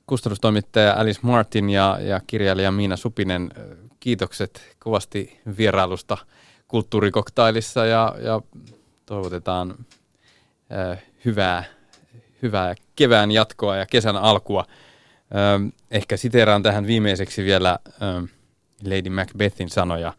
kustannustoimittaja 0.07 0.93
Alice 0.93 1.19
Martin 1.23 1.69
ja, 1.69 1.97
ja 2.01 2.21
kirjailija 2.27 2.71
Miina 2.71 2.95
Supinen, 2.95 3.51
eh, 3.57 3.86
kiitokset 4.07 4.75
kovasti 4.79 5.39
vierailusta 5.57 6.17
kulttuurikoktailissa 6.67 7.85
ja, 7.85 8.15
ja 8.21 8.41
toivotetaan 9.05 9.75
ö, 10.71 10.97
hyvää, 11.25 11.63
hyvää 12.41 12.75
kevään 12.95 13.31
jatkoa 13.31 13.75
ja 13.75 13.85
kesän 13.85 14.17
alkua. 14.17 14.65
Ö, 14.67 15.71
ehkä 15.91 16.17
siteeraan 16.17 16.63
tähän 16.63 16.87
viimeiseksi 16.87 17.43
vielä 17.43 17.79
ö, 17.87 18.27
Lady 18.83 19.09
Macbethin 19.09 19.69
sanoja 19.69 20.13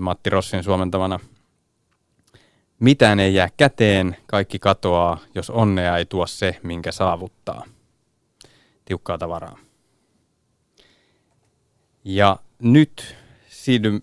Matti 0.00 0.30
Rossin 0.30 0.64
suomentamana. 0.64 1.20
Mitään 2.80 3.20
ei 3.20 3.34
jää 3.34 3.48
käteen, 3.56 4.16
kaikki 4.26 4.58
katoaa, 4.58 5.18
jos 5.34 5.50
onnea 5.50 5.96
ei 5.96 6.06
tuo 6.06 6.26
se, 6.26 6.60
minkä 6.62 6.92
saavuttaa. 6.92 7.64
Tiukkaa 8.84 9.18
tavaraa. 9.18 9.58
Ja 12.04 12.36
nyt 12.62 13.16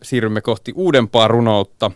siirrymme 0.01 0.41
kohti 0.41 0.73
uudempaa 0.75 1.27
runoutta. 1.27 1.91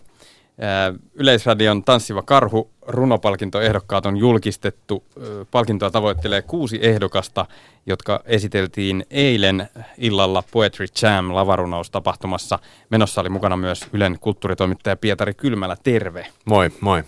Yleisradion 1.14 1.84
Tanssiva 1.84 2.22
karhu 2.22 2.70
runopalkintoehdokkaat 2.86 4.06
on 4.06 4.16
julkistettu. 4.16 5.04
Palkintoa 5.50 5.90
tavoittelee 5.90 6.42
kuusi 6.42 6.78
ehdokasta, 6.82 7.46
jotka 7.86 8.22
esiteltiin 8.24 9.06
eilen 9.10 9.68
illalla 9.98 10.42
Poetry 10.50 10.86
Jam 11.02 11.34
lavarunoustapahtumassa. 11.34 12.58
Menossa 12.90 13.20
oli 13.20 13.28
mukana 13.28 13.56
myös 13.56 13.86
Ylen 13.92 14.18
kulttuuritoimittaja 14.20 14.96
Pietari 14.96 15.34
Kylmälä. 15.34 15.76
Terve. 15.82 16.26
Moi, 16.44 16.70
moi. 16.80 17.02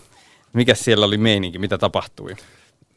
Mikä 0.52 0.74
siellä 0.74 1.06
oli 1.06 1.18
meininki? 1.18 1.58
Mitä 1.58 1.78
tapahtui? 1.78 2.36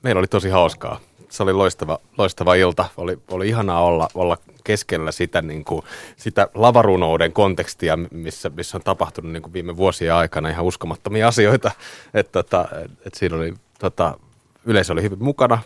Meillä 0.03 0.19
oli 0.19 0.27
tosi 0.27 0.49
hauskaa. 0.49 0.99
Se 1.29 1.43
oli 1.43 1.53
loistava, 1.53 1.99
loistava 2.17 2.55
ilta. 2.55 2.85
Oli, 2.97 3.19
oli 3.31 3.49
ihanaa 3.49 3.83
olla, 3.83 4.07
olla 4.13 4.37
keskellä 4.63 5.11
sitä, 5.11 5.41
niin 5.41 5.65
kuin, 5.65 5.81
sitä 6.17 6.47
lavarunouden 6.53 7.33
kontekstia, 7.33 7.97
missä, 8.11 8.49
missä 8.49 8.77
on 8.77 8.83
tapahtunut 8.83 9.31
niin 9.31 9.43
kuin 9.43 9.53
viime 9.53 9.77
vuosien 9.77 10.13
aikana 10.13 10.49
ihan 10.49 10.65
uskomattomia 10.65 11.27
asioita. 11.27 11.71
Et, 12.13 12.31
tota, 12.31 12.67
et 13.05 13.13
siinä 13.13 13.35
oli, 13.35 13.53
tota, 13.79 14.19
yleisö 14.65 14.93
oli 14.93 15.01
hyvin 15.01 15.23
mukana. 15.23 15.59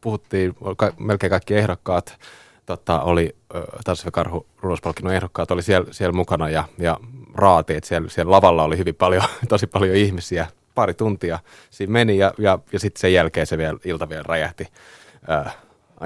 Puhuttiin, 0.00 0.54
ka, 0.76 0.92
melkein 0.98 1.30
kaikki 1.30 1.54
ehdokkaat 1.54 2.18
tota, 2.66 3.00
oli 3.00 3.36
Tanssiva 3.84 4.10
karhu 4.10 4.46
runospalkinnon 4.60 5.14
ehdokkaat 5.14 5.50
oli 5.50 5.62
siellä, 5.62 5.92
siellä 5.92 6.12
mukana 6.12 6.50
ja, 6.50 6.64
ja 6.78 6.98
raati, 7.34 7.74
että 7.74 7.88
siellä, 7.88 8.08
siellä 8.08 8.30
lavalla 8.30 8.64
oli 8.64 8.78
hyvin 8.78 8.94
paljon, 8.94 9.22
tosi 9.48 9.66
paljon 9.66 9.96
ihmisiä, 9.96 10.46
pari 10.74 10.94
tuntia 10.94 11.38
siinä 11.70 11.92
meni 11.92 12.18
ja, 12.18 12.34
ja, 12.38 12.58
ja 12.72 12.78
sitten 12.78 13.00
sen 13.00 13.12
jälkeen 13.12 13.46
se 13.46 13.58
vielä, 13.58 13.78
ilta 13.84 14.08
vielä 14.08 14.22
räjähti 14.22 14.66
äh, 15.30 15.56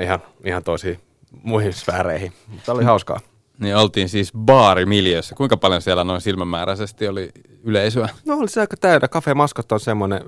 ihan, 0.00 0.22
ihan 0.44 0.64
toisiin 0.64 1.00
muihin 1.42 1.72
sfääreihin. 1.72 2.32
Mutta 2.48 2.72
oli 2.72 2.84
hauskaa. 2.84 3.20
Niin 3.58 3.76
oltiin 3.76 4.08
siis 4.08 4.32
baarimiljössä. 4.32 5.34
Kuinka 5.34 5.56
paljon 5.56 5.82
siellä 5.82 6.04
noin 6.04 6.20
silmämääräisesti 6.20 7.08
oli 7.08 7.30
yleisöä? 7.64 8.08
No 8.24 8.34
oli 8.34 8.48
se 8.48 8.60
aika 8.60 8.76
täynnä. 8.76 9.08
Cafe 9.08 9.34
Maskot 9.34 9.72
on 9.72 9.80
semmoinen 9.80 10.20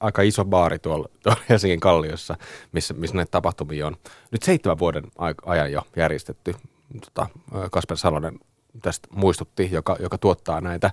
aika 0.00 0.22
iso 0.22 0.44
baari 0.44 0.78
tuolla, 0.78 1.08
tuolla 1.22 1.40
Helsingin 1.48 1.80
kalliossa, 1.80 2.36
missä, 2.72 2.94
missä 2.94 3.16
näitä 3.16 3.30
tapahtumia 3.30 3.86
on 3.86 3.96
nyt 4.30 4.42
seitsemän 4.42 4.78
vuoden 4.78 5.04
ajan 5.46 5.72
jo 5.72 5.82
järjestetty. 5.96 6.54
Tota, 7.04 7.26
Kasper 7.70 7.96
Salonen 7.96 8.38
tästä 8.82 9.08
muistutti, 9.10 9.68
joka, 9.72 9.96
joka 10.00 10.18
tuottaa 10.18 10.60
näitä, 10.60 10.90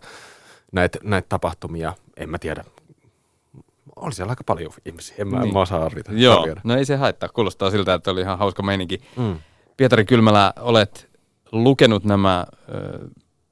näitä, 0.72 1.00
näitä 1.04 1.26
tapahtumia. 1.30 1.94
En 2.18 2.30
mä 2.30 2.40
tiedä, 2.40 2.64
oli 3.96 4.14
siellä 4.14 4.32
aika 4.32 4.44
paljon 4.44 4.72
ihmisiä, 4.86 5.16
en 5.20 5.28
mä, 5.28 5.40
niin. 5.40 5.54
mä 5.54 5.60
osaa 5.60 5.86
arvita. 5.86 6.12
Joo, 6.14 6.40
arvioida. 6.40 6.62
no 6.64 6.76
ei 6.76 6.86
se 6.86 6.96
haittaa, 6.96 7.30
kuulostaa 7.30 7.72
siltä, 7.72 7.94
että 7.94 8.12
oli 8.12 8.22
ihan 8.22 8.38
hauska 8.38 8.64
meininki. 8.64 8.98
Mm. 9.18 9.40
Pietari 9.78 10.06
Kylmälä, 10.06 10.54
olet 10.60 11.10
lukenut 11.52 12.04
nämä 12.04 12.46
ö, 12.70 13.08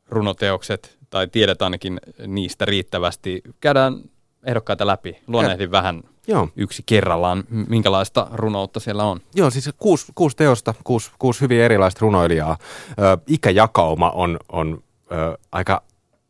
runoteokset, 0.09 0.97
tai 1.09 1.27
tiedät 1.27 1.61
ainakin 1.61 1.99
niistä 2.27 2.65
riittävästi. 2.65 3.41
Käydään 3.61 4.01
ehdokkaita 4.43 4.87
läpi, 4.87 5.17
luonnehdin 5.27 5.71
vähän 5.71 6.03
Joo. 6.27 6.49
yksi 6.55 6.83
kerrallaan, 6.85 7.43
minkälaista 7.49 8.27
runoutta 8.33 8.79
siellä 8.79 9.03
on. 9.03 9.19
Joo, 9.35 9.49
siis 9.49 9.69
kuusi, 9.77 10.11
kuusi 10.15 10.37
teosta, 10.37 10.73
kuusi, 10.83 11.11
kuusi 11.19 11.41
hyvin 11.41 11.61
erilaista 11.61 11.99
runoilijaa. 12.01 12.57
Ö, 12.89 13.17
ikäjakauma 13.27 14.09
on, 14.09 14.39
on 14.51 14.83
ö, 15.11 15.37
aika 15.51 15.83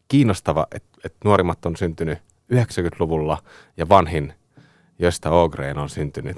kiinnostava, 0.08 0.68
että 0.72 1.00
et 1.04 1.16
nuorimmat 1.24 1.66
on 1.66 1.78
syntynyt 1.78 2.18
90-luvulla 2.54 3.38
ja 3.78 3.90
vanhin 3.90 4.34
josta 5.00 5.32
Ogren 5.32 5.78
on 5.78 5.90
syntynyt 5.90 6.38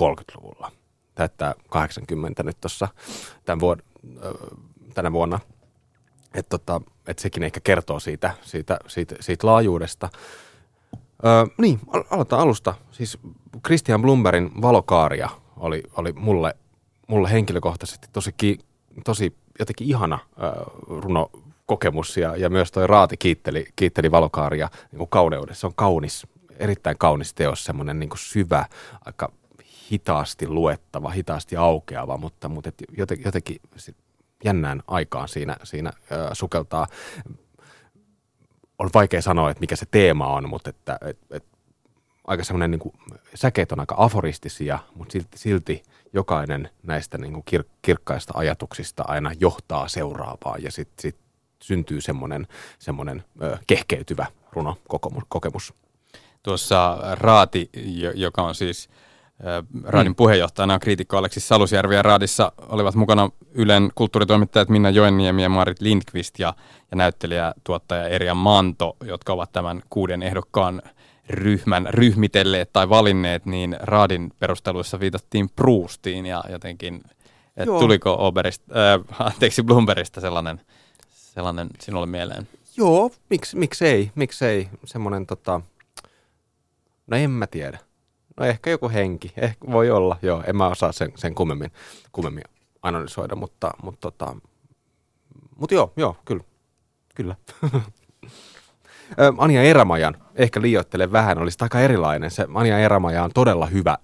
30-luvulla. 0.00 0.72
Täyttää 1.14 1.54
80 1.68 2.42
nyt 2.42 2.60
tuossa 2.60 2.88
vuod- 3.60 4.10
tänä 4.94 5.12
vuonna. 5.12 5.40
Että 6.34 6.58
tota, 6.58 6.80
et 7.06 7.18
sekin 7.18 7.42
ehkä 7.42 7.60
kertoo 7.60 8.00
siitä, 8.00 8.34
siitä, 8.42 8.78
siitä, 8.86 9.14
siitä 9.20 9.46
laajuudesta. 9.46 10.08
Öö, 11.24 11.46
niin, 11.58 11.80
aloitetaan 12.10 12.42
alusta. 12.42 12.74
Siis 12.90 13.18
Christian 13.66 14.02
Blumberin 14.02 14.62
Valokaaria 14.62 15.30
oli, 15.56 15.82
oli 15.96 16.12
mulle, 16.12 16.56
mulle 17.06 17.32
henkilökohtaisesti 17.32 18.08
tosi, 18.12 18.32
ki, 18.36 18.58
tosi 19.04 19.36
jotenkin 19.58 19.86
ihana 19.86 20.18
öö, 20.42 20.50
runo 20.86 21.30
kokemus 21.66 22.16
ja, 22.16 22.36
ja 22.36 22.50
myös 22.50 22.72
toi 22.72 22.86
Raati 22.86 23.16
kiitteli, 23.16 23.66
kiitteli 23.76 24.10
valokaaria 24.10 24.68
niin 24.92 24.98
kuin 24.98 25.10
kauneudessa. 25.10 25.60
Se 25.60 25.66
on 25.66 25.74
kaunis, 25.76 26.26
erittäin 26.58 26.98
kaunis 26.98 27.34
teos, 27.34 27.64
semmoinen 27.64 27.98
niin 27.98 28.10
syvä, 28.16 28.64
aika 29.04 29.32
hitaasti 29.90 30.48
luettava, 30.48 31.10
hitaasti 31.10 31.56
aukeava, 31.56 32.16
mutta, 32.16 32.48
mutta 32.48 32.68
et 32.68 32.82
jotenkin, 32.96 33.24
jotenkin 33.24 33.60
jännään 34.44 34.82
aikaan 34.86 35.28
siinä, 35.28 35.56
siinä 35.62 35.88
äh, 35.88 36.18
sukeltaa. 36.32 36.86
On 38.78 38.90
vaikea 38.94 39.22
sanoa, 39.22 39.50
että 39.50 39.60
mikä 39.60 39.76
se 39.76 39.86
teema 39.90 40.26
on, 40.26 40.48
mutta 40.48 40.70
että, 40.70 40.98
et, 41.06 41.18
et, 41.30 41.44
aika 42.26 42.44
semmoinen 42.44 42.70
niin 42.70 42.78
kuin, 42.78 42.94
säkeet 43.34 43.72
on 43.72 43.80
aika 43.80 43.94
aforistisia, 43.98 44.78
mutta 44.94 45.12
silti, 45.12 45.38
silti 45.38 45.82
jokainen 46.12 46.70
näistä 46.82 47.18
niin 47.18 47.32
kuin 47.32 47.44
kir- 47.50 47.70
kirkkaista 47.82 48.32
ajatuksista 48.36 49.04
aina 49.06 49.32
johtaa 49.40 49.88
seuraavaan 49.88 50.62
ja 50.62 50.72
sitten 50.72 51.02
sit 51.02 51.25
syntyy 51.62 52.00
semmoinen, 52.00 52.46
semmoinen 52.78 53.24
ö, 53.42 53.58
kehkeytyvä 53.66 54.26
runokokemus. 54.52 55.74
Tuossa 56.42 56.98
Raati, 57.14 57.70
joka 58.14 58.42
on 58.42 58.54
siis 58.54 58.88
Raadin 59.84 60.12
mm. 60.12 60.16
puheenjohtajana 60.16 60.78
kriitikko 60.78 61.16
Aleksis 61.16 61.48
Salusjärvi 61.48 61.94
ja 61.94 62.02
Raadissa 62.02 62.52
olivat 62.68 62.94
mukana 62.94 63.30
Ylen 63.54 63.90
kulttuuritoimittajat 63.94 64.68
Minna 64.68 64.90
Joenniemi 64.90 65.42
ja 65.42 65.48
Marit 65.48 65.80
Lindqvist 65.80 66.38
ja, 66.38 66.54
ja 66.90 66.96
näyttelijä 66.96 67.54
tuottaja 67.64 68.08
Erja 68.08 68.34
Manto, 68.34 68.96
jotka 69.04 69.32
ovat 69.32 69.52
tämän 69.52 69.82
kuuden 69.90 70.22
ehdokkaan 70.22 70.82
ryhmän 71.30 71.86
ryhmitelleet 71.90 72.72
tai 72.72 72.88
valinneet, 72.88 73.46
niin 73.46 73.76
Raadin 73.80 74.32
perusteluissa 74.38 75.00
viitattiin 75.00 75.48
Proustiin 75.56 76.26
ja 76.26 76.44
jotenkin, 76.50 77.02
että 77.56 77.78
tuliko 77.78 78.16
Oberista, 78.18 78.74
äh, 78.94 79.26
anteeksi 79.26 79.62
Bloombergista 79.62 80.20
sellainen 80.20 80.60
sellainen 81.36 81.68
sinulle 81.80 82.06
mieleen? 82.06 82.48
Joo, 82.76 83.10
miksi, 83.30 83.56
miksei, 83.56 84.10
miksei, 84.14 84.68
semmoinen 84.84 85.26
tota, 85.26 85.60
no 87.06 87.16
en 87.16 87.30
mä 87.30 87.46
tiedä. 87.46 87.78
No 88.36 88.46
ehkä 88.46 88.70
joku 88.70 88.88
henki, 88.88 89.32
ehkä 89.36 89.66
voi 89.72 89.90
olla, 89.90 90.18
joo, 90.22 90.42
en 90.46 90.56
mä 90.56 90.66
osaa 90.68 90.92
sen, 90.92 91.12
sen 91.14 91.34
kummemmin, 91.34 91.70
kummemmin 92.12 92.44
analysoida, 92.82 93.36
mutta, 93.36 93.70
mutta, 93.82 94.00
tota, 94.00 94.36
mutta 95.56 95.74
joo, 95.74 95.92
joo, 95.96 96.16
kyllä, 96.24 96.44
kyllä. 97.14 97.36
Anja 99.38 99.62
Erämajan, 99.62 100.16
ehkä 100.34 100.62
liioittelen 100.62 101.12
vähän, 101.12 101.38
olisi 101.38 101.58
aika 101.60 101.80
erilainen. 101.80 102.30
Se 102.30 102.46
Anja 102.54 102.78
Erämaja 102.78 103.24
on 103.24 103.30
todella 103.34 103.66
hyvä 103.66 103.98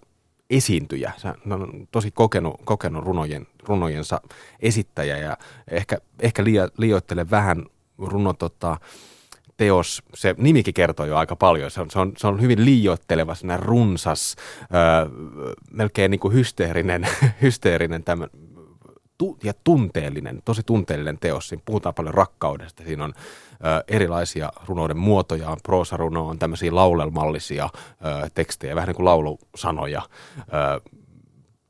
esiintyjä. 0.57 1.13
Se 1.17 1.29
on 1.29 1.89
tosi 1.91 2.11
kokenut, 2.11 2.61
kokenut 2.65 3.05
runojen, 3.05 3.47
runojensa 3.65 4.21
esittäjä 4.61 5.19
ja 5.19 5.37
ehkä, 5.71 5.99
ehkä 6.21 6.45
liio, 6.45 6.69
vähän 7.31 7.67
runo 7.99 8.33
tota, 8.33 8.77
teos, 9.57 10.03
se 10.15 10.35
nimikin 10.39 10.75
kertoo 10.75 11.07
jo 11.07 11.17
aika 11.17 11.37
paljon. 11.37 11.71
Se 11.71 11.81
on, 11.81 11.91
se 11.91 11.99
on, 11.99 12.13
se 12.17 12.27
on 12.27 12.41
hyvin 12.41 12.65
liioitteleva, 12.65 13.35
runsas, 13.61 14.37
öö, 14.63 15.09
melkein 15.71 16.11
niin 16.11 16.21
kuin 16.21 16.35
hysteerinen, 16.35 17.09
hysteerinen 17.43 18.05
tämän, 18.05 18.29
tu, 19.23 19.39
ja 19.43 19.53
tunteellinen, 19.65 20.43
tosi 20.45 20.63
tunteellinen 20.67 21.19
teos. 21.19 21.49
Siinä 21.49 21.63
puhutaan 21.67 21.95
paljon 21.95 22.15
rakkaudesta. 22.15 22.83
Siinä 22.85 23.05
on 23.05 23.13
ö, 23.53 23.85
erilaisia 23.89 24.53
runouden 24.67 24.97
muotoja, 24.97 25.51
on 25.51 25.57
proosaruno, 25.63 26.29
on 26.29 26.39
tämmöisiä 26.39 26.75
laulelmallisia 26.75 27.69
ö, 27.75 28.31
tekstejä, 28.35 28.75
vähän 28.75 28.87
niin 28.87 28.97
kuin 28.97 29.05
laulusanoja. 29.05 30.03
Ö, 30.39 30.91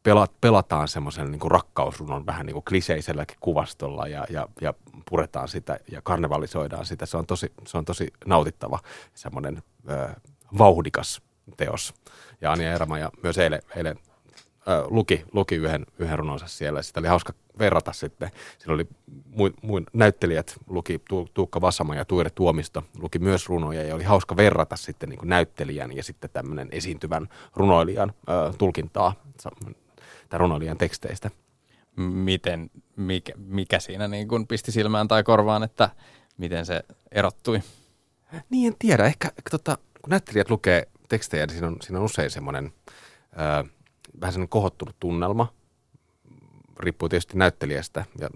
pelat, 0.02 0.32
pelataan 0.40 0.88
semmoisen 0.88 1.30
niin 1.30 1.50
rakkausrunon 1.50 2.26
vähän 2.26 2.46
niin 2.46 2.54
kuin 2.54 2.64
kliseiselläkin 2.64 3.36
kuvastolla 3.40 4.08
ja, 4.08 4.26
ja, 4.30 4.48
ja 4.60 4.74
puretaan 5.10 5.48
sitä 5.48 5.78
ja 5.90 6.02
karnevalisoidaan 6.02 6.86
sitä. 6.86 7.06
Se 7.06 7.16
on 7.16 7.26
tosi, 7.26 7.52
se 7.66 7.78
on 7.78 7.84
tosi 7.84 8.12
nautittava 8.26 8.78
semmoinen 9.14 9.62
ö, 9.90 10.08
vauhdikas 10.58 11.22
teos. 11.56 11.94
Ja 12.40 12.52
Anja 12.52 12.72
Erama 12.72 12.98
ja 12.98 13.10
myös 13.22 13.38
eilen, 13.38 13.62
eilen 13.76 13.98
luki, 14.86 15.24
luki 15.32 15.54
yhden, 15.54 15.86
yhden 15.98 16.18
runonsa 16.18 16.46
siellä. 16.46 16.82
Sitä 16.82 17.00
oli 17.00 17.08
hauska 17.08 17.32
verrata 17.58 17.92
sitten. 17.92 18.30
Siinä 18.58 18.74
oli 18.74 18.88
muin, 19.26 19.54
muin 19.62 19.86
näyttelijät, 19.92 20.54
luki 20.68 21.02
Tu- 21.08 21.28
Tuukka 21.34 21.60
Vassama 21.60 21.94
ja 21.94 22.04
Tuire 22.04 22.30
Tuomisto, 22.30 22.84
luki 22.98 23.18
myös 23.18 23.48
runoja 23.48 23.82
ja 23.82 23.94
oli 23.94 24.04
hauska 24.04 24.36
verrata 24.36 24.76
sitten 24.76 25.08
niin 25.08 25.18
kuin 25.18 25.28
näyttelijän 25.28 25.96
ja 25.96 26.02
sitten 26.02 26.30
tämmöinen 26.32 26.68
esiintyvän 26.72 27.28
runoilijan 27.56 28.12
ö, 28.28 28.52
tulkintaa 28.58 29.14
tai 30.28 30.38
runoilijan 30.38 30.78
teksteistä. 30.78 31.30
Miten, 31.96 32.70
mikä, 32.96 33.32
mikä 33.36 33.80
siinä 33.80 34.08
niin 34.08 34.28
kuin 34.28 34.46
pisti 34.46 34.72
silmään 34.72 35.08
tai 35.08 35.22
korvaan, 35.22 35.62
että 35.62 35.90
miten 36.36 36.66
se 36.66 36.82
erottui? 37.12 37.62
Niin, 38.50 38.66
en 38.66 38.78
tiedä. 38.78 39.04
Ehkä 39.04 39.30
tota, 39.50 39.78
kun 40.02 40.10
näyttelijät 40.10 40.50
lukee 40.50 40.88
tekstejä, 41.08 41.46
niin 41.46 41.52
siinä 41.52 41.66
on, 41.66 41.76
siinä 41.82 41.98
on 41.98 42.04
usein 42.04 42.30
semmoinen 42.30 42.72
vähän 44.20 44.32
semmoinen 44.32 44.48
kohottunut 44.48 44.96
tunnelma. 45.00 45.52
Riippuu 46.80 47.08
tietysti 47.08 47.38
näyttelijästä. 47.38 48.04
Ja 48.18 48.28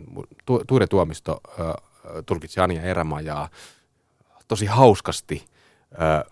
tu, 0.47 0.62
Tuire 0.66 0.87
Tuomisto 0.87 1.41
ö, 1.59 1.74
tulkitsi 2.27 2.61
Anja 2.61 2.83
Erämajaa 2.83 3.49
tosi 4.49 4.66
hauskasti 4.66 5.45
ö, 5.93 6.31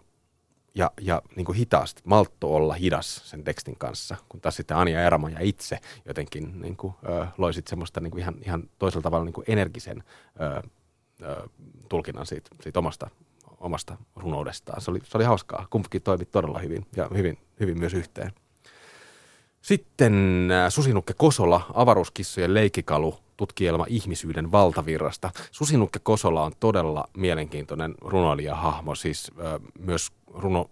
ja, 0.74 0.90
ja 1.00 1.22
niin 1.36 1.44
kuin 1.44 1.58
hitaasti, 1.58 2.02
maltto 2.04 2.54
olla 2.54 2.74
hidas 2.74 3.30
sen 3.30 3.44
tekstin 3.44 3.76
kanssa, 3.78 4.16
kun 4.28 4.40
taas 4.40 4.56
sitten 4.56 4.76
Anja 4.76 5.02
Erämaja 5.02 5.38
itse 5.40 5.78
jotenkin 6.04 6.60
niin 6.60 6.76
kuin, 6.76 6.94
ö, 7.08 7.26
loi 7.38 7.54
sitten 7.54 7.70
semmoista 7.70 8.00
niin 8.00 8.10
kuin 8.10 8.20
ihan, 8.20 8.34
ihan 8.42 8.70
toisella 8.78 9.02
tavalla 9.02 9.24
niin 9.24 9.32
kuin 9.32 9.44
energisen 9.48 10.04
ö, 10.40 10.62
ö, 11.22 11.48
tulkinnan 11.88 12.26
siitä, 12.26 12.50
siitä 12.60 12.78
omasta, 12.78 13.10
omasta 13.60 13.96
runoudestaan. 14.16 14.80
Se 14.80 14.90
oli, 14.90 15.00
se 15.04 15.18
oli 15.18 15.24
hauskaa. 15.24 15.66
Kumpikin 15.70 16.02
toimi 16.02 16.24
todella 16.24 16.58
hyvin 16.58 16.86
ja 16.96 17.08
hyvin, 17.14 17.38
hyvin 17.60 17.78
myös 17.78 17.94
yhteen. 17.94 18.32
Sitten 19.64 20.48
äh, 20.50 20.72
Susinukke 20.72 21.14
Kosola, 21.14 21.66
avaruuskissojen 21.74 22.54
leikkikalu, 22.54 23.18
tutkielma 23.36 23.86
ihmisyyden 23.88 24.52
valtavirrasta. 24.52 25.30
Susinukke 25.50 25.98
Kosola 25.98 26.44
on 26.44 26.52
todella 26.60 27.04
mielenkiintoinen 27.16 27.94
runoilijahahmo, 28.00 28.94
siis 28.94 29.32
ö, 29.38 29.60
myös 29.78 30.12
runo, 30.34 30.70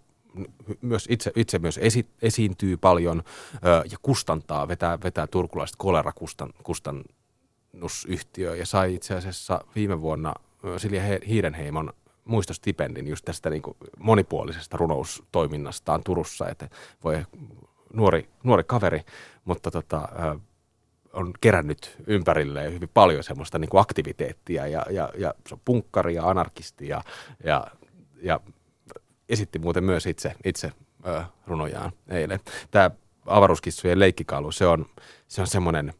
myös 0.81 1.07
itse, 1.09 1.31
itse 1.35 1.59
myös 1.59 1.79
esi, 1.81 2.05
esiintyy 2.21 2.77
paljon 2.77 3.23
ö, 3.55 3.83
ja 3.91 3.97
kustantaa, 4.01 4.67
vetää, 4.67 4.97
vetää 5.03 5.27
turkulaista 5.27 5.77
kolera 5.77 6.11
kustannusyhtiö 6.63 8.55
ja 8.55 8.65
sai 8.65 8.93
itse 8.95 9.15
asiassa 9.15 9.61
viime 9.75 10.01
vuonna 10.01 10.33
Silja 10.77 11.01
Hiidenheimon 11.27 11.93
muistostipendin 12.25 13.07
just 13.07 13.25
tästä 13.25 13.49
niin 13.49 13.61
kuin 13.61 13.77
monipuolisesta 13.99 14.77
runoustoiminnastaan 14.77 16.01
Turussa, 16.03 16.49
että 16.49 16.69
voi 17.03 17.25
nuori, 17.93 18.29
nuori 18.43 18.63
kaveri, 18.63 19.01
mutta 19.45 19.71
tota, 19.71 20.09
on 21.13 21.33
kerännyt 21.41 21.95
ympärilleen 22.07 22.73
hyvin 22.73 22.89
paljon 22.93 23.23
semmoista 23.23 23.59
niin 23.59 23.69
kuin 23.69 23.81
aktiviteettia 23.81 24.67
ja, 24.67 24.85
ja, 24.89 25.09
ja 25.17 25.33
se 25.47 25.55
on 25.55 25.61
punkkari 25.65 26.15
ja 26.15 26.29
anarkisti 26.29 26.87
ja, 26.87 27.03
ja, 27.43 27.67
ja 28.21 28.39
esitti 29.29 29.59
muuten 29.59 29.83
myös 29.83 30.05
itse, 30.05 30.35
itse 30.45 30.71
ö, 31.07 31.23
runojaan 31.47 31.91
eilen. 32.09 32.39
Tämä 32.71 32.91
avaruuskissojen 33.25 33.99
leikkikalu, 33.99 34.51
se 34.51 34.67
on, 34.67 34.85
se 35.27 35.41
on 35.41 35.47
semmoinen, 35.47 35.93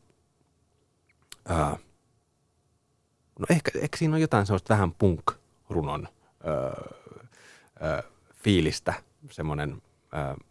ö, 1.50 1.54
no 3.40 3.46
ehkä, 3.50 3.72
ehkä 3.76 3.98
siinä 3.98 4.16
on 4.16 4.22
jotain 4.22 4.46
semmoista 4.46 4.74
vähän 4.74 4.92
punk-runon 4.92 6.08
ö, 6.48 6.82
ö, 7.86 8.04
fiilistä, 8.34 8.94
semmoinen 9.32 9.82
ö, 10.14 10.44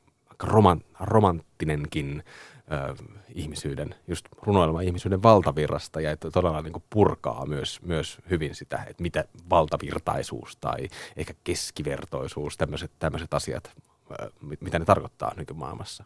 roman, 0.43 0.81
romanttinenkin 1.01 2.25
ö, 2.73 2.95
ihmisyyden, 3.35 3.95
just 4.09 4.27
runoilma 4.43 4.81
ihmisyyden 4.81 5.23
valtavirrasta 5.23 6.01
ja 6.01 6.11
että 6.11 6.31
todella 6.31 6.63
niin 6.63 6.73
kuin 6.73 6.85
purkaa 6.91 7.47
myös, 7.47 7.81
myös 7.83 8.19
hyvin 8.31 8.55
sitä, 8.55 8.85
että 8.87 9.03
mitä 9.03 9.25
valtavirtaisuus 9.51 10.57
tai 10.57 10.89
ehkä 11.17 11.35
keskivertoisuus, 11.45 12.57
tämmöiset, 12.57 12.91
tämmöiset 12.99 13.35
asiat, 13.35 13.73
ö, 14.11 14.31
mitä 14.61 14.79
ne 14.79 14.85
tarkoittaa 14.85 15.33
nykymaailmassa. 15.37 16.05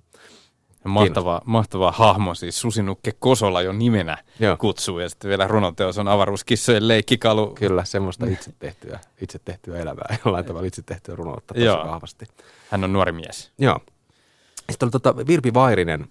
Mahtava, 0.84 1.40
mahtava 1.44 1.92
hahmo, 1.92 2.34
siis 2.34 2.60
Susinukke 2.60 3.12
Kosola 3.18 3.62
jo 3.62 3.72
nimenä 3.72 4.18
Joo. 4.40 4.56
kutsuu, 4.56 4.98
ja 4.98 5.08
sitten 5.08 5.28
vielä 5.28 5.46
runoteos 5.46 5.98
on 5.98 6.08
avaruuskissojen 6.08 6.88
leikkikalu. 6.88 7.54
Kyllä, 7.54 7.84
semmoista 7.84 8.26
itse 8.26 8.52
tehtyä, 8.58 9.00
itse 9.22 9.38
tehtyä 9.44 9.78
elämää, 9.78 10.16
jollain 10.24 10.44
tavalla 10.44 10.66
itse 10.66 10.82
tehtyä 10.82 11.16
runoutta 11.16 11.54
tosi 11.54 11.66
vahvasti. 11.66 12.26
Hän 12.70 12.84
on 12.84 12.92
nuori 12.92 13.12
mies. 13.12 13.52
Joo. 13.58 13.80
Sitten 14.70 14.86
oli 14.86 14.90
tota 14.90 15.16
Virpi 15.26 15.54
Vairinen, 15.54 16.08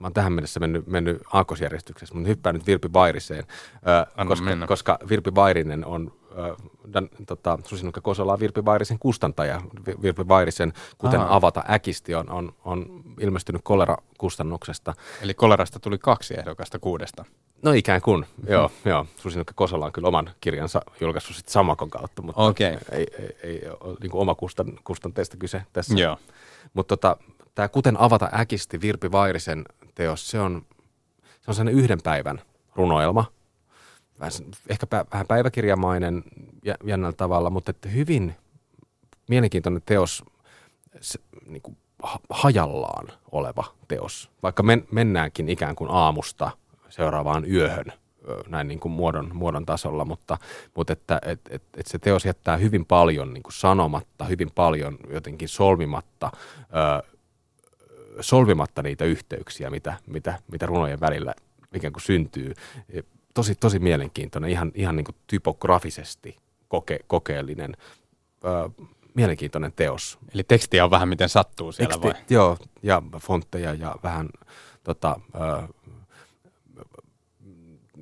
mä 0.00 0.06
oon 0.06 0.12
tähän 0.12 0.32
mennessä 0.32 0.60
mennyt, 0.60 0.86
mennyt 0.86 1.22
aakkosjärjestyksessä, 1.32 2.14
mutta 2.14 2.28
hyppään 2.28 2.54
nyt 2.54 2.66
Virpi 2.66 2.92
Vairiseen, 2.92 3.44
ö, 4.18 4.26
koska, 4.26 4.44
mennä. 4.44 4.66
koska 4.66 4.98
Virpi 5.08 5.34
Vairinen 5.34 5.84
on 5.84 6.17
Dan, 6.92 7.08
tota, 7.26 7.58
Susinukka 7.64 8.00
Kosola 8.00 8.32
on 8.32 8.40
Virpi 8.40 8.64
Vairisen 8.64 8.98
kustantaja. 8.98 9.60
Virpi 10.02 10.28
Vairisen, 10.28 10.72
kuten 10.98 11.20
Aha. 11.20 11.36
avata 11.36 11.64
äkisti, 11.70 12.14
on, 12.14 12.30
on, 12.30 12.52
on 12.64 13.02
ilmestynyt 13.20 13.62
kolera-kustannuksesta. 13.64 14.94
Eli 15.22 15.34
kolerasta 15.34 15.80
tuli 15.80 15.98
kaksi 15.98 16.34
ehdokasta 16.38 16.78
kuudesta. 16.78 17.24
No 17.62 17.72
ikään 17.72 18.00
kuin, 18.00 18.20
mm-hmm. 18.20 18.52
joo. 18.52 18.70
joo. 18.84 19.06
Susinukka 19.16 19.52
Kosola 19.56 19.86
on 19.86 19.92
kyllä 19.92 20.08
oman 20.08 20.30
kirjansa 20.40 20.82
julkaissut 21.00 21.36
sitten 21.36 21.52
Samakon 21.52 21.90
kautta, 21.90 22.22
mutta 22.22 22.42
okay. 22.42 22.76
ei, 22.92 23.06
ei, 23.18 23.36
ei 23.42 23.60
ole 23.80 23.96
niin 24.00 24.10
oma 24.14 24.34
kustan, 24.34 24.78
kustanteesta 24.84 25.36
kyse 25.36 25.62
tässä. 25.72 25.94
Joo. 25.94 26.18
Mutta 26.74 26.96
tota, 26.96 27.16
tämä 27.54 27.68
Kuten 27.68 28.00
avata 28.00 28.30
äkisti 28.40 28.80
Virpi 28.80 29.12
Vairisen 29.12 29.64
teos, 29.94 30.30
se 30.30 30.40
on, 30.40 30.62
se 31.24 31.50
on 31.50 31.54
sellainen 31.54 31.82
yhden 31.82 31.98
päivän 32.04 32.40
runoelma. 32.76 33.24
Ehkä 34.68 34.86
vähän 35.12 35.26
päiväkirjamainen 35.26 36.22
jännällä 36.84 37.16
tavalla, 37.16 37.50
mutta 37.50 37.70
että 37.70 37.88
hyvin 37.88 38.34
mielenkiintoinen 39.28 39.82
teos, 39.86 40.24
se, 41.00 41.18
niin 41.46 41.62
kuin 41.62 41.76
hajallaan 42.30 43.08
oleva 43.32 43.64
teos. 43.88 44.30
Vaikka 44.42 44.62
men, 44.62 44.86
mennäänkin 44.92 45.48
ikään 45.48 45.76
kuin 45.76 45.90
aamusta 45.90 46.50
seuraavaan 46.88 47.50
yöhön 47.50 47.92
näin 48.48 48.68
niin 48.68 48.80
kuin 48.80 48.92
muodon, 48.92 49.30
muodon 49.34 49.66
tasolla, 49.66 50.04
mutta, 50.04 50.38
mutta 50.74 50.92
että 50.92 51.20
et, 51.24 51.40
et, 51.50 51.62
et 51.76 51.86
se 51.86 51.98
teos 51.98 52.24
jättää 52.24 52.56
hyvin 52.56 52.84
paljon 52.84 53.34
niin 53.34 53.42
kuin 53.42 53.52
sanomatta, 53.52 54.24
hyvin 54.24 54.50
paljon 54.54 54.98
jotenkin 55.10 55.48
solmimatta, 55.48 56.30
ö, 56.60 57.16
solvimatta 58.20 58.82
niitä 58.82 59.04
yhteyksiä, 59.04 59.70
mitä, 59.70 59.96
mitä, 60.06 60.38
mitä 60.52 60.66
runojen 60.66 61.00
välillä 61.00 61.34
ikään 61.74 61.92
kuin 61.92 62.02
syntyy. 62.02 62.54
Tosi, 63.38 63.54
tosi 63.54 63.78
mielenkiintoinen, 63.78 64.50
ihan, 64.50 64.72
ihan 64.74 64.96
niin 64.96 65.04
kuin 65.04 65.16
typografisesti 65.26 66.36
koke, 66.68 66.98
kokeellinen, 67.06 67.76
ö, 68.44 68.70
mielenkiintoinen 69.14 69.72
teos. 69.72 70.18
Eli 70.34 70.42
tekstiä 70.42 70.84
on 70.84 70.90
vähän 70.90 71.08
miten 71.08 71.28
sattuu 71.28 71.72
siellä 71.72 71.92
Teksti, 71.92 72.08
vai? 72.08 72.26
Joo, 72.30 72.56
ja 72.82 73.02
fontteja 73.18 73.74
ja 73.74 73.96
vähän 74.02 74.28
tota, 74.84 75.20
ö, 75.34 75.68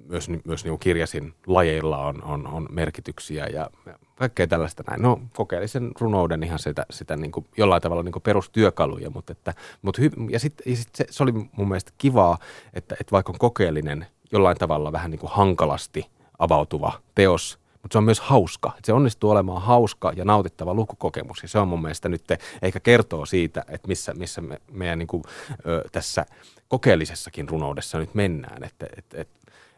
myös, 0.08 0.28
myös 0.44 0.64
niin 0.64 0.78
kirjasin 0.78 1.34
lajeilla 1.46 1.98
on, 1.98 2.22
on, 2.24 2.46
on 2.46 2.66
merkityksiä 2.70 3.46
ja 3.46 3.70
kaikkea 4.14 4.46
tällaista 4.46 4.84
näin. 4.88 5.02
No 5.02 5.20
kokeellisen 5.34 5.90
runouden 6.00 6.42
ihan 6.42 6.58
sitä, 6.58 6.86
sitä 6.90 7.16
niin 7.16 7.32
kuin, 7.32 7.46
jollain 7.56 7.82
tavalla 7.82 8.02
niin 8.02 8.12
kuin 8.12 8.22
perustyökaluja, 8.22 9.10
mutta, 9.10 9.32
että, 9.32 9.54
mutta 9.82 10.02
hy, 10.02 10.10
ja 10.30 10.40
sitten 10.40 10.76
sit 10.76 10.94
se, 10.94 11.06
se, 11.10 11.22
oli 11.22 11.32
mun 11.32 11.68
mielestä 11.68 11.92
kivaa, 11.98 12.38
että, 12.74 12.96
että 13.00 13.12
vaikka 13.12 13.32
on 13.32 13.38
kokeellinen 13.38 14.06
jollain 14.32 14.56
tavalla 14.56 14.92
vähän 14.92 15.10
niin 15.10 15.18
kuin 15.18 15.32
hankalasti 15.32 16.06
avautuva 16.38 16.92
teos, 17.14 17.58
mutta 17.82 17.94
se 17.94 17.98
on 17.98 18.04
myös 18.04 18.20
hauska. 18.20 18.72
Se 18.84 18.92
onnistuu 18.92 19.30
olemaan 19.30 19.62
hauska 19.62 20.12
ja 20.16 20.24
nautittava 20.24 20.74
lukukokemus. 20.74 21.42
Ja 21.42 21.48
se 21.48 21.58
on 21.58 21.68
mun 21.68 21.82
mielestä 21.82 22.08
nyt 22.08 22.24
ehkä 22.62 22.80
kertoo 22.80 23.26
siitä, 23.26 23.64
että 23.68 23.88
missä, 23.88 24.14
missä 24.14 24.40
me, 24.40 24.60
meidän 24.72 24.98
niin 24.98 25.06
kuin, 25.06 25.22
ö, 25.66 25.88
tässä 25.92 26.26
kokeellisessakin 26.68 27.48
runoudessa 27.48 27.98
nyt 27.98 28.14
mennään. 28.14 28.64
Että 28.64 28.86
et, 28.96 29.14
et, 29.14 29.28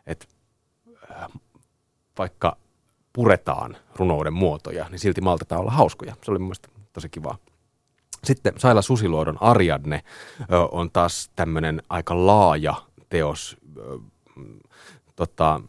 et, 0.06 0.28
vaikka 2.18 2.56
puretaan 3.12 3.76
runouden 3.96 4.32
muotoja, 4.32 4.88
niin 4.88 4.98
silti 4.98 5.20
maltetaan 5.20 5.60
olla 5.60 5.70
hauskoja. 5.70 6.16
Se 6.24 6.30
oli 6.30 6.38
mun 6.38 6.46
mielestä 6.46 6.68
tosi 6.92 7.08
kivaa. 7.08 7.38
Sitten 8.24 8.52
Saila 8.58 8.82
Susiluodon 8.82 9.42
Ariadne 9.42 10.02
on 10.70 10.90
taas 10.90 11.30
tämmöinen 11.36 11.82
aika 11.88 12.26
laaja 12.26 12.74
teos. 13.08 13.56
Tota, 15.16 15.60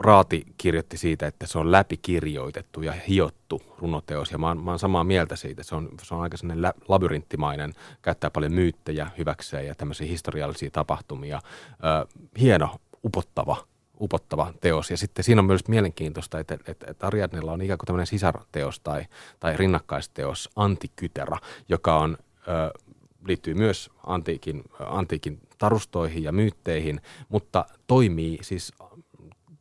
Raati 0.00 0.46
kirjoitti 0.58 0.96
siitä, 0.96 1.26
että 1.26 1.46
se 1.46 1.58
on 1.58 1.72
läpikirjoitettu 1.72 2.82
ja 2.82 2.92
hiottu 2.92 3.62
runoteos, 3.78 4.30
ja 4.30 4.38
mä 4.38 4.48
oon, 4.48 4.64
mä 4.64 4.70
oon 4.70 4.78
samaa 4.78 5.04
mieltä 5.04 5.36
siitä. 5.36 5.62
Se 5.62 5.74
on, 5.74 5.88
se 6.02 6.14
on 6.14 6.20
aika 6.20 6.36
sellainen 6.36 6.72
labyrinttimainen, 6.88 7.74
käyttää 8.02 8.30
paljon 8.30 8.52
myyttejä 8.52 9.10
hyväkseen 9.18 9.66
ja 9.66 9.74
tämmöisiä 9.74 10.06
historiallisia 10.06 10.70
tapahtumia. 10.70 11.40
Ö, 11.72 12.06
hieno, 12.40 12.76
upottava 13.04 13.56
upottava 14.00 14.52
teos. 14.60 14.90
Ja 14.90 14.96
sitten 14.96 15.24
siinä 15.24 15.40
on 15.40 15.44
myös 15.46 15.68
mielenkiintoista, 15.68 16.38
että, 16.38 16.58
että, 16.66 16.86
että 16.90 17.06
Ariadnella 17.06 17.52
on 17.52 17.62
ikään 17.62 17.78
kuin 17.78 17.86
tämmöinen 17.86 18.06
sisarteos 18.06 18.80
tai, 18.80 19.06
tai 19.40 19.56
rinnakkaisteos 19.56 20.50
Antikytera, 20.56 21.38
joka 21.68 21.98
on 21.98 22.18
ö, 22.48 22.78
liittyy 23.26 23.54
myös 23.54 23.90
antiikin, 24.06 24.64
antiikin 24.86 25.40
tarustoihin 25.58 26.22
ja 26.22 26.32
myytteihin, 26.32 27.00
mutta 27.28 27.64
toimii 27.86 28.38
siis 28.42 28.72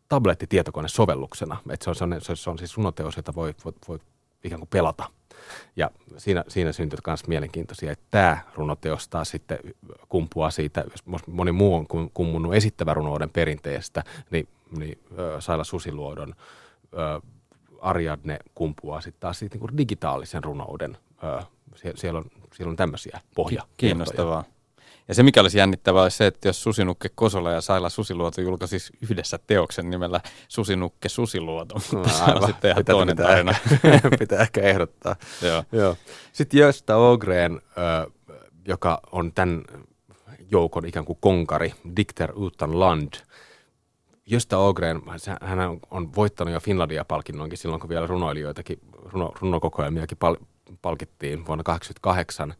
tablettitietokonesovelluksena. 0.09 1.57
Et 1.69 1.81
se, 1.81 1.89
on, 1.89 1.95
se, 1.95 2.03
on, 2.03 2.37
se 2.37 2.49
on 2.49 2.57
siis 2.57 2.77
runoteos, 2.77 3.17
jota 3.17 3.35
voi, 3.35 3.53
voi, 3.65 3.73
voi 3.87 3.99
ikään 4.43 4.59
kuin 4.59 4.69
pelata. 4.69 5.09
Ja 5.75 5.91
siinä, 6.17 6.43
siinä 6.47 6.71
syntyy 6.71 6.99
myös 7.07 7.27
mielenkiintoisia, 7.27 7.91
että 7.91 8.05
tämä 8.11 8.37
runoteos 8.55 9.07
taas 9.07 9.29
sitten 9.29 9.59
kumpuaa 10.09 10.51
siitä, 10.51 10.83
jos 10.91 11.27
moni 11.27 11.51
muu 11.51 11.75
on 11.75 12.09
kummunut 12.13 12.53
esittävä 12.53 12.93
runouden 12.93 13.29
perinteestä, 13.29 14.03
niin, 14.31 14.47
niin 14.77 14.99
Saila 15.39 15.63
Susiluodon 15.63 16.35
Ariadne 17.81 18.39
kumpuaa 18.55 19.01
sitten 19.01 19.19
taas 19.19 19.39
siitä 19.39 19.57
niin 19.57 19.77
digitaalisen 19.77 20.43
runouden. 20.43 20.97
Siellä, 21.95 22.17
on, 22.17 22.25
siellä 22.53 22.69
on 22.69 22.75
tämmöisiä 22.75 23.19
pohja. 23.35 23.63
Kiinnostavaa. 23.77 24.43
Ja 25.07 25.15
se, 25.15 25.23
mikä 25.23 25.41
olisi 25.41 25.57
jännittävää, 25.57 26.03
olisi 26.03 26.17
se, 26.17 26.27
että 26.27 26.47
jos 26.47 26.63
Susinukke 26.63 27.09
Kosola 27.15 27.51
ja 27.51 27.61
Saila 27.61 27.89
Susiluoto 27.89 28.41
julkaisi 28.41 28.77
yhdessä 29.09 29.39
teoksen 29.47 29.89
nimellä 29.89 30.21
Susinukke 30.47 31.09
Susiluoto. 31.09 31.75
No, 31.93 32.03
aivan. 32.21 32.47
sitten 32.47 32.71
ihan 32.71 32.81
pitää, 32.81 32.95
toinen 32.95 33.15
pitää 33.15 33.29
tarina. 33.31 33.55
Ehkä, 33.83 34.09
pitää 34.19 34.41
ehkä 34.41 34.61
ehdottaa. 34.61 35.15
Joo. 35.41 35.63
Joo. 35.71 35.97
Sitten 36.33 36.59
Gösta 36.59 36.95
Ogren, 36.95 37.61
joka 38.67 38.99
on 39.11 39.33
tämän 39.33 39.63
joukon 40.51 40.85
ikään 40.85 41.05
kuin 41.05 41.17
konkari, 41.21 41.73
Dikter 41.95 42.31
utan 42.35 42.79
land. 42.79 43.13
Gösta 44.29 44.57
Ogren, 44.57 45.01
hän 45.41 45.59
on 45.91 46.15
voittanut 46.15 46.53
jo 46.53 46.59
Finlandia-palkinnonkin 46.59 47.57
silloin, 47.57 47.79
kun 47.81 47.89
vielä 47.89 48.07
runoilijoitakin, 48.07 48.79
runo, 49.05 49.31
runokokoelmiakin 49.41 50.17
pal- 50.17 50.45
palkittiin 50.81 51.45
vuonna 51.45 51.63
1988 51.63 52.53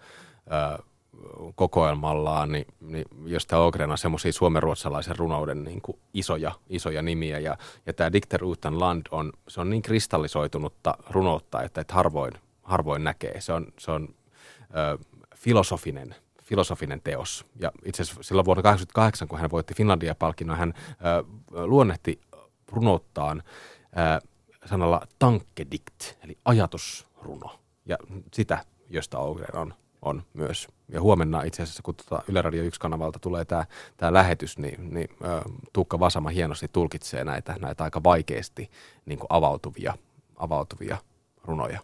kokoelmallaan, 1.56 2.52
niin, 2.52 2.66
niin 2.82 3.06
josta 3.26 3.58
Ogrena 3.58 3.98
semmoisia 3.98 4.34
suomenruotsalaisen 4.34 5.16
runouden 5.16 5.64
niin 5.64 5.82
kuin 5.82 6.00
isoja, 6.14 6.52
isoja 6.70 7.02
nimiä. 7.02 7.40
Ja, 7.40 7.58
ja 7.86 7.94
tämä 7.94 8.14
Dikter 8.14 8.44
utan 8.44 8.80
land 8.80 9.02
on, 9.12 9.34
se 9.48 9.62
on 9.62 9.70
niin 9.70 9.82
kristallisoitunutta 9.82 10.98
runoutta, 11.10 11.64
että, 11.64 11.82
että 11.82 11.94
harvoin, 11.94 12.34
harvoin 12.64 13.04
näkee. 13.04 13.42
Se 13.42 13.54
on, 13.54 13.68
se 13.80 13.92
on 13.92 14.16
ö, 14.62 15.06
filosofinen, 15.36 16.16
filosofinen 16.44 17.02
teos. 17.04 17.46
Ja 17.60 17.72
itse 17.86 18.04
asiassa 18.04 18.24
silloin 18.24 18.46
vuonna 18.46 18.62
1988, 18.62 19.28
kun 19.28 19.40
hän 19.40 19.52
voitti 19.52 19.74
Finlandia-palkinnon, 19.74 20.58
hän 20.58 20.74
ö, 20.78 21.24
luonnehti 21.66 22.22
runouttaan 22.68 23.44
ö, 23.44 24.28
sanalla 24.66 25.08
tankkedikt, 25.20 26.18
eli 26.24 26.38
ajatusruno. 26.46 27.60
Ja 27.88 27.98
sitä, 28.34 28.66
josta 28.90 29.20
Ogren 29.20 29.56
on 29.56 29.74
on 30.02 30.24
myös. 30.34 30.68
Ja 30.90 31.02
huomenna 31.02 31.42
itse 31.42 31.64
asiassa, 31.64 31.84
kun 31.84 31.96
tuota 31.96 32.24
Yle 32.28 32.42
Radio 32.42 32.64
1-kanavalta 32.64 33.20
tulee 33.22 33.46
tämä, 33.46 33.66
tämä 33.98 34.14
lähetys, 34.14 34.58
niin, 34.58 34.94
niin 34.94 35.10
ä, 35.24 35.42
Tuukka 35.74 36.00
Vasama 36.00 36.30
hienosti 36.30 36.68
tulkitsee 36.68 37.24
näitä, 37.24 37.56
näitä 37.62 37.84
aika 37.84 38.04
vaikeasti 38.04 38.72
niin 39.06 39.20
kuin 39.20 39.28
avautuvia, 39.30 39.94
avautuvia 40.36 40.98
runoja. 41.44 41.80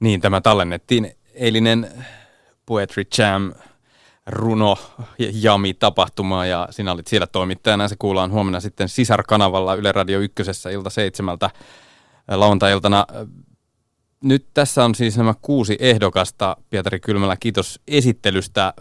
Niin, 0.00 0.20
tämä 0.20 0.40
tallennettiin 0.40 1.12
eilinen 1.34 2.04
Poetry 2.66 3.02
Jam 3.18 3.52
runo 4.26 4.78
jami 5.18 5.74
tapahtumaa 5.74 6.46
ja 6.46 6.68
sinä 6.70 6.92
olit 6.92 7.06
siellä 7.06 7.26
toimittajana. 7.26 7.88
Se 7.88 7.96
kuullaan 7.98 8.30
huomenna 8.30 8.60
sitten 8.60 8.88
sisarkanavalla 8.88 9.74
Yle 9.74 9.92
Radio 9.92 10.20
1 10.20 10.42
ilta 10.72 10.90
seitsemältä 10.90 11.50
lauantai-iltana 12.28 13.06
nyt 14.20 14.46
tässä 14.54 14.84
on 14.84 14.94
siis 14.94 15.16
nämä 15.16 15.34
kuusi 15.42 15.76
ehdokasta. 15.80 16.56
Pietari 16.70 17.00
Kylmälä, 17.00 17.36
kiitos 17.40 17.80
esittelystä. 17.88 18.74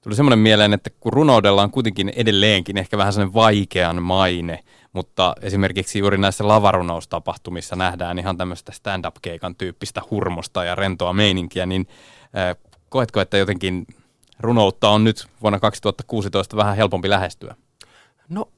Tuli 0.00 0.14
semmoinen 0.14 0.38
mieleen, 0.38 0.72
että 0.72 0.90
kun 1.00 1.12
runoudella 1.12 1.62
on 1.62 1.70
kuitenkin 1.70 2.12
edelleenkin 2.16 2.78
ehkä 2.78 2.98
vähän 2.98 3.12
sellainen 3.12 3.34
vaikean 3.34 4.02
maine, 4.02 4.64
mutta 4.92 5.34
esimerkiksi 5.42 5.98
juuri 5.98 6.18
näissä 6.18 6.48
lavarunoustapahtumissa 6.48 7.76
nähdään 7.76 8.18
ihan 8.18 8.36
tämmöistä 8.36 8.72
stand-up-keikan 8.72 9.54
tyyppistä 9.54 10.02
hurmosta 10.10 10.64
ja 10.64 10.74
rentoa 10.74 11.12
meininkiä, 11.12 11.66
niin 11.66 11.86
äh, 12.36 12.56
koetko, 12.88 13.20
että 13.20 13.38
jotenkin 13.38 13.86
runoutta 14.40 14.88
on 14.88 15.04
nyt 15.04 15.26
vuonna 15.42 15.60
2016 15.60 16.56
vähän 16.56 16.76
helpompi 16.76 17.10
lähestyä? 17.10 17.54
No 18.28 18.48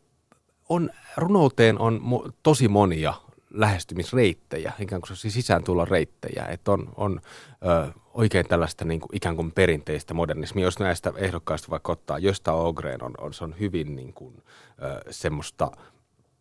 on, 0.69 0.91
runouteen 1.17 1.79
on 1.79 2.01
tosi 2.43 2.69
monia 2.69 3.15
lähestymisreittejä, 3.51 4.73
ikään 4.79 5.01
kuin 5.01 5.17
sisään 5.17 5.65
tulla 5.65 5.85
reittejä, 5.85 6.45
että 6.45 6.73
on, 6.73 6.93
on 6.97 7.21
ö, 7.87 7.93
oikein 8.15 8.49
tällaista 8.49 8.85
niin 8.85 9.01
kuin, 9.01 9.17
ikään 9.17 9.37
kuin 9.37 9.53
perinteistä 9.53 10.15
modernismia. 10.15 10.65
Jos 10.65 10.79
näistä 10.79 11.13
ehdokkaista 11.17 11.71
vaikka 11.71 11.93
ottaa 11.93 12.19
Josta 12.19 12.53
Ogren, 12.53 13.05
on, 13.05 13.15
on, 13.19 13.35
se 13.35 13.45
on 13.45 13.55
hyvin 13.61 13.97
niin 13.97 14.13
kuin, 14.13 14.43
ö, 14.83 15.01
semmoista 15.11 15.71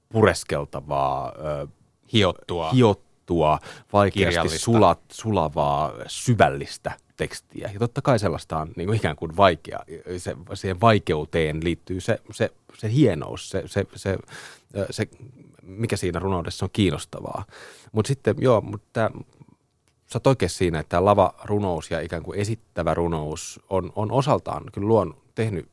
pureskeltavaa, 0.09 1.33
ö, 1.61 1.67
hiottua, 2.13 2.71
hiottua 2.71 3.59
vaikeasti 3.93 4.59
sulat, 4.59 4.99
sulavaa, 5.11 5.93
syvällistä 6.07 6.91
tekstiä. 7.17 7.69
Ja 7.73 7.79
totta 7.79 8.01
kai 8.01 8.19
sellaista 8.19 8.57
on 8.57 8.71
niin 8.75 8.87
kuin 8.87 8.97
ikään 8.97 9.15
kuin 9.15 9.37
vaikea. 9.37 9.79
Se, 10.17 10.35
siihen 10.53 10.81
vaikeuteen 10.81 11.63
liittyy 11.63 12.01
se, 12.01 12.19
se, 12.31 12.49
se 12.77 12.91
hienous, 12.91 13.49
se, 13.49 13.63
se, 13.65 13.85
se, 13.95 14.17
se 14.89 15.07
mikä 15.69 15.97
siinä 15.97 16.19
runoudessa 16.19 16.65
on 16.65 16.69
kiinnostavaa. 16.73 17.45
Mutta 17.91 18.07
sitten, 18.07 18.35
joo, 18.39 18.61
mutta 18.61 19.11
sä 20.07 20.15
oot 20.15 20.27
oikein 20.27 20.49
siinä, 20.49 20.79
että 20.79 20.89
tämä 20.89 21.05
lava-runous 21.05 21.91
ja 21.91 22.01
ikään 22.01 22.23
kuin 22.23 22.39
esittävä 22.39 22.93
runous 22.93 23.59
on, 23.69 23.91
on 23.95 24.11
osaltaan 24.11 24.63
kyllä 24.73 24.87
luon 24.87 25.17
tehnyt 25.35 25.69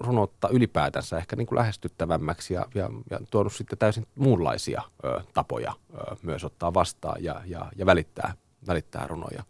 runoutta 0.00 0.48
ylipäätänsä 0.48 1.18
ehkä 1.18 1.36
niin 1.36 1.46
kuin 1.46 1.58
lähestyttävämmäksi 1.58 2.54
ja, 2.54 2.66
ja, 2.74 2.90
ja 3.10 3.20
tuonut 3.30 3.52
sitten 3.52 3.78
täysin 3.78 4.06
muunlaisia 4.14 4.82
ö, 5.04 5.20
tapoja 5.34 5.72
ö, 5.94 6.16
myös 6.22 6.44
ottaa 6.44 6.74
vastaan 6.74 7.24
ja, 7.24 7.40
ja, 7.46 7.66
ja 7.76 7.86
välittää, 7.86 8.34
välittää 8.66 9.06
runoja. 9.06 9.42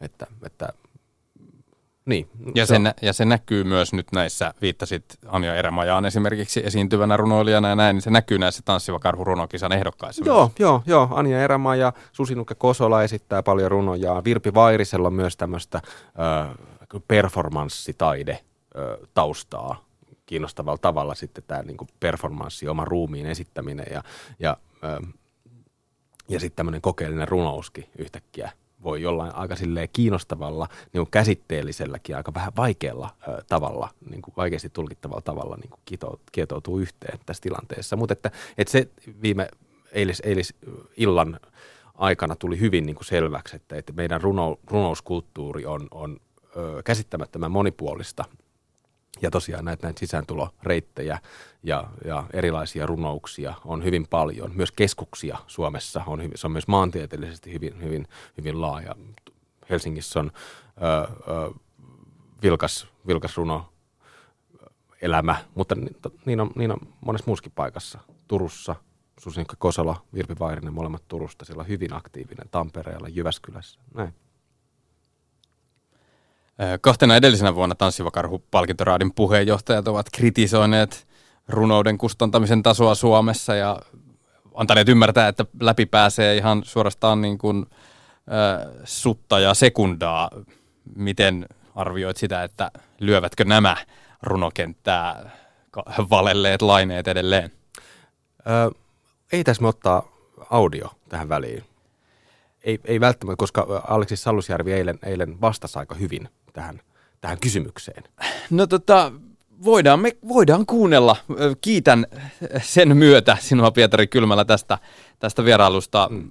Että, 0.00 0.26
että 0.42 0.68
niin. 2.06 2.28
Ja 2.54 2.66
se, 2.66 2.78
nä- 2.78 2.94
ja 3.02 3.12
se 3.12 3.24
näkyy 3.24 3.64
myös 3.64 3.92
nyt 3.92 4.06
näissä, 4.12 4.54
viittasit 4.62 5.04
Anja 5.26 5.54
Erämajaan 5.54 6.04
esimerkiksi 6.04 6.62
esiintyvänä 6.64 7.16
runoilijana 7.16 7.68
ja 7.68 7.76
näin, 7.76 7.94
niin 7.94 8.02
se 8.02 8.10
näkyy 8.10 8.38
näissä 8.38 8.62
Tanssiva 8.64 8.98
karhu 8.98 9.24
runokisan 9.24 9.72
ehdokkaissa. 9.72 10.24
Joo, 10.24 10.46
myös. 10.46 10.52
joo, 10.58 10.82
joo. 10.86 11.08
Anja 11.10 11.42
Erämaja, 11.42 11.92
Susinukke 12.12 12.54
Kosola 12.54 13.02
esittää 13.02 13.42
paljon 13.42 13.70
runoja. 13.70 14.24
Virpi 14.24 14.54
Vairisella 14.54 15.06
on 15.06 15.14
myös 15.14 15.36
tämmöistä 15.36 15.78
äh, 15.78 16.54
performanssitaide 17.08 18.32
äh, 18.32 19.08
taustaa 19.14 19.86
kiinnostavalla 20.26 20.78
tavalla 20.78 21.14
sitten 21.14 21.44
tämä 21.46 21.62
niin 21.62 21.76
performanssi, 22.00 22.68
oma 22.68 22.84
ruumiin 22.84 23.26
esittäminen 23.26 23.86
ja, 23.90 24.02
ja, 24.38 24.56
äh, 24.84 25.12
ja 26.28 26.40
sitten 26.40 26.56
tämmöinen 26.56 26.80
kokeellinen 26.80 27.28
runouskin 27.28 27.90
yhtäkkiä 27.98 28.52
voi 28.86 29.02
jollain 29.02 29.34
aika 29.34 29.56
silleen 29.56 29.88
kiinnostavalla, 29.92 30.68
niin 30.92 31.00
kuin 31.00 31.10
käsitteelliselläkin, 31.10 32.16
aika 32.16 32.34
vähän 32.34 32.52
vaikealla 32.56 33.10
ö, 33.28 33.42
tavalla, 33.48 33.88
niin 34.10 34.22
kuin 34.22 34.34
vaikeasti 34.36 34.70
tulkittavalla 34.70 35.22
tavalla 35.22 35.56
niin 35.56 35.70
kuin 35.70 36.08
kietoutuu 36.32 36.78
yhteen 36.78 37.18
tässä 37.26 37.40
tilanteessa. 37.40 37.96
Mutta 37.96 38.12
että, 38.12 38.30
että 38.58 38.72
se 38.72 38.88
viime 39.22 39.48
eilis, 39.92 40.22
eilis 40.24 40.54
illan 40.96 41.40
aikana 41.94 42.36
tuli 42.36 42.60
hyvin 42.60 42.86
niin 42.86 42.96
kuin 42.96 43.06
selväksi, 43.06 43.56
että, 43.56 43.76
että 43.76 43.92
meidän 43.92 44.20
runo, 44.20 44.58
runouskulttuuri 44.66 45.66
on, 45.66 45.88
on 45.90 46.20
ö, 46.56 46.82
käsittämättömän 46.84 47.50
monipuolista 47.50 48.24
ja 49.22 49.30
tosiaan 49.30 49.64
näitä, 49.64 49.86
näitä 49.86 50.00
sisääntuloreittejä 50.00 51.18
ja, 51.62 51.84
ja 52.04 52.24
erilaisia 52.32 52.86
runouksia 52.86 53.54
on 53.64 53.84
hyvin 53.84 54.06
paljon. 54.10 54.50
Myös 54.54 54.72
keskuksia 54.72 55.38
Suomessa 55.46 56.02
on, 56.06 56.22
hyvin, 56.22 56.38
se 56.38 56.46
on 56.46 56.52
myös 56.52 56.68
maantieteellisesti 56.68 57.52
hyvin, 57.52 57.82
hyvin, 57.82 58.08
hyvin 58.38 58.60
laaja. 58.60 58.94
Helsingissä 59.70 60.20
on 60.20 60.32
ö, 60.82 61.12
ö, 61.32 61.54
vilkas, 62.42 62.86
vilkas 63.06 63.36
runo 63.36 63.72
elämä, 65.02 65.36
mutta 65.54 65.76
niin 66.26 66.40
on, 66.40 66.50
niin 66.56 66.72
on 66.72 66.78
monessa 67.00 67.26
muussakin 67.26 67.52
paikassa. 67.54 67.98
Turussa, 68.28 68.74
Susinkka 69.20 69.56
Kosala, 69.58 70.02
Virpi 70.14 70.34
Vairinen, 70.38 70.74
molemmat 70.74 71.08
Turusta, 71.08 71.44
siellä 71.44 71.60
on 71.60 71.68
hyvin 71.68 71.92
aktiivinen 71.92 72.48
Tampereella, 72.50 73.08
Jyväskylässä, 73.08 73.80
näin. 73.94 74.14
Kahtena 76.80 77.16
edellisenä 77.16 77.54
vuonna 77.54 77.74
Tanssiva 77.74 78.10
Karhu 78.10 78.42
palkintoraadin 78.50 79.12
puheenjohtajat 79.14 79.88
ovat 79.88 80.06
kritisoineet 80.12 81.06
runouden 81.48 81.98
kustantamisen 81.98 82.62
tasoa 82.62 82.94
Suomessa 82.94 83.54
ja 83.54 83.80
antaneet 84.54 84.88
ymmärtää, 84.88 85.28
että 85.28 85.44
läpi 85.60 85.86
pääsee 85.86 86.36
ihan 86.36 86.64
suorastaan 86.64 87.20
niin 87.20 87.38
kuin, 87.38 87.66
äh, 87.70 88.72
sutta 88.84 89.40
ja 89.40 89.54
sekundaa. 89.54 90.30
Miten 90.96 91.46
arvioit 91.74 92.16
sitä, 92.16 92.42
että 92.42 92.70
lyövätkö 93.00 93.44
nämä 93.44 93.76
runokenttää 94.22 95.30
valelleet 96.10 96.62
laineet 96.62 97.08
edelleen? 97.08 97.52
Ö, 98.46 98.70
ei 99.32 99.44
tässä 99.44 99.62
me 99.62 99.68
ottaa 99.68 100.08
audio 100.50 100.90
tähän 101.08 101.28
väliin. 101.28 101.64
Ei, 102.64 102.78
ei 102.84 103.00
välttämättä, 103.00 103.36
koska 103.38 103.82
Aleksis 103.88 104.22
Sallusjärvi 104.22 104.72
eilen, 104.72 104.98
eilen 105.02 105.40
vastasi 105.40 105.78
aika 105.78 105.94
hyvin 105.94 106.28
tähän, 106.56 106.80
tähän 107.20 107.40
kysymykseen? 107.40 108.04
No 108.50 108.66
tota, 108.66 109.12
voidaan, 109.64 110.00
me 110.00 110.16
voidaan 110.28 110.66
kuunnella. 110.66 111.16
Kiitän 111.60 112.06
sen 112.62 112.96
myötä 112.96 113.36
sinua 113.40 113.70
Pietari 113.70 114.06
Kylmällä 114.06 114.44
tästä, 114.44 114.78
tästä 115.18 115.44
vierailusta 115.44 116.08
mm. 116.10 116.30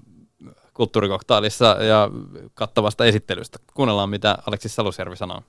kulttuurikoktailissa 0.74 1.66
ja 1.66 2.10
kattavasta 2.54 3.06
esittelystä. 3.06 3.60
Kuunnellaan, 3.74 4.10
mitä 4.10 4.38
Aleksis 4.48 4.76
Salusjärvi 4.76 5.16
sanoo 5.16 5.42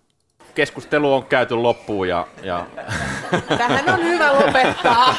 keskustelu 0.57 1.15
on 1.15 1.25
käyty 1.25 1.55
loppuun 1.55 2.09
ja... 2.09 2.27
ja... 2.43 2.67
Tähän 3.59 3.89
on 3.89 4.05
hyvä 4.05 4.33
lopettaa, 4.33 5.17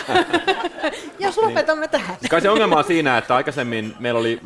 jos 1.20 1.38
lopetamme 1.38 1.82
niin. 1.82 1.90
tähän. 1.90 2.18
Kai 2.30 2.42
se 2.42 2.50
ongelma 2.50 2.78
on 2.78 2.84
siinä, 2.84 3.18
että 3.18 3.36
aikaisemmin 3.36 3.96
meillä 4.00 4.20
oli 4.20 4.42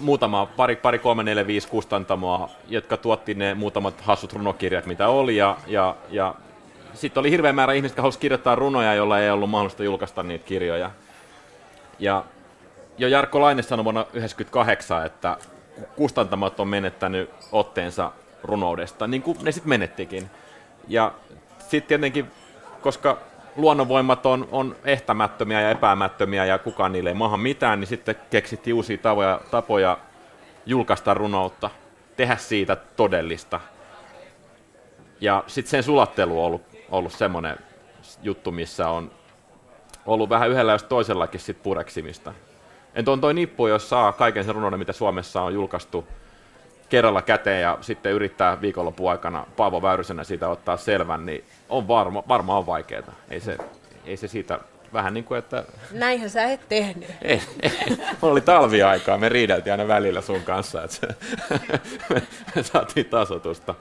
muutama, 0.00 0.46
pari, 0.46 0.76
pari 0.76 0.98
kolme, 0.98 1.22
neljä, 1.22 1.46
viisi 1.46 1.68
kustantamoa, 1.68 2.50
jotka 2.68 2.96
tuotti 2.96 3.34
ne 3.34 3.54
muutamat 3.54 4.00
hassut 4.00 4.32
runokirjat, 4.32 4.86
mitä 4.86 5.08
oli, 5.08 5.36
ja, 5.36 5.56
ja, 5.66 5.96
ja 6.10 6.34
sitten 6.94 7.20
oli 7.20 7.30
hirveä 7.30 7.52
määrä 7.52 7.72
ihmisiä, 7.72 7.92
jotka 7.92 8.02
halusivat 8.02 8.20
kirjoittaa 8.20 8.54
runoja, 8.54 8.94
joilla 8.94 9.20
ei 9.20 9.30
ollut 9.30 9.50
mahdollista 9.50 9.84
julkaista 9.84 10.22
niitä 10.22 10.46
kirjoja. 10.46 10.90
Ja 11.98 12.24
jo 12.98 13.08
Jarkko 13.08 13.40
Laine 13.40 13.62
sanoi 13.62 13.84
vuonna 13.84 14.02
1998, 14.02 15.06
että 15.06 15.36
kustantamot 15.96 16.60
on 16.60 16.68
menettänyt 16.68 17.30
otteensa 17.52 18.12
runoudesta, 18.44 19.06
niin 19.06 19.22
kuin 19.22 19.38
ne 19.42 19.52
sitten 19.52 19.68
menettikin. 19.68 20.30
Ja 20.88 21.12
sitten 21.58 21.88
tietenkin, 21.88 22.26
koska 22.80 23.18
luonnonvoimat 23.56 24.26
on, 24.26 24.48
on 24.52 24.76
ehtämättömiä 24.84 25.60
ja 25.60 25.70
epäämättömiä 25.70 26.44
ja 26.44 26.58
kukaan 26.58 26.92
niille 26.92 27.10
ei 27.10 27.14
maha 27.14 27.36
mitään, 27.36 27.80
niin 27.80 27.88
sitten 27.88 28.14
keksittiin 28.30 28.74
uusia 28.74 28.98
tapoja, 28.98 29.40
tapoja 29.50 29.98
julkaista 30.66 31.14
runoutta, 31.14 31.70
tehdä 32.16 32.36
siitä 32.36 32.76
todellista. 32.76 33.60
Ja 35.20 35.44
sitten 35.46 35.70
sen 35.70 35.82
sulattelu 35.82 36.40
on 36.40 36.46
ollut, 36.46 36.62
ollut 36.90 37.12
semmoinen 37.12 37.56
juttu, 38.22 38.52
missä 38.52 38.88
on 38.88 39.10
ollut 40.06 40.28
vähän 40.28 40.50
yhdellä 40.50 40.72
jos 40.72 40.82
toisellakin 40.82 41.40
sit 41.40 41.62
pureksimista. 41.62 42.34
En 42.94 43.04
tuon 43.04 43.20
toi 43.20 43.34
nippu, 43.34 43.66
jos 43.66 43.88
saa 43.88 44.12
kaiken 44.12 44.44
sen 44.44 44.54
runouden, 44.54 44.78
mitä 44.78 44.92
Suomessa 44.92 45.42
on 45.42 45.54
julkaistu 45.54 46.04
kerralla 46.94 47.22
käteen 47.22 47.62
ja 47.62 47.78
sitten 47.80 48.12
yrittää 48.12 48.60
viikonlopun 48.60 49.10
aikana 49.10 49.46
Paavo 49.56 49.82
Väyrysenä 49.82 50.24
siitä 50.24 50.48
ottaa 50.48 50.76
selvän, 50.76 51.26
niin 51.26 51.44
on 51.68 51.88
varma, 51.88 52.22
varmaan 52.28 52.58
on 52.58 52.66
vaikeaa. 52.66 53.14
Ei 53.30 53.40
se, 53.40 53.58
ei 54.04 54.16
se 54.16 54.28
siitä 54.28 54.58
vähän 54.92 55.14
niin 55.14 55.24
kuin, 55.24 55.38
että... 55.38 55.64
Näinhän 55.92 56.30
sä 56.30 56.44
et 56.44 56.68
tehnyt. 56.68 57.10
Ei, 57.22 57.42
ei. 57.62 57.72
Mulla 58.20 58.32
oli 58.32 58.40
talviaikaa, 58.40 59.18
me 59.18 59.28
riideltiin 59.28 59.72
aina 59.72 59.88
välillä 59.88 60.20
sun 60.20 60.40
kanssa, 60.42 60.84
että 60.84 60.96
se, 60.96 61.06
me, 62.10 62.22
me 62.56 62.62
saatiin 62.62 63.06
tasotusta. 63.06 63.74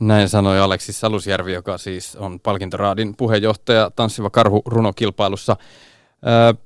Näin 0.00 0.28
sanoi 0.28 0.60
Aleksis 0.60 1.00
Salusjärvi, 1.00 1.52
joka 1.52 1.78
siis 1.78 2.16
on 2.16 2.40
palkintoraadin 2.40 3.16
puheenjohtaja 3.16 3.90
Tanssiva 3.96 4.30
karhu 4.30 4.62
runokilpailussa. 4.66 5.56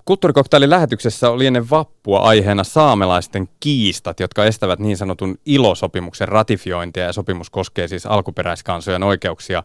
Kulttuurikoktailin 0.04 0.70
lähetyksessä 0.70 1.30
oli 1.30 1.46
ennen 1.46 1.70
vappua 1.70 2.18
aiheena 2.18 2.64
saamelaisten 2.64 3.48
kiistat, 3.60 4.20
jotka 4.20 4.44
estävät 4.44 4.78
niin 4.78 4.96
sanotun 4.96 5.38
ilosopimuksen 5.46 6.28
ratifiointia 6.28 7.04
ja 7.04 7.12
sopimus 7.12 7.50
koskee 7.50 7.88
siis 7.88 8.06
alkuperäiskansojen 8.06 9.02
oikeuksia. 9.02 9.62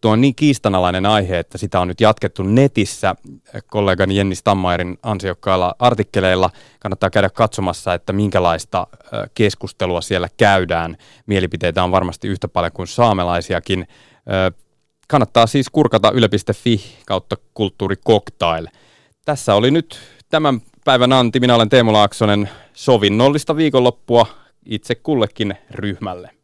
Tuo 0.00 0.12
on 0.12 0.20
niin 0.20 0.34
kiistanalainen 0.34 1.06
aihe, 1.06 1.38
että 1.38 1.58
sitä 1.58 1.80
on 1.80 1.88
nyt 1.88 2.00
jatkettu 2.00 2.42
netissä 2.42 3.14
kollegani 3.66 4.16
Jenni 4.16 4.34
Stammairin 4.34 4.98
ansiokkailla 5.02 5.74
artikkeleilla. 5.78 6.50
Kannattaa 6.80 7.10
käydä 7.10 7.30
katsomassa, 7.30 7.94
että 7.94 8.12
minkälaista 8.12 8.86
keskustelua 9.34 10.00
siellä 10.00 10.28
käydään. 10.36 10.96
Mielipiteitä 11.26 11.84
on 11.84 11.90
varmasti 11.90 12.28
yhtä 12.28 12.48
paljon 12.48 12.72
kuin 12.72 12.88
saamelaisiakin. 12.88 13.88
Kannattaa 15.08 15.46
siis 15.46 15.70
kurkata 15.70 16.10
yle.fi 16.10 16.80
kautta 17.06 17.36
kulttuurikoktail. 17.54 18.66
Tässä 19.28 19.54
oli 19.54 19.70
nyt 19.70 19.98
tämän 20.30 20.60
päivän 20.84 21.12
anti. 21.12 21.40
Minä 21.40 21.54
olen 21.54 21.68
Teemu 21.68 21.92
Laaksonen. 21.92 22.50
Sovinnollista 22.72 23.56
viikonloppua 23.56 24.26
itse 24.66 24.94
kullekin 24.94 25.54
ryhmälle. 25.70 26.37